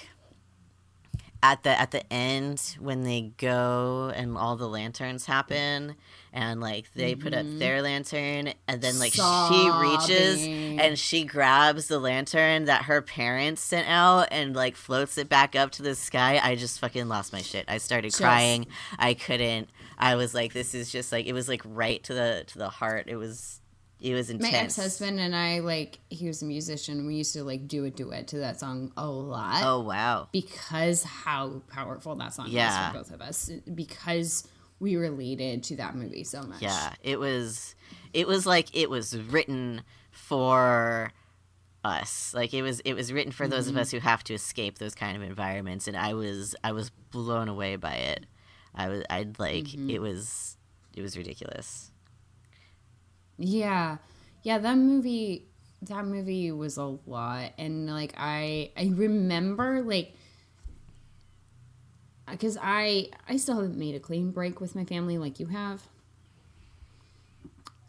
at 1.43 1.63
the 1.63 1.71
at 1.81 1.91
the 1.91 2.11
end 2.13 2.77
when 2.81 3.03
they 3.03 3.33
go 3.39 4.13
and 4.15 4.37
all 4.37 4.57
the 4.57 4.69
lanterns 4.69 5.27
happen 5.27 5.95
and 6.37 6.61
like 6.61 6.93
they 6.93 7.15
put 7.15 7.33
up 7.33 7.47
mm-hmm. 7.47 7.59
their 7.59 7.81
lantern 7.81 8.53
and 8.69 8.83
then 8.83 8.99
like 8.99 9.15
she 9.15 9.71
reaches 9.81 10.47
and 10.47 10.99
she 10.99 11.25
grabs 11.25 11.89
the 11.89 11.99
lantern 11.99 12.67
that 12.67 12.83
her 12.83 13.01
parents 13.01 13.63
sent 13.63 13.89
out 13.89 14.29
and 14.31 14.55
like 14.55 14.77
floats 14.77 15.17
it 15.17 15.31
back 15.31 15.57
up 15.57 15.71
to 15.71 15.83
the 15.83 15.95
sky 15.95 16.39
i 16.43 16.55
just 16.55 16.79
fucking 16.79 17.09
lost 17.09 17.33
my 17.33 17.41
shit 17.41 17.65
i 17.69 17.79
started 17.79 18.11
Just- 18.11 18.21
crying 18.21 18.67
i 18.99 19.15
couldn't 19.15 19.71
i 19.99 20.15
was 20.15 20.35
like 20.35 20.53
this 20.53 20.75
is 20.75 20.93
just 20.93 21.11
like 21.11 21.25
it 21.27 21.33
was 21.33 21.49
like 21.49 21.63
right 21.65 22.05
to 22.05 22.13
the 22.13 22.45
to 22.49 22.59
the 22.59 22.69
heart 22.69 23.07
it 23.09 23.17
was 23.17 23.61
it 23.99 24.13
was 24.13 24.29
intense. 24.29 24.53
My 24.53 24.59
intense 24.59 24.79
ex 24.79 24.85
husband 24.85 25.21
and 25.21 25.35
I 25.35 25.61
like 25.61 26.01
he 26.11 26.27
was 26.27 26.43
a 26.43 26.45
musician. 26.45 27.07
We 27.07 27.15
used 27.15 27.33
to 27.33 27.43
like 27.43 27.67
do 27.67 27.87
a 27.87 27.91
duet 27.91 28.29
to 28.29 28.39
that 28.41 28.61
song 28.61 28.93
a 28.95 29.07
lot. 29.07 29.63
oh 29.65 29.81
wow 29.81 30.29
because 30.33 31.03
how 31.03 31.63
powerful 31.71 32.15
that 32.17 32.35
song 32.35 32.49
Yeah. 32.51 32.93
was 32.93 32.93
for 32.93 32.99
both 32.99 33.15
of 33.15 33.27
us 33.27 33.51
because 33.75 34.47
we 34.81 34.97
related 34.97 35.63
to 35.65 35.77
that 35.77 35.95
movie 35.95 36.25
so 36.25 36.43
much. 36.43 36.61
Yeah, 36.63 36.93
it 37.03 37.19
was 37.19 37.75
it 38.13 38.27
was 38.27 38.47
like 38.47 38.75
it 38.77 38.91
was 38.91 39.17
written 39.19 39.83
for 40.11 41.13
us. 41.85 42.33
Like 42.35 42.53
it 42.53 42.63
was 42.63 42.81
it 42.81 42.95
was 42.95 43.13
written 43.13 43.33
for 43.33 43.47
those 43.49 43.69
Mm-hmm. 43.69 43.77
of 43.77 43.81
us 43.83 43.91
who 43.91 44.01
have 44.01 44.25
to 44.25 44.35
escape 44.35 44.79
those 44.79 44.95
kind 44.95 45.17
of 45.17 45.23
environments 45.23 45.87
and 45.89 45.97
I 45.97 46.15
was 46.15 46.55
I 46.65 46.73
was 46.73 46.91
blown 46.91 47.49
away 47.49 47.77
by 47.77 47.95
it. 47.95 48.27
I 48.75 48.89
was 48.89 49.05
I'd 49.09 49.39
like 49.39 49.65
Mm-hmm. 49.65 49.91
it 49.91 50.01
was 50.03 50.57
it 50.95 51.03
was 51.03 51.17
ridiculous. 51.17 51.91
Yeah. 53.39 53.99
Yeah, 54.43 54.59
that 54.59 54.77
movie 54.77 55.49
that 55.83 56.05
movie 56.07 56.51
was 56.53 56.79
a 56.79 56.97
lot 57.07 57.53
and 57.59 57.87
like 57.89 58.15
I 58.17 58.71
I 58.77 58.91
remember 58.95 59.83
like 59.83 60.15
cuz 62.35 62.59
I 62.61 63.11
I 63.29 63.37
still 63.37 63.55
haven't 63.57 63.79
made 63.79 63.95
a 63.95 64.01
clean 64.01 64.33
break 64.33 64.61
with 64.61 64.75
my 64.75 64.85
family 64.85 65.19
like 65.19 65.39
you 65.39 65.47
have. 65.47 65.87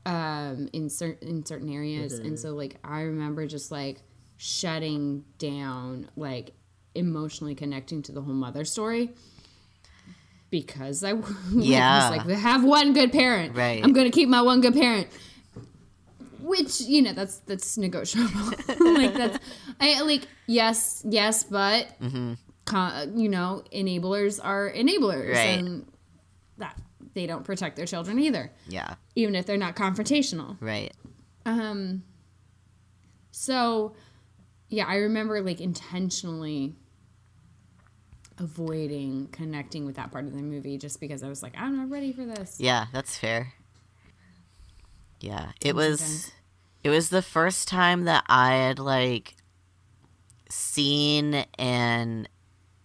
Um 0.05 0.69
in 0.71 0.89
certain 0.89 1.27
in 1.27 1.45
certain 1.45 1.69
areas 1.69 2.13
and 2.13 2.39
so 2.39 2.53
like 2.53 2.77
I 2.83 3.01
remember 3.01 3.45
just 3.47 3.71
like 3.71 4.01
shutting 4.38 5.25
down 5.39 6.09
like 6.15 6.51
emotionally 6.95 7.55
connecting 7.55 8.01
to 8.03 8.11
the 8.11 8.21
whole 8.21 8.33
mother 8.33 8.63
story 8.63 9.09
because 10.49 11.03
I 11.03 11.13
Yeah. 11.51 12.09
was 12.09 12.17
like 12.27 12.38
have 12.38 12.63
one 12.63 12.93
good 12.93 13.11
parent. 13.11 13.55
Right. 13.55 13.83
I'm 13.83 13.91
going 13.93 14.05
to 14.09 14.11
keep 14.15 14.29
my 14.29 14.41
one 14.41 14.61
good 14.61 14.73
parent 14.75 15.07
which 16.39 16.79
you 16.81 17.01
know 17.01 17.11
that's 17.11 17.39
that's 17.39 17.77
negotiable 17.77 18.25
like 18.79 19.13
that's 19.13 19.38
i 19.81 20.01
like 20.03 20.25
yes 20.45 21.03
yes 21.05 21.43
but 21.43 21.88
co- 21.99 22.38
you 23.15 23.30
know 23.30 23.63
enablers 23.74 24.39
are 24.43 24.72
enablers 24.72 25.34
Right. 25.34 25.59
and 25.59 25.86
that 26.57 26.78
they 27.13 27.26
don't 27.28 27.43
protect 27.43 27.76
their 27.78 27.86
children 27.86 28.20
either 28.20 28.51
Yeah, 28.68 28.95
even 29.15 29.36
if 29.36 29.45
they're 29.45 29.57
not 29.57 29.76
confrontational 29.76 30.57
right. 30.59 30.91
um 31.45 32.03
so 33.32 33.95
yeah 34.70 34.86
i 34.88 34.95
remember 34.97 35.41
like 35.41 35.61
intentionally 35.61 36.76
avoiding 38.39 39.28
connecting 39.32 39.86
with 39.86 39.95
that 39.95 40.11
part 40.11 40.26
of 40.26 40.34
the 40.36 40.41
movie 40.43 40.78
just 40.78 40.99
because 40.99 41.24
i 41.24 41.28
was 41.28 41.41
like 41.41 41.53
i'm 41.57 41.76
not 41.78 41.89
ready 41.89 42.11
for 42.11 42.26
this 42.26 42.57
Yeah, 42.59 42.86
that's 42.93 43.18
fair. 43.18 43.53
Yeah, 45.20 45.51
it 45.61 45.74
was 45.76 45.99
was 45.99 46.32
it 46.84 46.89
was 46.91 47.09
the 47.09 47.24
first 47.24 47.68
time 47.68 48.03
that 48.05 48.24
I 48.30 48.53
had 48.53 48.78
like 48.78 49.36
seen 50.47 51.34
an 51.57 52.28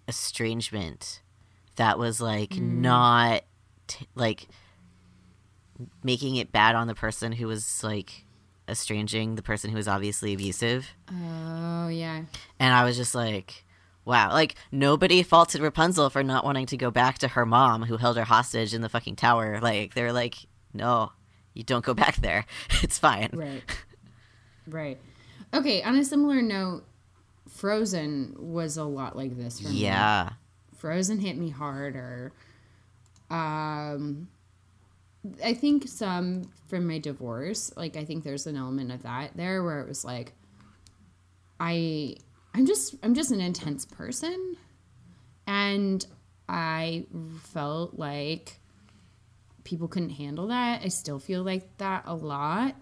estrangement 0.08 1.22
that 1.76 1.98
was 1.98 2.20
like 2.20 2.50
Mm. 2.50 2.78
not 2.80 3.42
t- 3.86 4.06
like 4.14 4.48
making 6.04 6.36
it 6.36 6.52
bad 6.52 6.74
on 6.74 6.86
the 6.86 6.94
person 6.94 7.32
who 7.32 7.46
was 7.46 7.82
like 7.82 8.24
estranging 8.68 9.34
the 9.34 9.42
person 9.42 9.70
who 9.70 9.76
was 9.76 9.88
obviously 9.88 10.32
abusive. 10.32 10.86
oh 11.10 11.88
yeah 11.88 12.22
And 12.60 12.74
I 12.74 12.84
was 12.84 12.96
just 12.96 13.14
like, 13.14 13.64
wow. 14.04 14.30
Like, 14.32 14.54
nobody 14.70 15.22
faulted 15.22 15.60
Rapunzel 15.60 16.10
for 16.10 16.22
not 16.22 16.44
wanting 16.44 16.66
to 16.66 16.76
go 16.76 16.90
back 16.90 17.18
to 17.18 17.28
her 17.28 17.44
mom 17.46 17.82
who 17.84 17.96
held 17.96 18.16
her 18.16 18.24
hostage 18.24 18.72
in 18.74 18.80
the 18.80 18.88
fucking 18.88 19.16
tower. 19.16 19.58
Like, 19.60 19.94
they're 19.94 20.12
like, 20.12 20.36
no, 20.72 21.12
you 21.54 21.64
don't 21.64 21.84
go 21.84 21.94
back 21.94 22.16
there. 22.16 22.44
It's 22.82 22.98
fine. 22.98 23.30
Right. 23.32 23.62
Right. 24.66 24.98
Okay, 25.54 25.82
on 25.82 25.96
a 25.96 26.04
similar 26.04 26.40
note, 26.40 26.84
Frozen 27.62 28.34
was 28.38 28.76
a 28.76 28.82
lot 28.82 29.16
like 29.16 29.36
this 29.36 29.60
for 29.60 29.68
me. 29.68 29.76
Yeah. 29.76 30.30
Frozen 30.78 31.20
hit 31.20 31.36
me 31.36 31.48
harder. 31.48 32.32
Um 33.30 34.26
I 35.44 35.54
think 35.54 35.86
some 35.86 36.50
from 36.66 36.88
my 36.88 36.98
divorce, 36.98 37.72
like 37.76 37.96
I 37.96 38.04
think 38.04 38.24
there's 38.24 38.48
an 38.48 38.56
element 38.56 38.90
of 38.90 39.04
that 39.04 39.36
there 39.36 39.62
where 39.62 39.78
it 39.78 39.86
was 39.86 40.04
like 40.04 40.32
I 41.60 42.16
I'm 42.52 42.66
just 42.66 42.96
I'm 43.00 43.14
just 43.14 43.30
an 43.30 43.40
intense 43.40 43.84
person 43.86 44.56
and 45.46 46.04
I 46.48 47.06
felt 47.44 47.96
like 47.96 48.58
people 49.62 49.86
couldn't 49.86 50.10
handle 50.10 50.48
that. 50.48 50.82
I 50.82 50.88
still 50.88 51.20
feel 51.20 51.44
like 51.44 51.78
that 51.78 52.02
a 52.06 52.14
lot. 52.16 52.74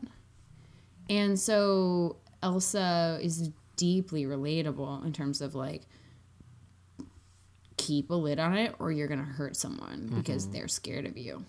And 1.11 1.39
so 1.39 2.17
Elsa 2.43 3.19
is 3.21 3.51
deeply 3.81 4.25
relatable 4.25 5.03
in 5.07 5.13
terms 5.15 5.41
of 5.41 5.55
like 5.55 5.87
keep 7.79 8.11
a 8.11 8.15
lid 8.15 8.39
on 8.39 8.59
it 8.59 8.75
or 8.79 8.93
you're 8.93 9.09
going 9.09 9.19
to 9.19 9.25
hurt 9.25 9.57
someone 9.57 10.13
because 10.15 10.45
mm-hmm. 10.45 10.53
they're 10.53 10.69
scared 10.69 11.07
of 11.07 11.17
you. 11.17 11.43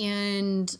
And 0.00 0.74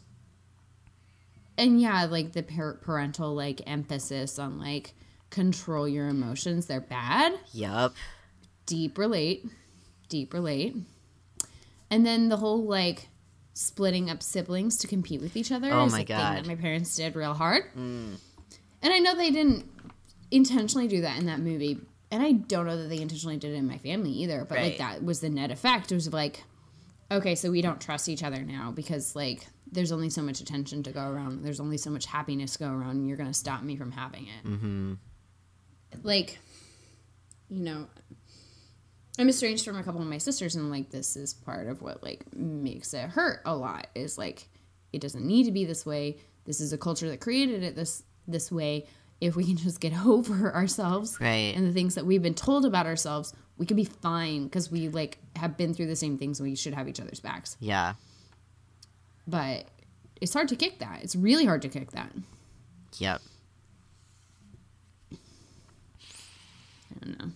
and 1.58 1.78
yeah, 1.78 2.06
like 2.06 2.32
the 2.32 2.42
par- 2.42 2.78
parental 2.80 3.34
like 3.34 3.60
emphasis 3.66 4.38
on 4.38 4.58
like 4.58 4.94
control 5.28 5.86
your 5.86 6.08
emotions, 6.08 6.64
they're 6.64 6.80
bad 6.80 7.38
Yup. 7.52 7.94
deep 8.64 8.96
relate 8.96 9.46
deep 10.08 10.34
relate 10.34 10.74
and 11.90 12.04
then 12.04 12.30
the 12.30 12.36
whole 12.38 12.64
like 12.64 13.08
splitting 13.54 14.10
up 14.10 14.22
siblings 14.22 14.78
to 14.78 14.88
compete 14.88 15.20
with 15.20 15.36
each 15.36 15.52
other 15.52 15.70
Oh 15.70 15.84
is 15.84 15.92
my 15.92 16.00
a 16.00 16.04
thing 16.04 16.16
God. 16.16 16.36
that 16.38 16.46
my 16.46 16.56
parents 16.56 16.96
did 16.96 17.14
real 17.14 17.34
hard 17.34 17.62
mm. 17.78 18.16
And 18.82 18.92
i 18.92 18.98
know 18.98 19.14
they 19.14 19.30
didn't 19.30 19.66
intentionally 20.30 20.88
do 20.88 21.00
that 21.02 21.18
in 21.18 21.26
that 21.26 21.40
movie 21.40 21.78
and 22.10 22.22
i 22.22 22.32
don't 22.32 22.66
know 22.66 22.76
that 22.76 22.88
they 22.88 23.00
intentionally 23.00 23.36
did 23.36 23.52
it 23.52 23.56
in 23.56 23.66
my 23.66 23.78
family 23.78 24.10
either 24.10 24.44
but 24.48 24.56
Right. 24.56 24.64
like 24.70 24.78
that 24.78 25.02
was 25.04 25.20
the 25.20 25.28
net 25.30 25.50
effect 25.50 25.90
it 25.92 25.94
was 25.94 26.12
like 26.12 26.44
okay 27.10 27.34
so 27.34 27.50
we 27.50 27.62
don't 27.62 27.80
trust 27.80 28.08
each 28.08 28.22
other 28.22 28.42
now 28.42 28.70
because 28.70 29.16
like 29.16 29.46
there's 29.72 29.92
only 29.92 30.10
so 30.10 30.22
much 30.22 30.40
attention 30.40 30.82
to 30.84 30.92
go 30.92 31.02
around 31.08 31.44
there's 31.44 31.60
only 31.60 31.76
so 31.78 31.90
much 31.90 32.06
happiness 32.06 32.52
to 32.54 32.58
go 32.60 32.66
around 32.70 32.90
and 32.96 33.08
you're 33.08 33.16
going 33.16 33.28
to 33.30 33.34
stop 33.34 33.62
me 33.62 33.76
from 33.76 33.90
having 33.92 34.26
it 34.26 34.46
Mm-hmm. 34.48 34.94
like 36.02 36.38
you 37.48 37.60
know 37.64 37.86
i'm 39.18 39.28
estranged 39.28 39.64
from 39.64 39.76
a 39.76 39.82
couple 39.82 40.00
of 40.00 40.06
my 40.06 40.18
sisters 40.18 40.54
and 40.56 40.70
like 40.70 40.90
this 40.90 41.16
is 41.16 41.34
part 41.34 41.66
of 41.68 41.82
what 41.82 42.02
like 42.02 42.24
makes 42.34 42.94
it 42.94 43.10
hurt 43.10 43.40
a 43.44 43.54
lot 43.54 43.88
is 43.94 44.16
like 44.16 44.48
it 44.92 45.00
doesn't 45.00 45.24
need 45.26 45.44
to 45.44 45.52
be 45.52 45.64
this 45.64 45.84
way 45.84 46.16
this 46.46 46.60
is 46.60 46.72
a 46.72 46.78
culture 46.78 47.08
that 47.08 47.20
created 47.20 47.62
it 47.62 47.74
this 47.76 48.02
this 48.28 48.50
way 48.52 48.86
if 49.20 49.36
we 49.36 49.44
can 49.44 49.56
just 49.56 49.80
get 49.80 49.92
over 50.06 50.54
ourselves 50.54 51.18
Right. 51.20 51.54
and 51.54 51.66
the 51.66 51.72
things 51.72 51.94
that 51.96 52.06
we've 52.06 52.22
been 52.22 52.34
told 52.34 52.64
about 52.64 52.86
ourselves 52.86 53.32
we 53.58 53.66
could 53.66 53.76
be 53.76 53.84
fine 53.84 54.44
because 54.44 54.70
we 54.70 54.88
like 54.88 55.18
have 55.36 55.56
been 55.56 55.74
through 55.74 55.86
the 55.88 55.96
same 55.96 56.16
things 56.18 56.40
and 56.40 56.48
we 56.48 56.56
should 56.56 56.72
have 56.74 56.88
each 56.88 57.00
other's 57.00 57.20
backs 57.20 57.56
Yeah. 57.60 57.94
but 59.28 59.66
it's 60.20 60.32
hard 60.32 60.48
to 60.48 60.56
kick 60.56 60.78
that 60.78 61.00
it's 61.02 61.14
really 61.16 61.44
hard 61.44 61.62
to 61.62 61.68
kick 61.68 61.90
that 61.92 62.10
Yep. 62.98 63.20
i 65.12 67.04
don't 67.04 67.18
know 67.20 67.30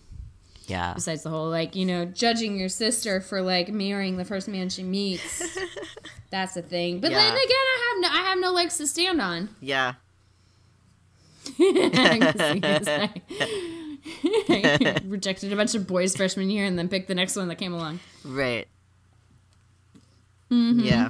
Yeah. 0.67 0.93
besides 0.93 1.23
the 1.23 1.29
whole 1.29 1.49
like 1.49 1.75
you 1.75 1.85
know 1.85 2.05
judging 2.05 2.57
your 2.57 2.69
sister 2.69 3.21
for 3.21 3.41
like 3.41 3.69
marrying 3.69 4.17
the 4.17 4.25
first 4.25 4.47
man 4.47 4.69
she 4.69 4.83
meets 4.83 5.57
that's 6.31 6.57
a 6.57 6.61
thing 6.61 6.99
but 6.99 7.11
then 7.11 7.33
again 7.33 7.49
i 7.49 7.91
have 7.93 8.01
no 8.01 8.07
i 8.19 8.29
have 8.29 8.39
no 8.39 8.51
legs 8.51 8.77
to 8.77 8.87
stand 8.87 9.21
on 9.21 9.49
Yeah. 9.61 9.93
I 14.49 15.01
rejected 15.05 15.51
a 15.51 15.55
bunch 15.55 15.75
of 15.75 15.87
boys 15.87 16.15
freshman 16.15 16.49
year 16.49 16.65
and 16.65 16.77
then 16.77 16.89
picked 16.89 17.07
the 17.07 17.15
next 17.15 17.35
one 17.35 17.47
that 17.47 17.55
came 17.55 17.73
along. 17.73 17.99
Right. 18.23 18.67
Mm-hmm. 20.51 20.79
Yeah. 20.81 21.09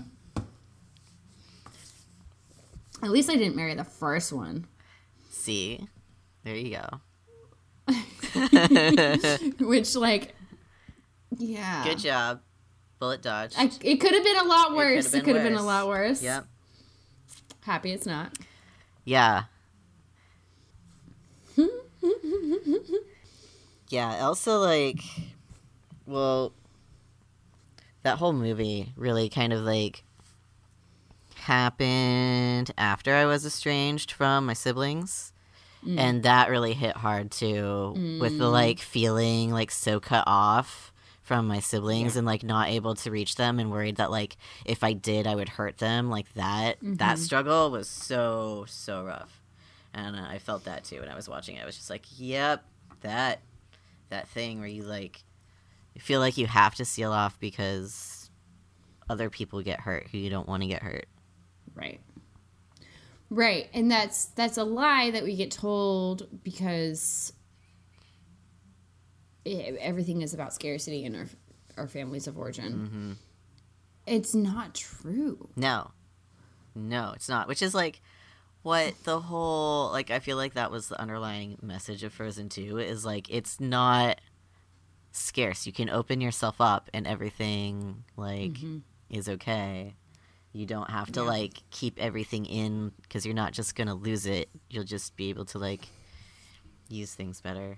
At 3.03 3.11
least 3.11 3.29
I 3.29 3.35
didn't 3.35 3.55
marry 3.55 3.75
the 3.75 3.83
first 3.83 4.33
one, 4.33 4.67
See, 5.29 5.87
there 6.43 6.55
you 6.55 6.77
go. 6.77 7.01
which 9.59 9.95
like, 9.95 10.33
yeah, 11.37 11.83
Good 11.83 11.99
job. 11.99 12.41
Bullet 12.97 13.21
dodge. 13.21 13.53
I, 13.55 13.69
it 13.81 13.97
could 13.97 14.13
have 14.13 14.23
been 14.23 14.37
a 14.37 14.45
lot 14.45 14.75
worse. 14.75 15.13
It 15.13 15.23
could 15.23 15.35
have 15.35 15.43
been, 15.43 15.53
a 15.53 15.61
lot 15.61 15.87
worse. 15.87 16.23
Yep. 16.23 16.47
Happy 17.61 17.91
it's 17.91 18.07
not. 18.07 18.35
Yeah. 19.03 19.43
yeah. 23.89 24.25
Also, 24.25 24.59
like, 24.59 24.99
well, 26.05 26.53
that 28.03 28.17
whole 28.17 28.33
movie 28.33 28.93
really 28.95 29.29
kind 29.29 29.53
of 29.53 29.61
like 29.61 30.03
happened 31.35 32.71
after 32.77 33.13
I 33.13 33.25
was 33.25 33.45
estranged 33.45 34.11
from 34.11 34.45
my 34.45 34.53
siblings. 34.53 35.31
Mm. 35.85 35.99
And 35.99 36.23
that 36.23 36.49
really 36.49 36.73
hit 36.73 36.97
hard 36.97 37.29
too, 37.29 38.17
with 38.19 38.39
the 38.39 38.49
like 38.49 38.79
feeling 38.79 39.51
like 39.51 39.69
so 39.69 39.99
cut 39.99 40.23
off 40.25 40.91
from 41.25 41.47
my 41.47 41.59
siblings 41.59 42.15
and 42.15 42.25
like 42.25 42.43
not 42.43 42.69
able 42.69 42.93
to 42.93 43.09
reach 43.09 43.35
them 43.35 43.59
and 43.59 43.71
worried 43.71 43.95
that 43.95 44.11
like 44.11 44.37
if 44.63 44.83
I 44.83 44.93
did 44.93 45.25
I 45.25 45.33
would 45.33 45.49
hurt 45.49 45.79
them 45.79 46.11
like 46.11 46.31
that 46.35 46.77
that 46.83 47.17
struggle 47.17 47.71
was 47.71 47.89
so 47.89 48.65
so 48.67 49.03
rough 49.03 49.34
and 49.95 50.15
uh, 50.15 50.25
I 50.29 50.37
felt 50.37 50.65
that 50.65 50.83
too 50.83 50.99
when 50.99 51.09
I 51.09 51.15
was 51.15 51.27
watching 51.27 51.55
it 51.55 51.63
I 51.63 51.65
was 51.65 51.75
just 51.75 51.89
like 51.89 52.05
yep 52.17 52.63
that 53.01 53.39
that 54.09 54.27
thing 54.27 54.59
where 54.59 54.67
you 54.67 54.83
like 54.83 55.23
you 55.95 56.01
feel 56.01 56.19
like 56.19 56.37
you 56.37 56.45
have 56.45 56.75
to 56.75 56.85
seal 56.85 57.11
off 57.11 57.39
because 57.39 58.29
other 59.09 59.29
people 59.31 59.61
get 59.63 59.79
hurt 59.79 60.07
who 60.11 60.19
you 60.19 60.29
don't 60.29 60.47
want 60.47 60.61
to 60.61 60.67
get 60.67 60.83
hurt 60.83 61.07
Right. 61.75 61.99
Right. 63.29 63.69
And 63.73 63.91
that's 63.91 64.25
that's 64.25 64.57
a 64.57 64.63
lie 64.63 65.11
that 65.11 65.23
we 65.23 65.35
get 65.35 65.51
told 65.51 66.27
because 66.43 67.33
e- 69.43 69.59
everything 69.79 70.21
is 70.21 70.33
about 70.33 70.53
scarcity 70.53 71.03
in 71.03 71.15
our 71.15 71.25
our 71.77 71.87
families 71.87 72.27
of 72.27 72.37
origin. 72.37 72.73
Mm-hmm. 72.73 73.11
It's 74.07 74.33
not 74.33 74.73
true. 74.75 75.49
No. 75.55 75.91
No, 76.75 77.11
it's 77.15 77.27
not. 77.27 77.47
Which 77.47 77.61
is 77.61 77.73
like 77.73 78.01
what 78.65 78.93
the 79.03 79.19
whole 79.19 79.91
like 79.91 80.09
I 80.11 80.19
feel 80.19 80.37
like 80.37 80.55
that 80.55 80.71
was 80.71 80.87
the 80.89 80.99
underlying 80.99 81.57
message 81.61 82.03
of 82.03 82.11
Frozen 82.13 82.49
2 82.49 82.79
is 82.79 83.05
like 83.05 83.29
it's 83.29 83.59
not 83.59 84.19
scarce. 85.11 85.65
You 85.65 85.71
can 85.71 85.89
open 85.89 86.19
yourself 86.19 86.55
up 86.59 86.89
and 86.93 87.05
everything 87.07 88.03
like 88.17 88.57
is 89.09 89.29
okay. 89.29 89.93
You 90.51 90.65
don't 90.65 90.89
have 90.89 91.11
to 91.13 91.19
Mm-hmm. 91.19 91.27
Yeah. 91.29 91.37
like 91.37 91.53
keep 91.69 91.99
everything 92.01 92.45
in 92.45 92.91
cuz 93.09 93.25
you're 93.25 93.35
not 93.35 93.53
just 93.53 93.75
going 93.75 93.87
to 93.87 93.93
lose 93.93 94.25
it. 94.25 94.49
You'll 94.69 94.83
just 94.83 95.15
be 95.15 95.29
able 95.29 95.45
to 95.45 95.59
like 95.59 95.87
use 96.89 97.13
things 97.13 97.41
better. 97.41 97.77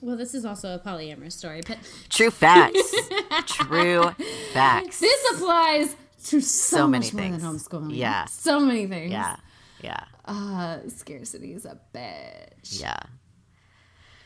Well, 0.00 0.16
this 0.16 0.34
is 0.34 0.44
also 0.44 0.74
a 0.74 0.78
polyamorous 0.78 1.32
story, 1.32 1.60
but 1.66 1.78
True 2.08 2.30
facts. 2.30 2.80
True 3.46 4.10
facts. 4.52 4.98
this 5.00 5.32
applies 5.34 5.94
to 6.24 6.40
so, 6.40 6.76
So 6.78 6.88
many 6.88 7.06
much 7.06 7.14
more 7.14 7.22
than 7.22 7.40
things. 7.40 7.68
homeschooling. 7.68 7.96
Yeah. 7.96 8.24
So 8.24 8.58
many 8.58 8.86
things. 8.86 9.12
yeah. 9.12 9.36
Yeah. 9.82 10.04
Uh, 10.24 10.78
scarcity 10.88 11.52
is 11.52 11.64
a 11.64 11.78
bitch. 11.94 12.80
Yeah. 12.80 12.98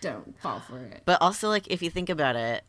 Don't 0.01 0.39
fall 0.41 0.61
for 0.61 0.79
it. 0.79 1.03
But 1.05 1.21
also, 1.23 1.49
like, 1.49 1.67
if 1.69 1.83
you 1.83 1.91
think 1.91 2.11
about 2.11 2.37
it, 2.37 2.65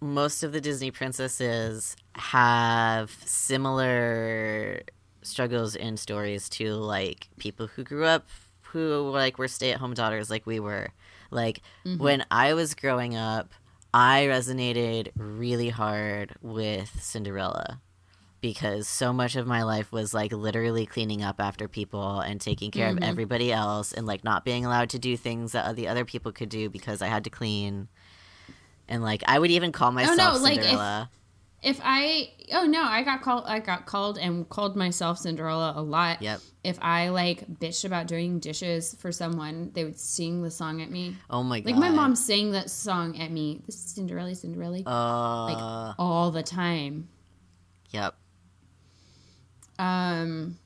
most 0.00 0.42
of 0.42 0.52
the 0.52 0.60
Disney 0.60 0.90
princesses 0.90 1.96
have 2.14 3.10
similar 3.24 4.82
struggles 5.22 5.76
and 5.76 5.98
stories 5.98 6.48
to 6.48 6.74
like 6.74 7.28
people 7.38 7.68
who 7.68 7.84
grew 7.84 8.04
up 8.04 8.26
who 8.62 9.10
like 9.10 9.38
were 9.38 9.46
stay-at-home 9.46 9.94
daughters 9.94 10.30
like 10.30 10.46
we 10.46 10.58
were. 10.58 10.88
Like 11.30 11.60
when 11.98 12.24
I 12.30 12.54
was 12.54 12.74
growing 12.74 13.14
up, 13.14 13.54
I 13.94 14.26
resonated 14.28 15.10
really 15.14 15.68
hard 15.68 16.34
with 16.42 17.00
Cinderella 17.00 17.80
because 18.42 18.88
so 18.88 19.12
much 19.12 19.36
of 19.36 19.46
my 19.46 19.62
life 19.62 19.90
was 19.92 20.12
like 20.12 20.32
literally 20.32 20.84
cleaning 20.84 21.22
up 21.22 21.36
after 21.40 21.68
people 21.68 22.20
and 22.20 22.40
taking 22.40 22.70
care 22.72 22.90
of 22.90 22.98
everybody 23.00 23.50
else 23.52 23.92
and 23.92 24.04
like 24.06 24.24
not 24.24 24.44
being 24.44 24.66
allowed 24.66 24.90
to 24.90 24.98
do 24.98 25.16
things 25.16 25.52
that 25.52 25.74
the 25.76 25.88
other 25.88 26.04
people 26.04 26.32
could 26.32 26.48
do 26.50 26.68
because 26.68 27.00
I 27.00 27.06
had 27.06 27.24
to 27.24 27.30
clean. 27.30 27.88
And 28.88 29.02
like 29.02 29.22
I 29.26 29.38
would 29.38 29.52
even 29.52 29.72
call 29.72 29.92
myself 29.92 30.42
like, 30.42 30.58
if- 30.58 30.64
Cinderella. 30.64 31.10
If 31.62 31.80
I 31.84 32.32
oh 32.52 32.66
no, 32.66 32.82
I 32.82 33.04
got 33.04 33.22
called 33.22 33.44
I 33.46 33.60
got 33.60 33.86
called 33.86 34.18
and 34.18 34.48
called 34.48 34.74
myself 34.74 35.18
Cinderella 35.18 35.74
a 35.76 35.80
lot. 35.80 36.20
Yep. 36.20 36.40
If 36.64 36.78
I 36.82 37.10
like 37.10 37.46
bitched 37.60 37.84
about 37.84 38.08
doing 38.08 38.40
dishes 38.40 38.96
for 38.98 39.12
someone, 39.12 39.70
they 39.72 39.84
would 39.84 40.00
sing 40.00 40.42
the 40.42 40.50
song 40.50 40.82
at 40.82 40.90
me. 40.90 41.16
Oh 41.30 41.44
my 41.44 41.60
god. 41.60 41.70
Like 41.70 41.78
my 41.80 41.90
mom 41.90 42.16
sang 42.16 42.50
that 42.50 42.68
song 42.68 43.16
at 43.20 43.30
me. 43.30 43.60
This 43.66 43.76
is 43.76 43.92
Cinderella, 43.92 44.34
Cinderella, 44.34 44.82
Uh, 44.84 45.94
all 45.96 46.32
the 46.32 46.42
time. 46.42 47.08
yep. 47.90 48.16
Um, 49.82 50.58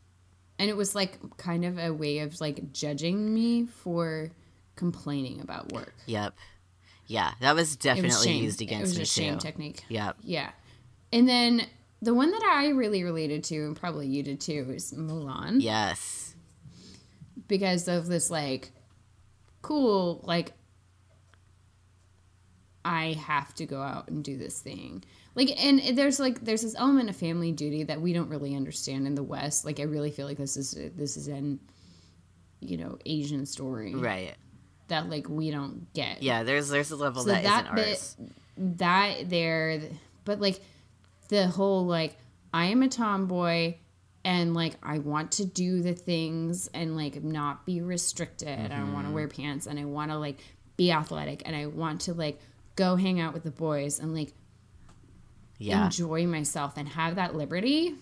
and 0.58 0.68
it 0.68 0.76
was 0.76 0.94
like 0.94 1.18
kind 1.38 1.64
of 1.64 1.78
a 1.78 1.90
way 1.90 2.18
of 2.18 2.38
like 2.40 2.72
judging 2.72 3.32
me 3.32 3.64
for 3.64 4.30
complaining 4.74 5.40
about 5.40 5.72
work. 5.72 5.94
Yep. 6.06 6.34
Yeah, 7.06 7.32
that 7.40 7.54
was 7.54 7.76
definitely 7.76 8.10
was 8.10 8.26
used 8.26 8.60
it 8.60 8.64
against 8.64 8.90
was 8.90 8.96
me 8.98 9.02
a 9.02 9.06
shame 9.06 9.34
too. 9.34 9.40
technique. 9.40 9.84
Yep. 9.88 10.16
Yeah. 10.22 10.50
And 11.12 11.28
then 11.28 11.62
the 12.02 12.12
one 12.12 12.30
that 12.30 12.42
I 12.42 12.68
really 12.68 13.04
related 13.04 13.44
to, 13.44 13.56
and 13.64 13.76
probably 13.76 14.06
you 14.06 14.22
did 14.22 14.40
too, 14.40 14.66
is 14.74 14.92
Mulan. 14.92 15.62
Yes. 15.62 16.34
Because 17.48 17.88
of 17.88 18.06
this, 18.06 18.28
like, 18.28 18.72
cool, 19.62 20.20
like, 20.24 20.52
I 22.84 23.12
have 23.12 23.54
to 23.54 23.66
go 23.66 23.80
out 23.80 24.08
and 24.08 24.22
do 24.22 24.36
this 24.36 24.60
thing. 24.60 25.04
Like, 25.36 25.50
and 25.64 25.80
there's 25.96 26.18
like, 26.18 26.40
there's 26.44 26.62
this 26.62 26.74
element 26.76 27.08
of 27.10 27.14
family 27.16 27.52
duty 27.52 27.84
that 27.84 28.00
we 28.00 28.12
don't 28.12 28.28
really 28.30 28.56
understand 28.56 29.06
in 29.06 29.14
the 29.14 29.22
West. 29.22 29.64
Like, 29.64 29.78
I 29.78 29.84
really 29.84 30.10
feel 30.10 30.26
like 30.26 30.38
this 30.38 30.56
is, 30.56 30.72
this 30.96 31.16
is 31.16 31.28
an, 31.28 31.60
you 32.60 32.76
know, 32.78 32.98
Asian 33.06 33.46
story 33.46 33.94
Right. 33.94 34.34
that, 34.88 35.08
like, 35.08 35.28
we 35.28 35.50
don't 35.52 35.92
get. 35.92 36.22
Yeah, 36.22 36.42
there's 36.42 36.68
there's 36.70 36.90
a 36.90 36.96
level 36.96 37.22
So 37.22 37.28
that 37.30 37.44
that 37.44 37.62
isn't 37.64 37.74
bit- 37.76 37.86
ours. 37.86 38.16
that 38.56 39.30
there 39.30 39.80
but 40.24 40.40
like 40.40 40.58
the 41.28 41.46
whole 41.46 41.84
like 41.86 42.16
i 42.54 42.64
am 42.66 42.82
a 42.82 42.88
tomboy 42.88 43.74
and 44.24 44.54
like 44.54 44.72
i 44.82 44.98
want 44.98 45.30
to 45.32 45.44
do 45.44 45.82
the 45.82 45.92
things 45.92 46.66
and 46.72 46.96
like 46.96 47.22
not 47.22 47.66
be 47.66 47.80
restricted 47.82 48.48
and 48.48 48.72
i 48.72 48.78
Mm-hmm. 48.78 48.92
want 48.94 49.06
to 49.06 49.12
wear 49.12 49.28
pants 49.28 49.66
and 49.66 49.78
i 49.78 49.84
want 49.84 50.10
to 50.10 50.16
like 50.18 50.38
be 50.78 50.90
athletic 50.90 51.42
and 51.44 51.54
i 51.54 51.66
want 51.66 52.00
to 52.02 52.14
like 52.14 52.40
go 52.76 52.96
hang 52.96 53.20
out 53.20 53.34
with 53.34 53.42
the 53.44 53.50
boys 53.50 54.00
and 54.00 54.14
like 54.14 54.32
Yeah. 55.58 55.86
enjoy 55.86 56.26
myself 56.26 56.74
and 56.76 56.88
have 56.88 57.14
that 57.16 57.34
liberty 57.34 57.94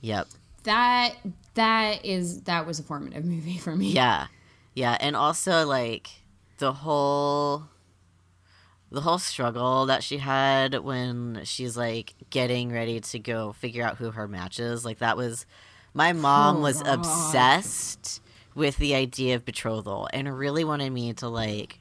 Yep. 0.00 0.28
that 0.64 1.14
that 1.54 2.04
is 2.04 2.42
that 2.42 2.66
was 2.66 2.78
a 2.78 2.82
formative 2.82 3.24
movie 3.24 3.58
for 3.58 3.74
me 3.74 3.90
Yeah. 3.92 4.26
Yeah, 4.74 4.96
and 5.00 5.16
also 5.16 5.66
like 5.66 6.08
the 6.58 6.72
whole 6.72 7.64
the 8.90 9.00
whole 9.00 9.18
struggle 9.18 9.86
that 9.86 10.02
she 10.02 10.18
had 10.18 10.76
when 10.78 11.40
she's 11.44 11.76
like 11.76 12.14
getting 12.30 12.72
ready 12.72 13.00
to 13.00 13.18
go 13.18 13.52
figure 13.52 13.84
out 13.84 13.96
who 13.98 14.12
her 14.12 14.26
match 14.28 14.58
is, 14.60 14.84
like 14.84 14.98
that 14.98 15.16
was 15.16 15.44
my 15.94 16.12
mom 16.12 16.58
Oh, 16.58 16.60
was 16.60 16.82
God. 16.82 16.94
obsessed 17.00 18.22
with 18.54 18.76
the 18.78 18.94
idea 18.94 19.34
of 19.34 19.44
betrothal 19.44 20.08
and 20.12 20.38
really 20.38 20.64
wanted 20.64 20.90
me 20.90 21.12
to 21.14 21.28
like 21.28 21.77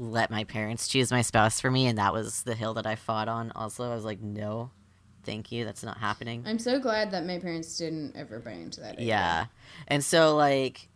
let 0.00 0.30
my 0.30 0.44
parents 0.44 0.88
choose 0.88 1.10
my 1.10 1.20
spouse 1.22 1.60
for 1.60 1.70
me 1.70 1.86
and 1.86 1.98
that 1.98 2.12
was 2.12 2.42
the 2.42 2.54
hill 2.54 2.74
that 2.74 2.86
I 2.86 2.96
fought 2.96 3.28
on 3.28 3.52
also. 3.54 3.84
I 3.90 3.94
was 3.94 4.04
like, 4.04 4.20
"No. 4.20 4.70
Thank 5.24 5.52
you. 5.52 5.66
That's 5.66 5.84
not 5.84 5.98
happening." 5.98 6.42
i'm 6.46 6.58
so 6.58 6.78
glad 6.78 7.10
that 7.10 7.26
my 7.26 7.38
parents 7.38 7.76
didn't 7.76 8.16
ever 8.16 8.40
buy 8.40 8.52
into 8.52 8.80
that 8.80 8.94
idea. 8.94 9.06
Yeah. 9.06 9.46
And 9.86 10.02
so 10.02 10.34
like 10.36 10.88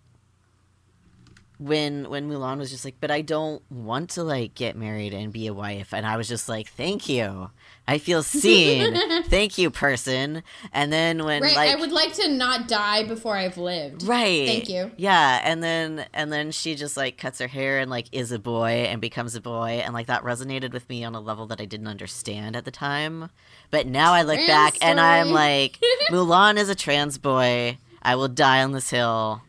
when 1.59 2.11
when 2.11 2.28
Mulan 2.28 2.59
was 2.59 2.70
just 2.70 2.84
like, 2.84 2.96
but 3.00 3.11
I 3.11 3.20
don't 3.22 3.62
want 3.70 4.11
to 4.11 4.24
like 4.24 4.55
get 4.55 4.76
married 4.76 5.14
and 5.14 5.32
be 5.32 5.46
a 5.46 5.55
wife, 5.55 5.94
and 5.94 6.05
I 6.05 6.16
was 6.16 6.28
just 6.28 6.48
like, 6.48 6.68
thank 6.68 7.09
you, 7.09 7.50
I 7.86 7.98
feel 7.98 8.22
seen, 8.22 8.96
thank 9.24 9.57
you, 9.57 9.70
person. 9.70 10.42
And 10.72 10.92
then 10.92 11.24
when 11.24 11.42
right 11.42 11.55
like 11.57 11.70
i 11.70 11.80
would 11.80 11.92
like 11.92 12.12
to 12.14 12.28
not 12.28 12.66
die 12.68 13.05
before 13.07 13.36
i've 13.36 13.57
lived 13.57 14.02
right, 14.02 14.46
Thank 14.46 14.68
you. 14.68 14.90
yeah, 14.96 15.40
and 15.44 15.62
then 15.62 16.07
and 16.12 16.32
then 16.32 16.50
she 16.50 16.74
just 16.74 16.96
like 16.96 17.18
cuts 17.18 17.38
her 17.38 17.48
hair 17.48 17.78
and 17.78 17.90
like 17.90 18.07
is 18.12 18.32
a 18.32 18.38
boy 18.38 18.86
and 18.88 19.00
becomes 19.00 19.34
a 19.34 19.40
boy, 19.40 19.82
and 19.84 19.94
like 19.94 20.07
that 20.09 20.22
resonated 20.22 20.72
with 20.72 20.88
me 20.88 21.05
on 21.05 21.14
a 21.14 21.20
level 21.20 21.46
that 21.46 21.61
I 21.61 21.64
didn't 21.64 21.88
understand 21.88 22.57
at 22.57 22.64
the 22.64 22.70
time, 22.70 23.30
but 23.70 23.86
now 23.86 24.12
I 24.12 24.22
look 24.22 24.36
Trans 24.36 24.48
back 24.48 24.74
and 24.82 25.00
I'm 25.00 25.30
like, 25.30 25.78
Mulan 26.11 26.57
is 26.57 26.68
a 26.68 26.74
trans 26.74 27.18
boy. 27.18 27.78
I 28.02 28.16
will 28.16 28.28
die 28.28 28.62
on 28.62 28.72
this 28.72 28.90
hill 28.90 29.40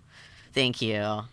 Thank 0.55 0.81
you. 0.81 1.23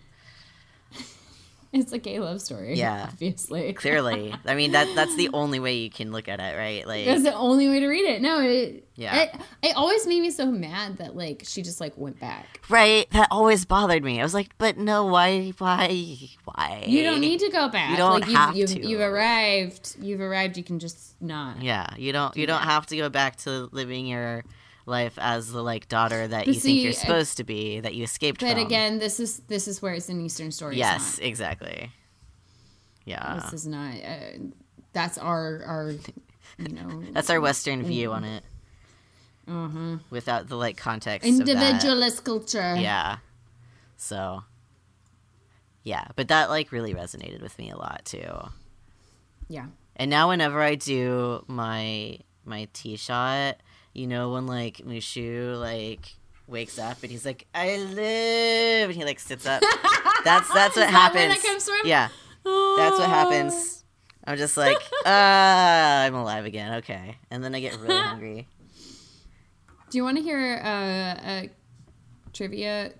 It's 1.72 1.90
a 1.92 1.98
gay 1.98 2.20
love 2.20 2.42
story. 2.42 2.74
Yeah. 2.74 3.08
obviously. 3.08 3.72
Clearly, 3.72 4.34
I 4.44 4.54
mean 4.54 4.72
that 4.72 4.88
that's 4.94 5.16
the 5.16 5.30
only 5.32 5.58
way 5.58 5.76
you 5.76 5.88
can 5.88 6.12
look 6.12 6.28
at 6.28 6.38
it, 6.38 6.56
right? 6.56 6.86
Like, 6.86 7.06
That's 7.06 7.22
the 7.22 7.34
only 7.34 7.68
way 7.68 7.80
to 7.80 7.86
read 7.88 8.04
it. 8.04 8.20
No, 8.20 8.40
it, 8.40 8.86
Yeah. 8.94 9.22
It, 9.22 9.34
it 9.62 9.76
always 9.76 10.06
made 10.06 10.20
me 10.20 10.30
so 10.30 10.46
mad 10.46 10.98
that 10.98 11.16
like 11.16 11.44
she 11.46 11.62
just 11.62 11.80
like 11.80 11.96
went 11.96 12.20
back. 12.20 12.60
right? 12.68 13.08
That 13.12 13.28
always 13.30 13.64
bothered 13.64 14.04
me. 14.04 14.20
I 14.20 14.22
was 14.22 14.34
like, 14.34 14.50
but 14.58 14.76
no, 14.76 15.06
why, 15.06 15.52
why, 15.56 15.88
why? 16.44 16.84
You 16.86 17.04
don't 17.04 17.20
need 17.20 17.40
to 17.40 17.48
go 17.50 17.68
back. 17.68 17.90
You 17.90 17.96
don't 17.96 18.20
like, 18.20 18.54
you've, 18.54 18.70
you've, 18.70 18.82
to. 18.82 18.86
You've 18.86 19.00
arrived. 19.00 19.96
You've 19.98 20.20
arrived. 20.20 20.58
You 20.58 20.64
can 20.64 20.78
just 20.78 21.20
not. 21.22 21.62
Yeah, 21.62 21.86
you 21.96 22.12
don't. 22.12 22.36
You 22.36 22.46
don't 22.46 22.62
have 22.62 22.84
to 22.88 22.96
go 22.98 23.08
back 23.08 23.36
to 23.36 23.70
living 23.72 24.06
your 24.06 24.44
life 24.87 25.18
as 25.18 25.53
the 25.53 25.62
like 25.62 25.89
daughter 25.89 26.26
that 26.26 26.47
But 26.47 26.55
you 26.55 26.61
think 26.61 26.83
you're 26.83 26.93
supposed 26.93 27.37
to 27.37 27.45
be, 27.45 27.80
that 27.80 27.95
you 27.95 28.05
escaped 28.05 28.41
from 28.41 28.49
But 28.49 28.55
from. 28.55 28.66
again, 28.66 28.99
this 28.99 29.20
is 29.20 29.39
this 29.49 29.68
is 29.68 29.80
where 29.80 29.95
it's 29.95 30.09
an 30.09 30.20
Eastern 30.20 30.51
story. 30.51 30.76
Yes, 30.76 31.18
exactly. 31.18 31.91
Yeah, 33.05 33.41
this 33.43 33.53
is 33.53 33.66
not. 33.66 33.95
Uh, 33.95 34.39
that's 34.93 35.18
our 35.18 35.62
our. 35.66 35.95
You 36.59 36.68
know. 36.74 37.03
that's 37.12 37.30
our 37.30 37.41
Western 37.41 37.83
view 37.83 38.12
on 38.12 38.24
it, 38.24 38.45
uh-huh. 39.49 39.99
without 40.11 40.49
the 40.49 40.57
like 40.57 40.76
context. 40.76 41.28
of 41.28 41.39
that. 41.39 41.49
individualist 41.49 42.24
culture. 42.24 42.76
Yeah. 42.76 43.18
So. 43.97 44.45
Yeah, 45.85 46.07
but 46.14 46.28
that 46.28 46.49
like 46.49 46.70
really 46.70 46.95
resonated 46.95 47.43
with 47.43 47.59
me 47.59 47.70
a 47.70 47.76
lot 47.76 48.03
too. 48.05 48.49
Yeah. 49.49 49.66
And 49.97 50.11
now 50.11 50.28
whenever 50.28 50.62
I 50.62 50.76
do 50.76 51.45
my 51.49 52.18
my 52.45 52.68
tee 52.72 52.97
shot, 52.97 53.57
you 53.93 54.07
know 54.07 54.32
when 54.32 54.47
like 54.47 54.78
Mushu 54.78 55.59
like 55.61 56.14
wakes 56.47 56.78
up 56.78 57.03
and 57.03 57.11
he's 57.11 57.24
like, 57.24 57.47
I 57.55 57.76
live 57.78 58.90
and 58.90 58.97
he 58.97 59.05
like 59.05 59.18
sits 59.18 59.47
up. 59.47 59.62
That's 60.24 60.53
that's 60.53 60.76
what 60.76 60.88
happens. 60.88 61.16
where 61.16 61.28
that 61.30 61.43
comes 61.43 61.64
from? 61.64 61.80
Yeah. 61.84 62.09
That's 62.45 62.99
what 62.99 63.09
happens. 63.09 63.84
I'm 64.24 64.36
just 64.36 64.57
like, 64.57 64.76
ah, 65.05 66.03
I'm 66.03 66.14
alive 66.14 66.45
again. 66.45 66.74
Okay. 66.74 67.16
And 67.30 67.43
then 67.43 67.55
I 67.55 67.61
get 67.61 67.76
really 67.80 67.95
hungry. 68.01 68.49
Do 69.90 69.99
you 69.99 70.05
want 70.05 70.16
to 70.18 70.22
hear 70.22 70.61
uh, 70.62 71.28
a 71.28 71.51
trivia 72.32 72.93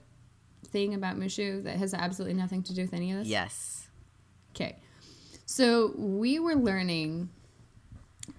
thing 0.69 0.95
about 0.95 1.17
Mushu 1.17 1.63
that 1.65 1.77
has 1.77 1.95
absolutely 1.95 2.35
nothing 2.35 2.63
to 2.65 2.75
do 2.75 2.83
with 2.83 2.93
any 2.93 3.13
of 3.13 3.19
this? 3.19 3.29
Yes. 3.29 3.87
Okay. 4.51 4.79
So 5.47 5.93
we 5.97 6.39
were 6.39 6.55
learning, 6.57 7.31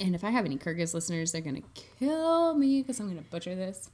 and 0.03 0.13
if 0.15 0.23
I 0.23 0.29
have 0.29 0.45
any 0.45 0.57
Kyrgyz 0.57 0.93
listeners, 0.93 1.31
they're 1.31 1.41
going 1.41 1.55
to 1.55 1.81
kill 1.97 2.55
me 2.55 2.81
because 2.81 2.99
I'm 2.99 3.07
going 3.07 3.17
to 3.17 3.29
butcher 3.29 3.55
this. 3.55 3.89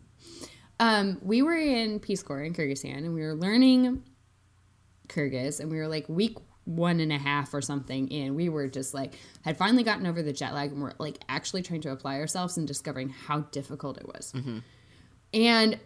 Um, 0.80 1.20
we 1.22 1.42
were 1.44 1.56
in 1.56 2.00
Peace 2.00 2.24
Corps 2.24 2.42
in 2.42 2.54
Kyrgyzstan, 2.54 2.98
and 2.98 3.14
we 3.14 3.22
were 3.22 3.36
learning 3.36 4.04
Kyrgyz, 5.08 5.60
and 5.60 5.70
we 5.72 5.78
were 5.78 5.88
like 5.88 6.10
week 6.10 6.38
one 6.66 7.00
and 7.00 7.12
a 7.12 7.18
half 7.18 7.54
or 7.54 7.62
something 7.62 8.08
in. 8.08 8.34
We 8.34 8.50
were 8.50 8.68
just 8.68 8.94
like, 8.94 9.14
had 9.44 9.56
finally 9.56 9.84
gotten 9.84 10.08
over 10.08 10.24
the 10.24 10.34
jet 10.34 10.54
lag, 10.54 10.72
and 10.72 10.82
we're 10.82 10.94
like 10.98 11.20
actually 11.30 11.62
trying 11.62 11.82
to 11.82 11.92
apply 11.92 12.20
ourselves 12.20 12.58
and 12.58 12.68
discovering 12.68 13.10
how 13.10 13.42
difficult 13.52 13.98
it 13.98 14.08
was. 14.08 14.32
And 15.34 15.80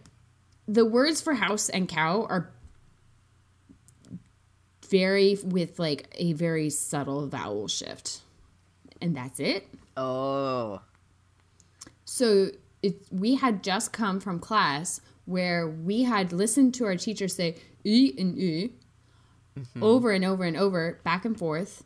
the 0.68 0.86
words 0.86 1.22
for 1.22 1.34
house 1.34 1.68
and 1.68 1.90
cow 1.90 2.26
are 2.30 2.54
very 4.90 5.38
with 5.44 5.80
like 5.80 6.08
a 6.16 6.34
very 6.34 6.70
subtle 6.70 7.28
vowel 7.28 7.68
shift 7.68 8.22
and 9.04 9.16
that's 9.16 9.40
it 9.40 9.68
Oh. 9.96 10.82
so 12.06 12.50
it, 12.82 12.96
we 13.12 13.36
had 13.36 13.64
just 13.64 13.94
come 13.94 14.20
from 14.20 14.40
class 14.40 15.02
where 15.26 15.68
we 15.68 16.04
had 16.04 16.34
listened 16.34 16.74
to 16.76 16.86
our 16.86 16.96
teacher 16.96 17.28
say 17.28 17.58
e 17.84 18.14
and 18.18 18.38
e 18.38 18.72
mm-hmm. 19.60 19.84
over 19.84 20.12
and 20.12 20.26
over 20.26 20.44
and 20.46 20.58
over 20.58 21.00
back 21.04 21.26
and 21.26 21.38
forth 21.38 21.84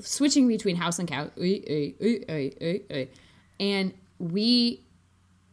switching 0.00 0.46
between 0.48 0.76
house 0.76 0.98
and 0.98 1.08
cow 1.08 1.30
e, 1.36 1.42
e, 1.42 1.94
e, 2.00 2.24
e, 2.28 2.52
e, 2.60 2.80
e. 2.90 3.08
and 3.58 3.92
we 4.18 4.86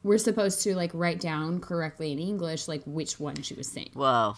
were 0.04 0.18
supposed 0.18 0.62
to 0.62 0.76
like 0.76 0.92
write 0.94 1.20
down 1.20 1.60
correctly 1.60 2.12
in 2.12 2.20
english 2.20 2.68
like 2.68 2.84
which 2.86 3.20
one 3.20 3.42
she 3.42 3.56
was 3.56 3.68
saying 3.68 3.90
Whoa. 3.94 4.36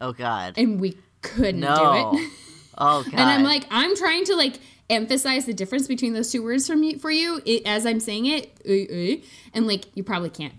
Oh 0.00 0.12
God. 0.14 0.54
and 0.56 0.80
we 0.80 0.96
couldn't 1.20 1.60
no. 1.60 2.12
do 2.12 2.18
it 2.18 2.30
Oh 2.80 3.02
God. 3.04 3.12
And 3.14 3.22
I'm 3.22 3.42
like, 3.44 3.66
I'm 3.70 3.94
trying 3.96 4.24
to 4.24 4.34
like 4.36 4.58
emphasize 4.88 5.46
the 5.46 5.54
difference 5.54 5.86
between 5.86 6.14
those 6.14 6.32
two 6.32 6.42
words 6.42 6.66
for 6.66 6.74
me 6.74 6.96
for 6.96 7.10
you 7.10 7.40
it, 7.44 7.62
as 7.66 7.86
I'm 7.86 8.00
saying 8.00 8.26
it, 8.26 8.50
uh, 8.68 8.72
uh, 9.22 9.26
and 9.54 9.66
like 9.66 9.84
you 9.94 10.02
probably 10.02 10.30
can't 10.30 10.54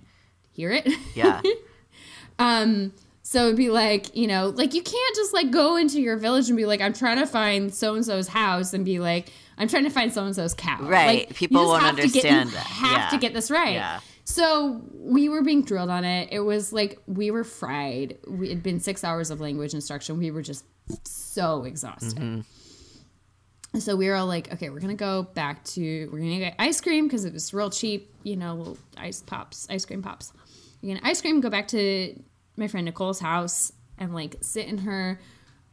hear 0.51 0.71
it. 0.71 0.87
yeah. 1.15 1.41
um. 2.39 2.93
So 3.23 3.45
it'd 3.45 3.55
be 3.55 3.69
like, 3.69 4.13
you 4.13 4.27
know, 4.27 4.49
like 4.49 4.73
you 4.73 4.81
can't 4.81 5.15
just 5.15 5.33
like 5.33 5.51
go 5.51 5.77
into 5.77 6.01
your 6.01 6.17
village 6.17 6.49
and 6.49 6.57
be 6.57 6.65
like, 6.65 6.81
I'm 6.81 6.91
trying 6.91 7.17
to 7.17 7.25
find 7.25 7.73
so 7.73 7.95
and 7.95 8.03
so's 8.05 8.27
house 8.27 8.73
and 8.73 8.83
be 8.83 8.99
like, 8.99 9.31
I'm 9.57 9.69
trying 9.69 9.85
to 9.85 9.89
find 9.89 10.11
so 10.11 10.25
and 10.25 10.35
so's 10.35 10.53
cow. 10.53 10.77
Right. 10.81 11.27
Like, 11.29 11.35
People 11.35 11.65
won't 11.65 11.81
get- 11.81 11.89
understand 11.91 12.49
you 12.49 12.55
that. 12.55 12.65
Have 12.65 12.91
Yeah. 12.97 13.09
to 13.09 13.17
get 13.19 13.33
this 13.33 13.49
right. 13.49 13.73
Yeah. 13.75 14.01
So 14.25 14.81
we 14.93 15.29
were 15.29 15.43
being 15.43 15.63
drilled 15.63 15.89
on 15.89 16.03
it. 16.03 16.27
It 16.33 16.41
was 16.41 16.73
like 16.73 16.99
we 17.07 17.31
were 17.31 17.45
fried. 17.45 18.17
We, 18.27 18.47
it'd 18.47 18.63
been 18.63 18.81
six 18.81 19.01
hours 19.05 19.31
of 19.31 19.39
language 19.39 19.73
instruction. 19.73 20.17
We 20.17 20.29
were 20.31 20.41
just 20.41 20.65
so 21.03 21.63
exhausted. 21.63 22.15
Mm-hmm. 22.19 23.79
So 23.79 23.95
we 23.95 24.09
were 24.09 24.15
all 24.15 24.27
like, 24.27 24.51
okay, 24.53 24.69
we're 24.69 24.81
gonna 24.81 24.95
go 24.95 25.23
back 25.23 25.63
to 25.65 26.09
we're 26.11 26.19
gonna 26.19 26.39
get 26.39 26.55
ice 26.59 26.81
cream 26.81 27.07
because 27.07 27.23
it 27.25 27.31
was 27.33 27.53
real 27.53 27.69
cheap, 27.69 28.13
you 28.23 28.35
know, 28.35 28.55
little 28.55 28.77
ice 28.97 29.21
pops, 29.21 29.67
ice 29.69 29.85
cream 29.85 30.01
pops. 30.01 30.33
We're 30.81 30.95
gonna 30.95 31.07
ice 31.07 31.21
cream, 31.21 31.39
go 31.41 31.49
back 31.49 31.69
to 31.69 32.19
my 32.57 32.67
friend 32.67 32.85
Nicole's 32.85 33.19
house 33.19 33.71
and 33.97 34.13
like 34.13 34.35
sit 34.41 34.67
in 34.67 34.79
her 34.79 35.19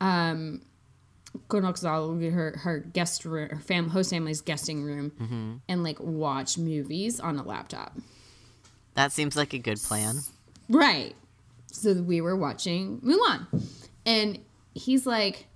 um 0.00 0.62
her 1.50 2.52
her 2.56 2.78
guest 2.92 3.24
room, 3.24 3.48
her 3.50 3.58
fam 3.60 3.88
host 3.88 4.10
family's 4.10 4.40
guesting 4.40 4.82
room, 4.84 5.10
Mm-hmm. 5.20 5.52
and 5.68 5.82
like 5.82 5.98
watch 6.00 6.56
movies 6.56 7.20
on 7.20 7.36
a 7.38 7.42
laptop. 7.42 7.96
That 8.94 9.12
seems 9.12 9.36
like 9.36 9.52
a 9.52 9.58
good 9.58 9.78
plan. 9.80 10.20
Right. 10.68 11.14
So 11.70 11.94
we 11.94 12.20
were 12.20 12.36
watching 12.36 13.00
Mulan. 13.00 13.46
And 14.06 14.38
he's 14.78 15.06
like, 15.06 15.46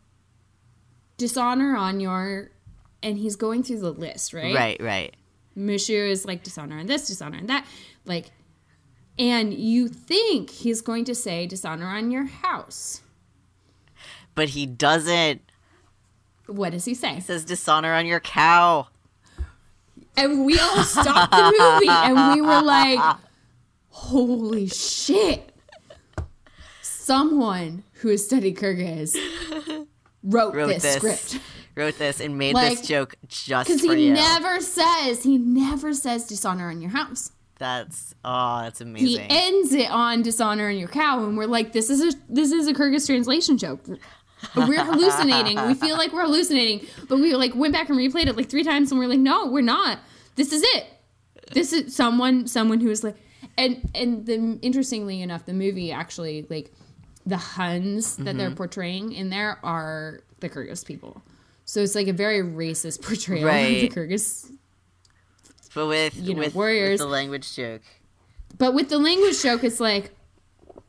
dishonor 1.17 1.77
on 1.77 2.01
your. 2.01 2.51
And 3.03 3.19
he's 3.19 3.37
going 3.37 3.63
through 3.63 3.81
the 3.81 3.93
list, 3.93 4.33
right? 4.33 4.55
Right. 4.55 4.81
Right. 4.81 5.17
Mushu 5.57 6.09
is 6.09 6.25
like, 6.25 6.43
dishonor 6.43 6.79
on 6.79 6.87
this, 6.87 7.09
dishonor 7.09 7.39
on 7.39 7.47
that. 7.47 7.67
Like, 8.05 8.31
and 9.19 9.53
you 9.53 9.89
think 9.89 10.51
he's 10.51 10.81
going 10.81 11.05
to 11.07 11.15
say 11.15 11.47
dishonor 11.47 11.87
on 11.87 12.11
your 12.11 12.27
house. 12.27 13.03
But 14.35 14.51
he 14.51 14.67
doesn't. 14.67 15.43
What 16.47 16.71
does 16.73 16.85
he 16.85 16.95
say? 16.95 17.17
He 17.17 17.21
says 17.21 17.45
dishonor 17.45 17.93
on 17.93 18.07
your 18.07 18.21
cow. 18.21 18.89
And 20.17 20.45
we 20.45 20.59
all 20.59 20.83
stopped 20.83 21.33
the 21.33 21.55
movie 21.59 21.89
and 21.89 22.35
we 22.35 22.41
were 22.41 22.63
like, 22.63 23.17
holy 23.91 24.69
shit. 24.69 25.55
Someone 26.81 27.83
who 28.03 28.09
has 28.09 28.25
studied 28.25 28.57
Kyrgyz 28.57 29.17
wrote, 30.23 30.55
Wrote 30.55 30.69
this, 30.69 30.83
this. 30.83 30.97
script. 30.97 31.41
Wrote 31.75 31.97
this 31.99 32.21
and 32.21 32.37
made 32.37 32.55
Like, 32.55 32.79
this 32.79 32.87
joke 32.87 33.15
just 33.29 33.69
Because 33.69 33.83
he 33.83 34.09
you. 34.09 34.13
never 34.13 34.61
says, 34.61 35.23
he 35.23 35.39
never 35.39 35.95
says 35.95 36.27
dishonor 36.27 36.69
on 36.69 36.83
your 36.83 36.91
house. 36.91 37.33
That's 37.59 38.15
oh, 38.25 38.63
that's 38.63 38.81
amazing. 38.81 39.07
He 39.07 39.21
ends 39.31 39.73
it 39.73 39.89
on 39.89 40.23
dishonor 40.23 40.69
on 40.69 40.77
your 40.77 40.89
cow, 40.89 41.25
and 41.25 41.37
we're 41.37 41.47
like, 41.47 41.73
this 41.73 41.91
is 41.91 42.01
a 42.15 42.19
this 42.29 42.51
is 42.51 42.67
a 42.67 42.75
Kyrgyz 42.75 43.07
translation 43.07 43.57
joke. 43.57 43.81
We're 44.57 44.85
hallucinating. 44.85 45.65
we 45.69 45.75
feel 45.75 45.97
like 45.97 46.13
we're 46.13 46.25
hallucinating, 46.25 46.89
but 47.09 47.21
we 47.21 47.37
like 47.37 47.55
went 47.55 47.73
back 47.73 47.89
and 47.89 47.97
replayed 47.97 48.27
it 48.27 48.37
like 48.37 48.51
three 48.51 48.65
times, 48.65 48.91
and 48.91 48.99
we're 48.99 49.07
like, 49.07 49.21
no, 49.21 49.47
we're 49.47 49.61
not. 49.61 50.01
This 50.35 50.53
is 50.53 50.63
it. 50.75 50.87
This 51.53 51.73
is 51.73 51.95
someone 51.95 52.49
someone 52.49 52.81
who 52.81 52.91
is 52.91 53.05
like, 53.05 53.17
and 53.57 53.89
and 53.95 54.27
the 54.27 54.59
interestingly 54.63 55.23
enough, 55.23 55.47
the 55.47 55.53
movie 55.53 55.93
actually 55.93 56.45
like 56.51 56.73
the 57.27 57.37
Huns 57.37 58.17
that 58.17 58.25
Mm-hmm. 58.25 58.39
they're 58.39 58.51
portraying 58.51 59.13
in 59.13 59.31
there 59.31 59.59
are 59.63 60.21
the 60.41 60.49
Kyrgyz 60.49 60.85
people. 60.85 61.23
So 61.65 61.81
it's 61.81 61.95
like 61.95 62.09
a 62.09 62.13
very 62.13 62.43
racist 62.43 63.03
portrayal 63.07 63.47
Right. 63.47 63.85
of 63.85 63.95
the 63.95 64.01
Kyrgyz 64.01 64.51
but 65.75 65.87
with 65.87 66.15
you 66.17 66.35
know, 66.35 66.41
with, 66.41 66.55
warriors. 66.55 67.01
with 67.01 67.09
the 67.09 67.13
language 67.13 67.55
joke. 67.57 67.83
But 68.59 68.75
with 68.75 68.91
the 68.91 68.99
language 68.99 69.43
joke, 69.43 69.65
it's 69.65 69.81
like, 69.81 70.11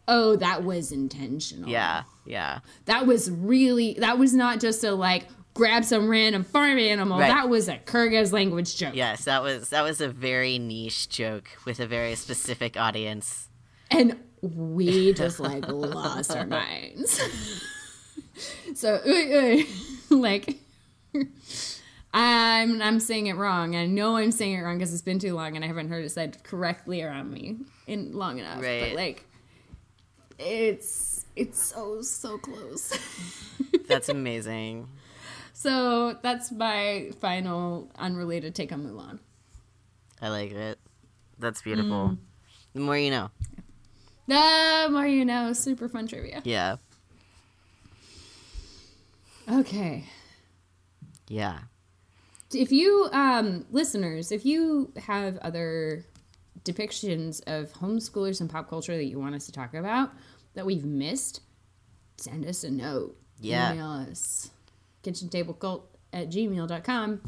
oh, 0.10 0.36
that 0.38 0.64
was 0.66 0.92
intentional. 0.92 1.70
Yeah. 1.70 2.04
Yeah. 2.26 2.60
That 2.86 3.08
was 3.08 3.32
really, 3.32 3.94
that 4.00 4.18
was 4.18 4.34
not 4.34 4.60
just 4.60 4.84
a 4.84 4.92
like, 4.92 5.28
grab 5.54 5.86
some 5.86 6.10
random 6.10 6.44
farm 6.44 6.78
animal. 6.78 7.20
Right. 7.20 7.28
That 7.30 7.48
was 7.48 7.70
a 7.70 7.78
Kyrgyz 7.78 8.34
language 8.34 8.76
joke. 8.76 8.94
Yes, 8.96 9.24
that 9.26 9.42
was 9.42 9.70
that 9.70 9.84
was 9.84 10.02
a 10.02 10.10
very 10.10 10.60
niche 10.60 11.08
joke 11.08 11.48
with 11.64 11.80
a 11.80 11.88
very 11.88 12.16
specific 12.16 12.76
audience. 12.76 13.48
And 13.90 14.20
we 14.44 15.14
just 15.14 15.40
like 15.40 15.68
lost 15.68 16.36
our 16.36 16.46
minds. 16.46 17.22
so, 18.76 19.02
like, 20.10 20.60
I'm 22.14 22.82
I'm 22.82 23.00
saying 23.00 23.28
it 23.28 23.38
wrong. 23.38 23.76
I 23.76 23.86
know 23.86 24.18
I'm 24.18 24.32
saying 24.32 24.54
it 24.54 24.62
wrong 24.62 24.78
because 24.78 24.94
it's 24.94 25.02
been 25.02 25.20
too 25.20 25.34
long 25.34 25.56
and 25.56 25.64
I 25.64 25.68
haven't 25.68 25.90
heard 25.90 26.04
it 26.04 26.10
said 26.10 26.44
correctly 26.44 27.02
around 27.02 27.32
me 27.32 27.58
in 27.88 28.12
long 28.14 28.38
enough. 28.38 28.62
Right. 28.62 28.90
But 28.90 28.96
like, 28.96 29.26
it's 30.38 31.26
it's 31.38 31.64
so 31.64 32.02
so 32.02 32.38
close. 32.38 32.98
That's 33.88 34.10
amazing. 34.10 34.90
so 35.54 36.18
that's 36.22 36.52
my 36.52 37.12
final 37.22 37.90
unrelated 37.98 38.56
take 38.56 38.72
on 38.72 38.86
Mulan. 38.86 39.20
I 40.22 40.30
like 40.30 40.52
it. 40.52 40.80
That's 41.40 41.62
beautiful. 41.62 42.10
Mm. 42.10 42.18
The 42.74 42.80
more 42.80 42.98
you 42.98 43.12
know. 43.12 43.30
The 44.28 44.88
more 44.90 45.06
you 45.06 45.26
know, 45.26 45.54
super 45.54 45.90
fun 45.90 46.08
trivia. 46.08 46.42
Yeah. 46.46 46.78
Okay. 49.50 50.06
Yeah. 51.28 51.60
If 52.54 52.72
you 52.72 53.10
um 53.12 53.66
listeners, 53.72 54.32
if 54.32 54.46
you 54.46 54.94
have 54.98 55.38
other 55.40 56.06
depictions 56.64 57.42
of 57.48 57.74
homeschoolers 57.74 58.40
and 58.40 58.50
pop 58.50 58.70
culture 58.70 58.96
that 58.96 59.06
you 59.06 59.20
want 59.20 59.36
us 59.36 59.46
to 59.48 59.52
talk 59.52 59.74
about 59.74 60.12
that 60.54 60.66
we've 60.66 60.86
missed, 60.86 61.42
send 62.18 62.46
us 62.46 62.64
a 62.64 62.72
note. 62.72 63.18
Yeah. 63.42 63.74
Email 63.74 64.08
us. 64.10 64.52
KitchenTableCult 65.04 65.84
at 66.14 66.30
gmail.com. 66.30 67.22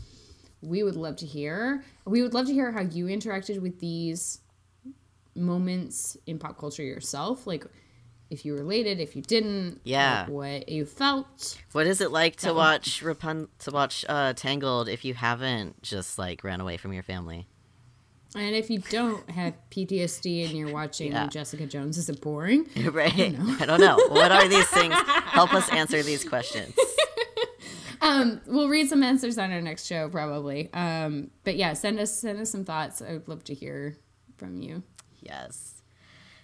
We 0.62 0.84
would 0.84 0.96
love 0.96 1.18
to 1.18 1.26
hear. 1.26 1.84
We 2.06 2.22
would 2.22 2.34
love 2.34 2.48
to 2.48 2.54
hear 2.54 2.72
how 2.72 2.82
you 2.82 3.06
interacted 3.08 3.62
with 3.62 3.80
these 3.80 4.40
moments 5.36 6.18
in 6.26 6.40
pop 6.40 6.58
culture 6.58 6.84
yourself. 6.84 7.46
Like 7.46 7.66
if 8.30 8.44
you 8.46 8.56
related, 8.56 9.00
if 9.00 9.16
you 9.16 9.22
didn't, 9.22 9.82
Yeah. 9.84 10.22
like, 10.22 10.30
what 10.30 10.70
you 10.70 10.86
felt. 10.86 11.58
What 11.74 11.86
is 11.88 12.02
it 12.02 12.12
like 12.12 12.38
to 12.38 12.54
watch 12.54 13.04
Rapun- 13.04 13.50
to 13.60 13.72
watch 13.72 14.04
uh, 14.10 14.34
Tangled 14.34 14.90
if 14.90 15.06
you 15.06 15.14
haven't 15.14 15.82
just 15.84 16.18
like 16.18 16.44
ran 16.44 16.60
away 16.62 16.78
from 16.78 16.94
your 16.94 17.04
family? 17.04 17.48
And 18.36 18.54
if 18.54 18.70
you 18.70 18.80
don't 18.80 19.30
have 19.30 19.54
PTSD 19.72 20.46
and 20.50 20.58
you're 20.58 20.74
watching 20.74 21.12
Yeah. 21.14 21.28
Jessica 21.28 21.66
Jones, 21.68 21.98
is 21.98 22.10
it 22.10 22.20
boring? 22.20 22.68
right? 22.92 23.14
I 23.16 23.66
don't 23.66 23.80
know. 23.80 23.96
What 24.10 24.30
are 24.32 24.48
these 24.50 24.68
things? 24.68 24.94
Help 24.94 25.54
us 25.54 25.70
answer 25.74 26.02
these 26.04 26.28
questions. 26.28 26.76
Um, 28.02 28.42
we'll 28.46 28.68
read 28.70 28.88
some 28.90 29.02
answers 29.02 29.38
on 29.40 29.52
our 29.52 29.62
next 29.62 29.88
show, 29.88 30.10
probably. 30.10 30.72
Um, 30.74 31.32
but 31.44 31.56
yeah, 31.56 31.74
send 31.74 32.00
us 32.00 32.14
send 32.20 32.40
us 32.40 32.52
some 32.52 32.64
thoughts. 32.64 33.02
I 33.02 33.14
would 33.14 33.28
love 33.28 33.44
to 33.46 33.54
hear 33.56 33.98
from 34.38 34.62
you. 34.62 34.84
Yes. 35.26 35.82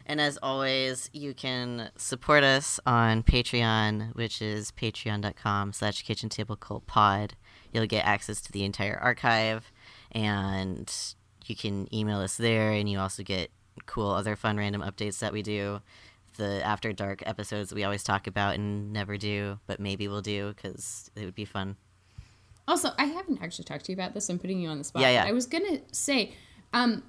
And 0.05 0.19
as 0.19 0.37
always, 0.41 1.09
you 1.13 1.33
can 1.33 1.89
support 1.95 2.43
us 2.43 2.79
on 2.85 3.23
Patreon, 3.23 4.15
which 4.15 4.41
is 4.41 4.71
patreon.com 4.71 5.73
slash 5.73 6.01
kitchen 6.01 6.27
table 6.27 6.55
cult 6.55 6.87
pod. 6.87 7.35
You'll 7.71 7.85
get 7.85 8.05
access 8.05 8.41
to 8.41 8.51
the 8.51 8.65
entire 8.65 8.97
archive 8.97 9.71
and 10.11 10.91
you 11.45 11.55
can 11.55 11.93
email 11.93 12.19
us 12.19 12.35
there 12.35 12.71
and 12.71 12.89
you 12.89 12.99
also 12.99 13.23
get 13.23 13.51
cool 13.85 14.09
other 14.09 14.35
fun 14.35 14.57
random 14.57 14.81
updates 14.81 15.19
that 15.19 15.33
we 15.33 15.41
do. 15.41 15.81
The 16.37 16.65
after 16.65 16.93
dark 16.93 17.23
episodes 17.25 17.73
we 17.73 17.83
always 17.83 18.03
talk 18.03 18.25
about 18.25 18.55
and 18.55 18.91
never 18.91 19.17
do, 19.17 19.59
but 19.67 19.79
maybe 19.79 20.07
we'll 20.07 20.21
do 20.21 20.53
because 20.53 21.11
it 21.15 21.25
would 21.25 21.35
be 21.35 21.45
fun. 21.45 21.75
Also, 22.67 22.89
I 22.97 23.05
haven't 23.05 23.41
actually 23.41 23.65
talked 23.65 23.85
to 23.85 23.91
you 23.91 23.95
about 23.95 24.13
this. 24.13 24.29
I'm 24.29 24.39
putting 24.39 24.59
you 24.59 24.69
on 24.69 24.77
the 24.77 24.83
spot. 24.83 25.01
Yeah, 25.01 25.09
yeah. 25.09 25.25
I 25.25 25.33
was 25.33 25.45
gonna 25.45 25.81
say, 25.91 26.33
um, 26.73 27.03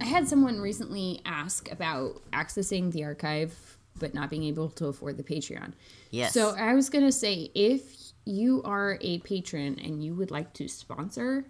I 0.00 0.04
had 0.04 0.28
someone 0.28 0.60
recently 0.60 1.20
ask 1.24 1.70
about 1.70 2.22
accessing 2.32 2.92
the 2.92 3.04
archive 3.04 3.78
but 3.98 4.14
not 4.14 4.28
being 4.28 4.44
able 4.44 4.68
to 4.68 4.86
afford 4.86 5.16
the 5.16 5.22
Patreon. 5.22 5.72
Yes. 6.10 6.34
So 6.34 6.50
I 6.50 6.74
was 6.74 6.90
gonna 6.90 7.12
say, 7.12 7.50
if 7.54 8.12
you 8.24 8.62
are 8.64 8.98
a 9.00 9.18
patron 9.20 9.78
and 9.82 10.04
you 10.04 10.14
would 10.14 10.30
like 10.30 10.52
to 10.54 10.68
sponsor 10.68 11.46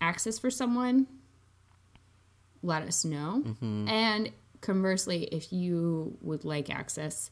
access 0.00 0.38
for 0.38 0.50
someone, 0.50 1.06
let 2.62 2.82
us 2.82 3.04
know. 3.04 3.42
Mm-hmm. 3.44 3.88
And 3.88 4.32
conversely, 4.60 5.24
if 5.24 5.52
you 5.52 6.16
would 6.20 6.44
like 6.44 6.70
access 6.70 7.30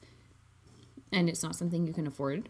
and 1.12 1.28
it's 1.28 1.43
not 1.43 1.57
something 1.57 1.86
you 1.86 1.93
can 1.93 2.07
afford, 2.07 2.49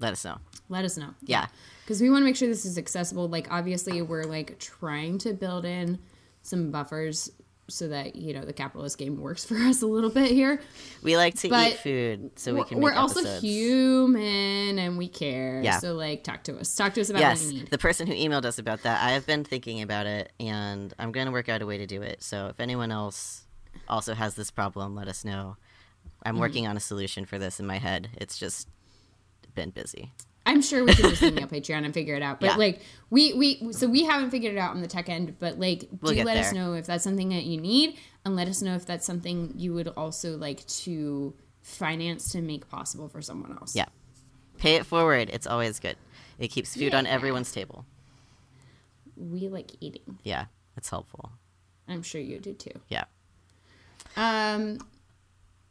Let 0.00 0.12
us 0.12 0.24
know. 0.24 0.38
let 0.68 0.84
us 0.84 0.96
know. 0.96 1.10
Yeah. 1.22 1.46
Because 1.84 2.00
we 2.00 2.10
want 2.10 2.22
to 2.22 2.24
make 2.26 2.36
sure 2.36 2.46
this 2.48 2.64
is 2.66 2.78
accessible. 2.78 3.28
Like, 3.28 3.48
obviously, 3.50 4.02
we're 4.02 4.24
like 4.24 4.58
trying 4.58 5.18
to 5.18 5.32
build 5.32 5.64
in 5.64 5.98
some 6.42 6.70
buffers 6.70 7.30
so 7.70 7.88
that, 7.88 8.16
you 8.16 8.32
know, 8.32 8.44
the 8.46 8.52
capitalist 8.52 8.96
game 8.96 9.20
works 9.20 9.44
for 9.48 9.56
us 9.56 9.82
a 9.82 9.86
little 9.86 10.10
bit 10.10 10.30
here. 10.30 10.60
We 11.02 11.16
like 11.16 11.34
to 11.40 11.48
But 11.48 11.72
eat 11.72 11.78
food 11.78 12.30
so 12.38 12.54
we 12.54 12.64
can 12.64 12.80
we're 12.80 12.94
also 12.94 13.40
human 13.40 14.78
and 14.78 14.96
we 14.98 15.08
care. 15.08 15.60
Yeah. 15.62 15.78
So, 15.78 15.94
like, 15.94 16.24
talk 16.24 16.44
to 16.44 16.58
us. 16.58 16.74
Talk 16.74 16.94
to 16.94 17.00
us 17.00 17.10
about 17.10 17.20
yes, 17.20 17.44
what 17.44 17.52
you 17.52 17.60
need. 17.60 17.70
the 17.70 17.78
person 17.78 18.06
who 18.06 18.14
emailed 18.14 18.44
us 18.44 18.58
about 18.58 18.82
that, 18.82 19.02
I 19.02 19.10
have 19.12 19.26
been 19.26 19.44
thinking 19.44 19.82
about 19.82 20.06
it, 20.06 20.32
and 20.40 20.92
I'm 20.98 21.12
going 21.12 21.26
to 21.26 21.32
work 21.32 21.48
out 21.48 21.60
a 21.62 21.66
way 21.66 21.78
to 21.78 21.86
do 21.86 22.02
it. 22.02 22.22
So 22.22 22.46
if 22.48 22.60
anyone 22.60 22.90
else 22.90 23.44
also 23.88 24.14
has 24.14 24.34
this 24.34 24.50
problem, 24.50 24.94
let 24.94 25.08
us 25.08 25.24
know. 25.24 25.56
I'm 26.22 26.34
Mm-hmm. 26.34 26.40
working 26.40 26.66
on 26.66 26.76
a 26.76 26.80
solution 26.80 27.24
for 27.26 27.38
this 27.38 27.60
in 27.60 27.66
my 27.66 27.78
head. 27.78 28.08
It's 28.16 28.38
just 28.38 28.68
been 29.58 29.70
busy. 29.70 30.12
I'm 30.46 30.62
sure 30.62 30.84
we 30.84 30.94
can 30.94 31.10
just 31.10 31.22
email 31.22 31.46
Patreon 31.56 31.84
and 31.84 31.92
figure 31.92 32.14
it 32.14 32.22
out. 32.22 32.40
But 32.40 32.50
Yeah. 32.50 32.56
like 32.56 32.80
we 33.10 33.34
we 33.34 33.72
so 33.72 33.86
we 33.88 34.04
haven't 34.04 34.30
figured 34.30 34.54
it 34.54 34.58
out 34.58 34.70
on 34.70 34.80
the 34.80 34.86
tech 34.88 35.08
end, 35.08 35.36
but 35.38 35.58
like 35.58 35.88
We'll 36.00 36.12
do 36.12 36.16
get 36.16 36.26
let 36.26 36.36
us 36.38 36.52
know 36.52 36.74
if 36.74 36.86
that's 36.86 37.04
something 37.04 37.28
that 37.30 37.44
you 37.44 37.60
need 37.60 37.96
and 38.24 38.34
let 38.36 38.48
us 38.48 38.62
know 38.62 38.74
if 38.74 38.86
that's 38.86 39.04
something 39.04 39.52
you 39.56 39.74
would 39.74 39.88
also 39.88 40.36
like 40.36 40.64
to 40.84 41.34
finance 41.60 42.30
to 42.30 42.40
make 42.40 42.68
possible 42.68 43.08
for 43.08 43.20
someone 43.20 43.52
else. 43.52 43.74
Yeah. 43.76 43.86
Pay 44.58 44.76
it 44.76 44.86
forward. 44.86 45.28
It's 45.32 45.46
always 45.46 45.78
good. 45.80 45.96
It 46.38 46.48
keeps 46.48 46.74
food 46.74 46.94
on 46.94 47.04
everyone's 47.06 47.52
table. 47.52 47.84
We 49.16 49.48
like 49.48 49.72
eating. 49.80 50.18
Yeah, 50.22 50.46
it's 50.76 50.88
helpful. 50.88 51.32
I'm 51.88 52.02
sure 52.02 52.20
you 52.20 52.38
do 52.38 52.54
too. 52.54 52.78
Yeah. 52.88 53.04
Um, 54.16 54.78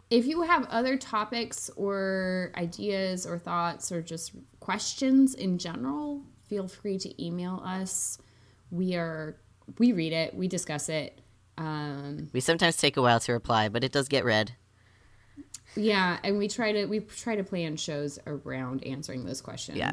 if 0.09 0.25
you 0.25 0.41
have 0.43 0.65
other 0.69 0.97
topics 0.97 1.69
or 1.75 2.51
ideas 2.55 3.25
or 3.25 3.37
thoughts 3.37 3.91
or 3.91 4.01
just 4.01 4.31
questions 4.59 5.33
in 5.33 5.57
general, 5.57 6.23
feel 6.47 6.67
free 6.67 6.97
to 6.99 7.23
email 7.23 7.61
us. 7.65 8.17
We 8.71 8.95
are 8.95 9.37
we 9.79 9.91
read 9.91 10.13
it, 10.13 10.33
we 10.33 10.47
discuss 10.47 10.87
it. 10.89 11.19
Um, 11.57 12.29
We 12.33 12.39
sometimes 12.39 12.77
take 12.77 12.95
a 12.97 13.01
while 13.01 13.19
to 13.21 13.33
reply, 13.33 13.67
but 13.69 13.83
it 13.83 13.91
does 13.91 14.07
get 14.07 14.23
read. 14.23 14.53
yeah, 15.75 16.17
and 16.23 16.37
we 16.37 16.47
try 16.47 16.71
to 16.71 16.85
we 16.85 16.99
try 17.01 17.35
to 17.35 17.43
plan 17.43 17.75
shows 17.75 18.17
around 18.25 18.83
answering 18.85 19.25
those 19.25 19.41
questions 19.41 19.77
Yeah. 19.77 19.91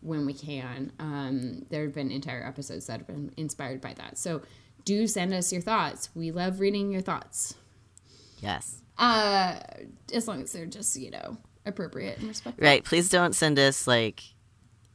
when 0.00 0.24
we 0.26 0.32
can. 0.34 0.92
Um, 0.98 1.66
there 1.70 1.82
have 1.84 1.94
been 1.94 2.10
entire 2.10 2.44
episodes 2.46 2.86
that 2.86 2.98
have 2.98 3.06
been 3.06 3.32
inspired 3.36 3.80
by 3.80 3.94
that. 3.94 4.16
So 4.18 4.42
do 4.84 5.06
send 5.06 5.32
us 5.34 5.52
your 5.52 5.62
thoughts. 5.62 6.08
We 6.14 6.30
love 6.30 6.58
reading 6.60 6.90
your 6.90 7.02
thoughts. 7.02 7.54
Yes. 8.40 8.81
Uh, 9.02 9.58
as 10.14 10.28
long 10.28 10.40
as 10.42 10.52
they're 10.52 10.64
just 10.64 10.96
you 10.96 11.10
know 11.10 11.36
appropriate 11.66 12.18
and 12.18 12.28
respectful. 12.28 12.64
Right. 12.64 12.84
Please 12.84 13.08
don't 13.08 13.34
send 13.34 13.58
us 13.58 13.86
like 13.86 14.22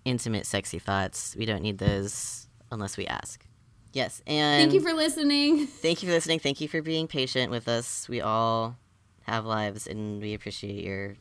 intimate, 0.06 0.46
sexy 0.46 0.80
thoughts. 0.80 1.36
We 1.38 1.46
don't 1.46 1.62
need 1.62 1.78
those 1.78 2.48
unless 2.72 2.96
we 2.96 3.06
ask. 3.06 3.46
Yes. 3.92 4.22
And 4.26 4.72
Thank 4.72 4.82
you 4.82 4.88
for 4.88 4.96
listening. 4.96 5.68
thank 5.82 6.02
you 6.02 6.08
for 6.08 6.14
listening. 6.14 6.40
Thank 6.40 6.62
you 6.62 6.70
for 6.70 6.82
being 6.82 7.08
patient 7.08 7.52
with 7.52 7.68
us. 7.68 8.08
We 8.08 8.22
all 8.22 8.78
have 9.24 9.46
lives, 9.46 9.88
and 9.88 10.22
we 10.22 10.34
appreciate 10.34 10.84
your 10.86 11.16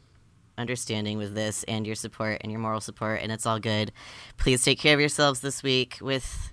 understanding 0.56 1.18
with 1.18 1.34
this 1.34 1.64
and 1.64 1.86
your 1.86 1.96
support 1.96 2.38
and 2.42 2.52
your 2.52 2.60
moral 2.60 2.80
support. 2.80 3.20
And 3.20 3.32
it's 3.32 3.46
all 3.46 3.58
good. 3.58 3.92
Please 4.36 4.62
take 4.62 4.78
care 4.78 4.94
of 4.94 5.00
yourselves 5.00 5.40
this 5.40 5.62
week 5.62 5.98
with 6.00 6.52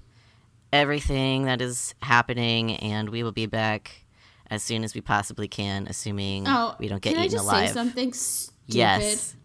everything 0.71 1.45
that 1.45 1.61
is 1.61 1.93
happening, 2.01 2.75
and 2.77 3.09
we 3.09 3.21
will 3.21 3.31
be 3.31 3.45
back 3.45 4.02
as 4.49 4.61
soon 4.63 4.83
as 4.83 4.93
we 4.95 5.01
possibly 5.01 5.47
can, 5.47 5.87
assuming 5.87 6.45
Oh, 6.47 6.75
we 6.79 6.87
don't 6.87 7.01
get 7.01 7.15
can 7.15 7.23
eaten 7.25 7.33
I 7.35 7.37
just 7.37 7.43
alive. 7.45 7.67
say 7.69 7.73
something 7.73 8.13
stupid? 8.13 8.75
yes. 8.75 9.35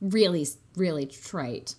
Really, 0.00 0.46
really 0.76 1.06
trite. 1.06 1.76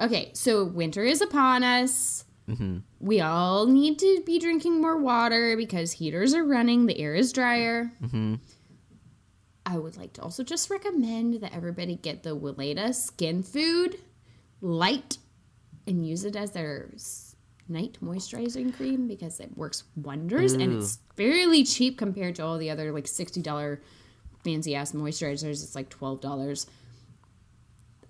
Okay, 0.00 0.30
so 0.34 0.64
winter 0.64 1.04
is 1.04 1.20
upon 1.20 1.62
us. 1.62 2.24
hmm 2.46 2.78
We 3.00 3.20
all 3.20 3.66
need 3.66 3.98
to 4.00 4.22
be 4.26 4.38
drinking 4.38 4.80
more 4.80 4.96
water 4.96 5.56
because 5.56 5.92
heaters 5.92 6.34
are 6.34 6.44
running, 6.44 6.86
the 6.86 6.98
air 6.98 7.14
is 7.14 7.32
drier. 7.32 7.92
hmm 8.10 8.36
I 9.64 9.78
would 9.78 9.96
like 9.96 10.12
to 10.14 10.22
also 10.22 10.42
just 10.42 10.70
recommend 10.70 11.34
that 11.40 11.54
everybody 11.54 11.94
get 11.96 12.24
the 12.24 12.36
Weleda 12.36 12.92
skin 12.94 13.42
food 13.44 13.96
light 14.60 15.18
and 15.86 16.04
use 16.06 16.24
it 16.24 16.34
as 16.34 16.50
their 16.50 16.90
night 17.68 17.98
moisturizing 18.02 18.74
cream 18.74 19.08
because 19.08 19.40
it 19.40 19.56
works 19.56 19.84
wonders 19.96 20.52
and 20.52 20.72
mm. 20.72 20.78
it's 20.78 20.98
fairly 21.16 21.64
cheap 21.64 21.96
compared 21.98 22.34
to 22.36 22.44
all 22.44 22.58
the 22.58 22.70
other 22.70 22.92
like 22.92 23.04
$60 23.04 23.78
fancy 24.44 24.74
ass 24.74 24.92
moisturizers. 24.92 25.62
It's 25.62 25.74
like 25.74 25.88
$12. 25.88 26.66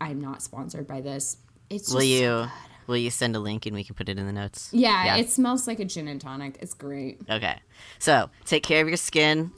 I'm 0.01 0.21
not 0.21 0.43
sponsored 0.43 0.87
by 0.87 1.01
this. 1.01 1.37
It's 1.71 1.85
just 1.85 1.95
Will 1.95 2.01
so 2.01 2.07
you 2.07 2.21
good. 2.21 2.51
will 2.87 2.97
you 2.97 3.11
send 3.11 3.37
a 3.37 3.39
link 3.39 3.67
and 3.67 3.75
we 3.75 3.85
can 3.85 3.95
put 3.95 4.09
it 4.09 4.19
in 4.19 4.27
the 4.27 4.33
notes? 4.33 4.71
Yeah, 4.73 5.05
Yeah. 5.05 5.17
it 5.17 5.31
smells 5.31 5.67
like 5.67 5.81
a 5.81 5.85
gin 5.85 6.09
and 6.09 6.21
tonic. 6.21 6.59
It's 6.61 6.75
great. 6.75 7.21
Okay. 7.31 7.59
So 7.99 8.31
take 8.45 8.63
care 8.63 8.83
of 8.83 8.89
your 8.89 8.97
skin. 8.97 9.53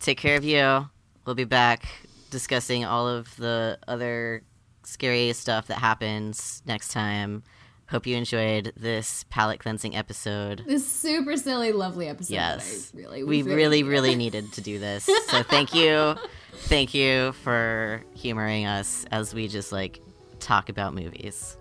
Take 0.00 0.18
care 0.18 0.36
of 0.36 0.44
you. 0.44 0.88
We'll 1.26 1.34
be 1.34 1.44
back 1.44 1.84
discussing 2.30 2.84
all 2.84 3.06
of 3.08 3.36
the 3.36 3.78
other 3.86 4.42
scary 4.84 5.32
stuff 5.32 5.66
that 5.66 5.78
happens 5.78 6.62
next 6.66 6.92
time. 6.92 7.42
Hope 7.90 8.06
you 8.06 8.16
enjoyed 8.16 8.72
this 8.76 9.24
palate 9.30 9.58
cleansing 9.60 9.96
episode. 9.96 10.62
This 10.66 10.86
super 10.86 11.36
silly, 11.36 11.72
lovely 11.72 12.06
episode. 12.08 12.34
Yes. 12.34 12.92
Really, 12.94 13.24
We 13.24 13.42
really, 13.42 13.82
very- 13.82 13.82
really 13.82 14.14
needed 14.24 14.52
to 14.52 14.60
do 14.60 14.78
this. 14.78 15.04
So 15.28 15.42
thank 15.42 15.74
you. 15.74 16.14
Thank 16.52 16.94
you 16.94 17.32
for 17.32 18.04
humoring 18.14 18.66
us 18.66 19.06
as 19.10 19.32
we 19.34 19.48
just 19.48 19.72
like 19.72 20.00
talk 20.40 20.68
about 20.68 20.94
movies. 20.94 21.56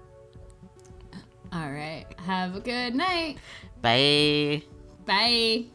All 1.53 1.71
right. 1.71 2.05
Have 2.25 2.55
a 2.55 2.59
good 2.59 2.93
night. 2.95 3.38
Bye. 3.82 4.63
Bye. 5.05 5.65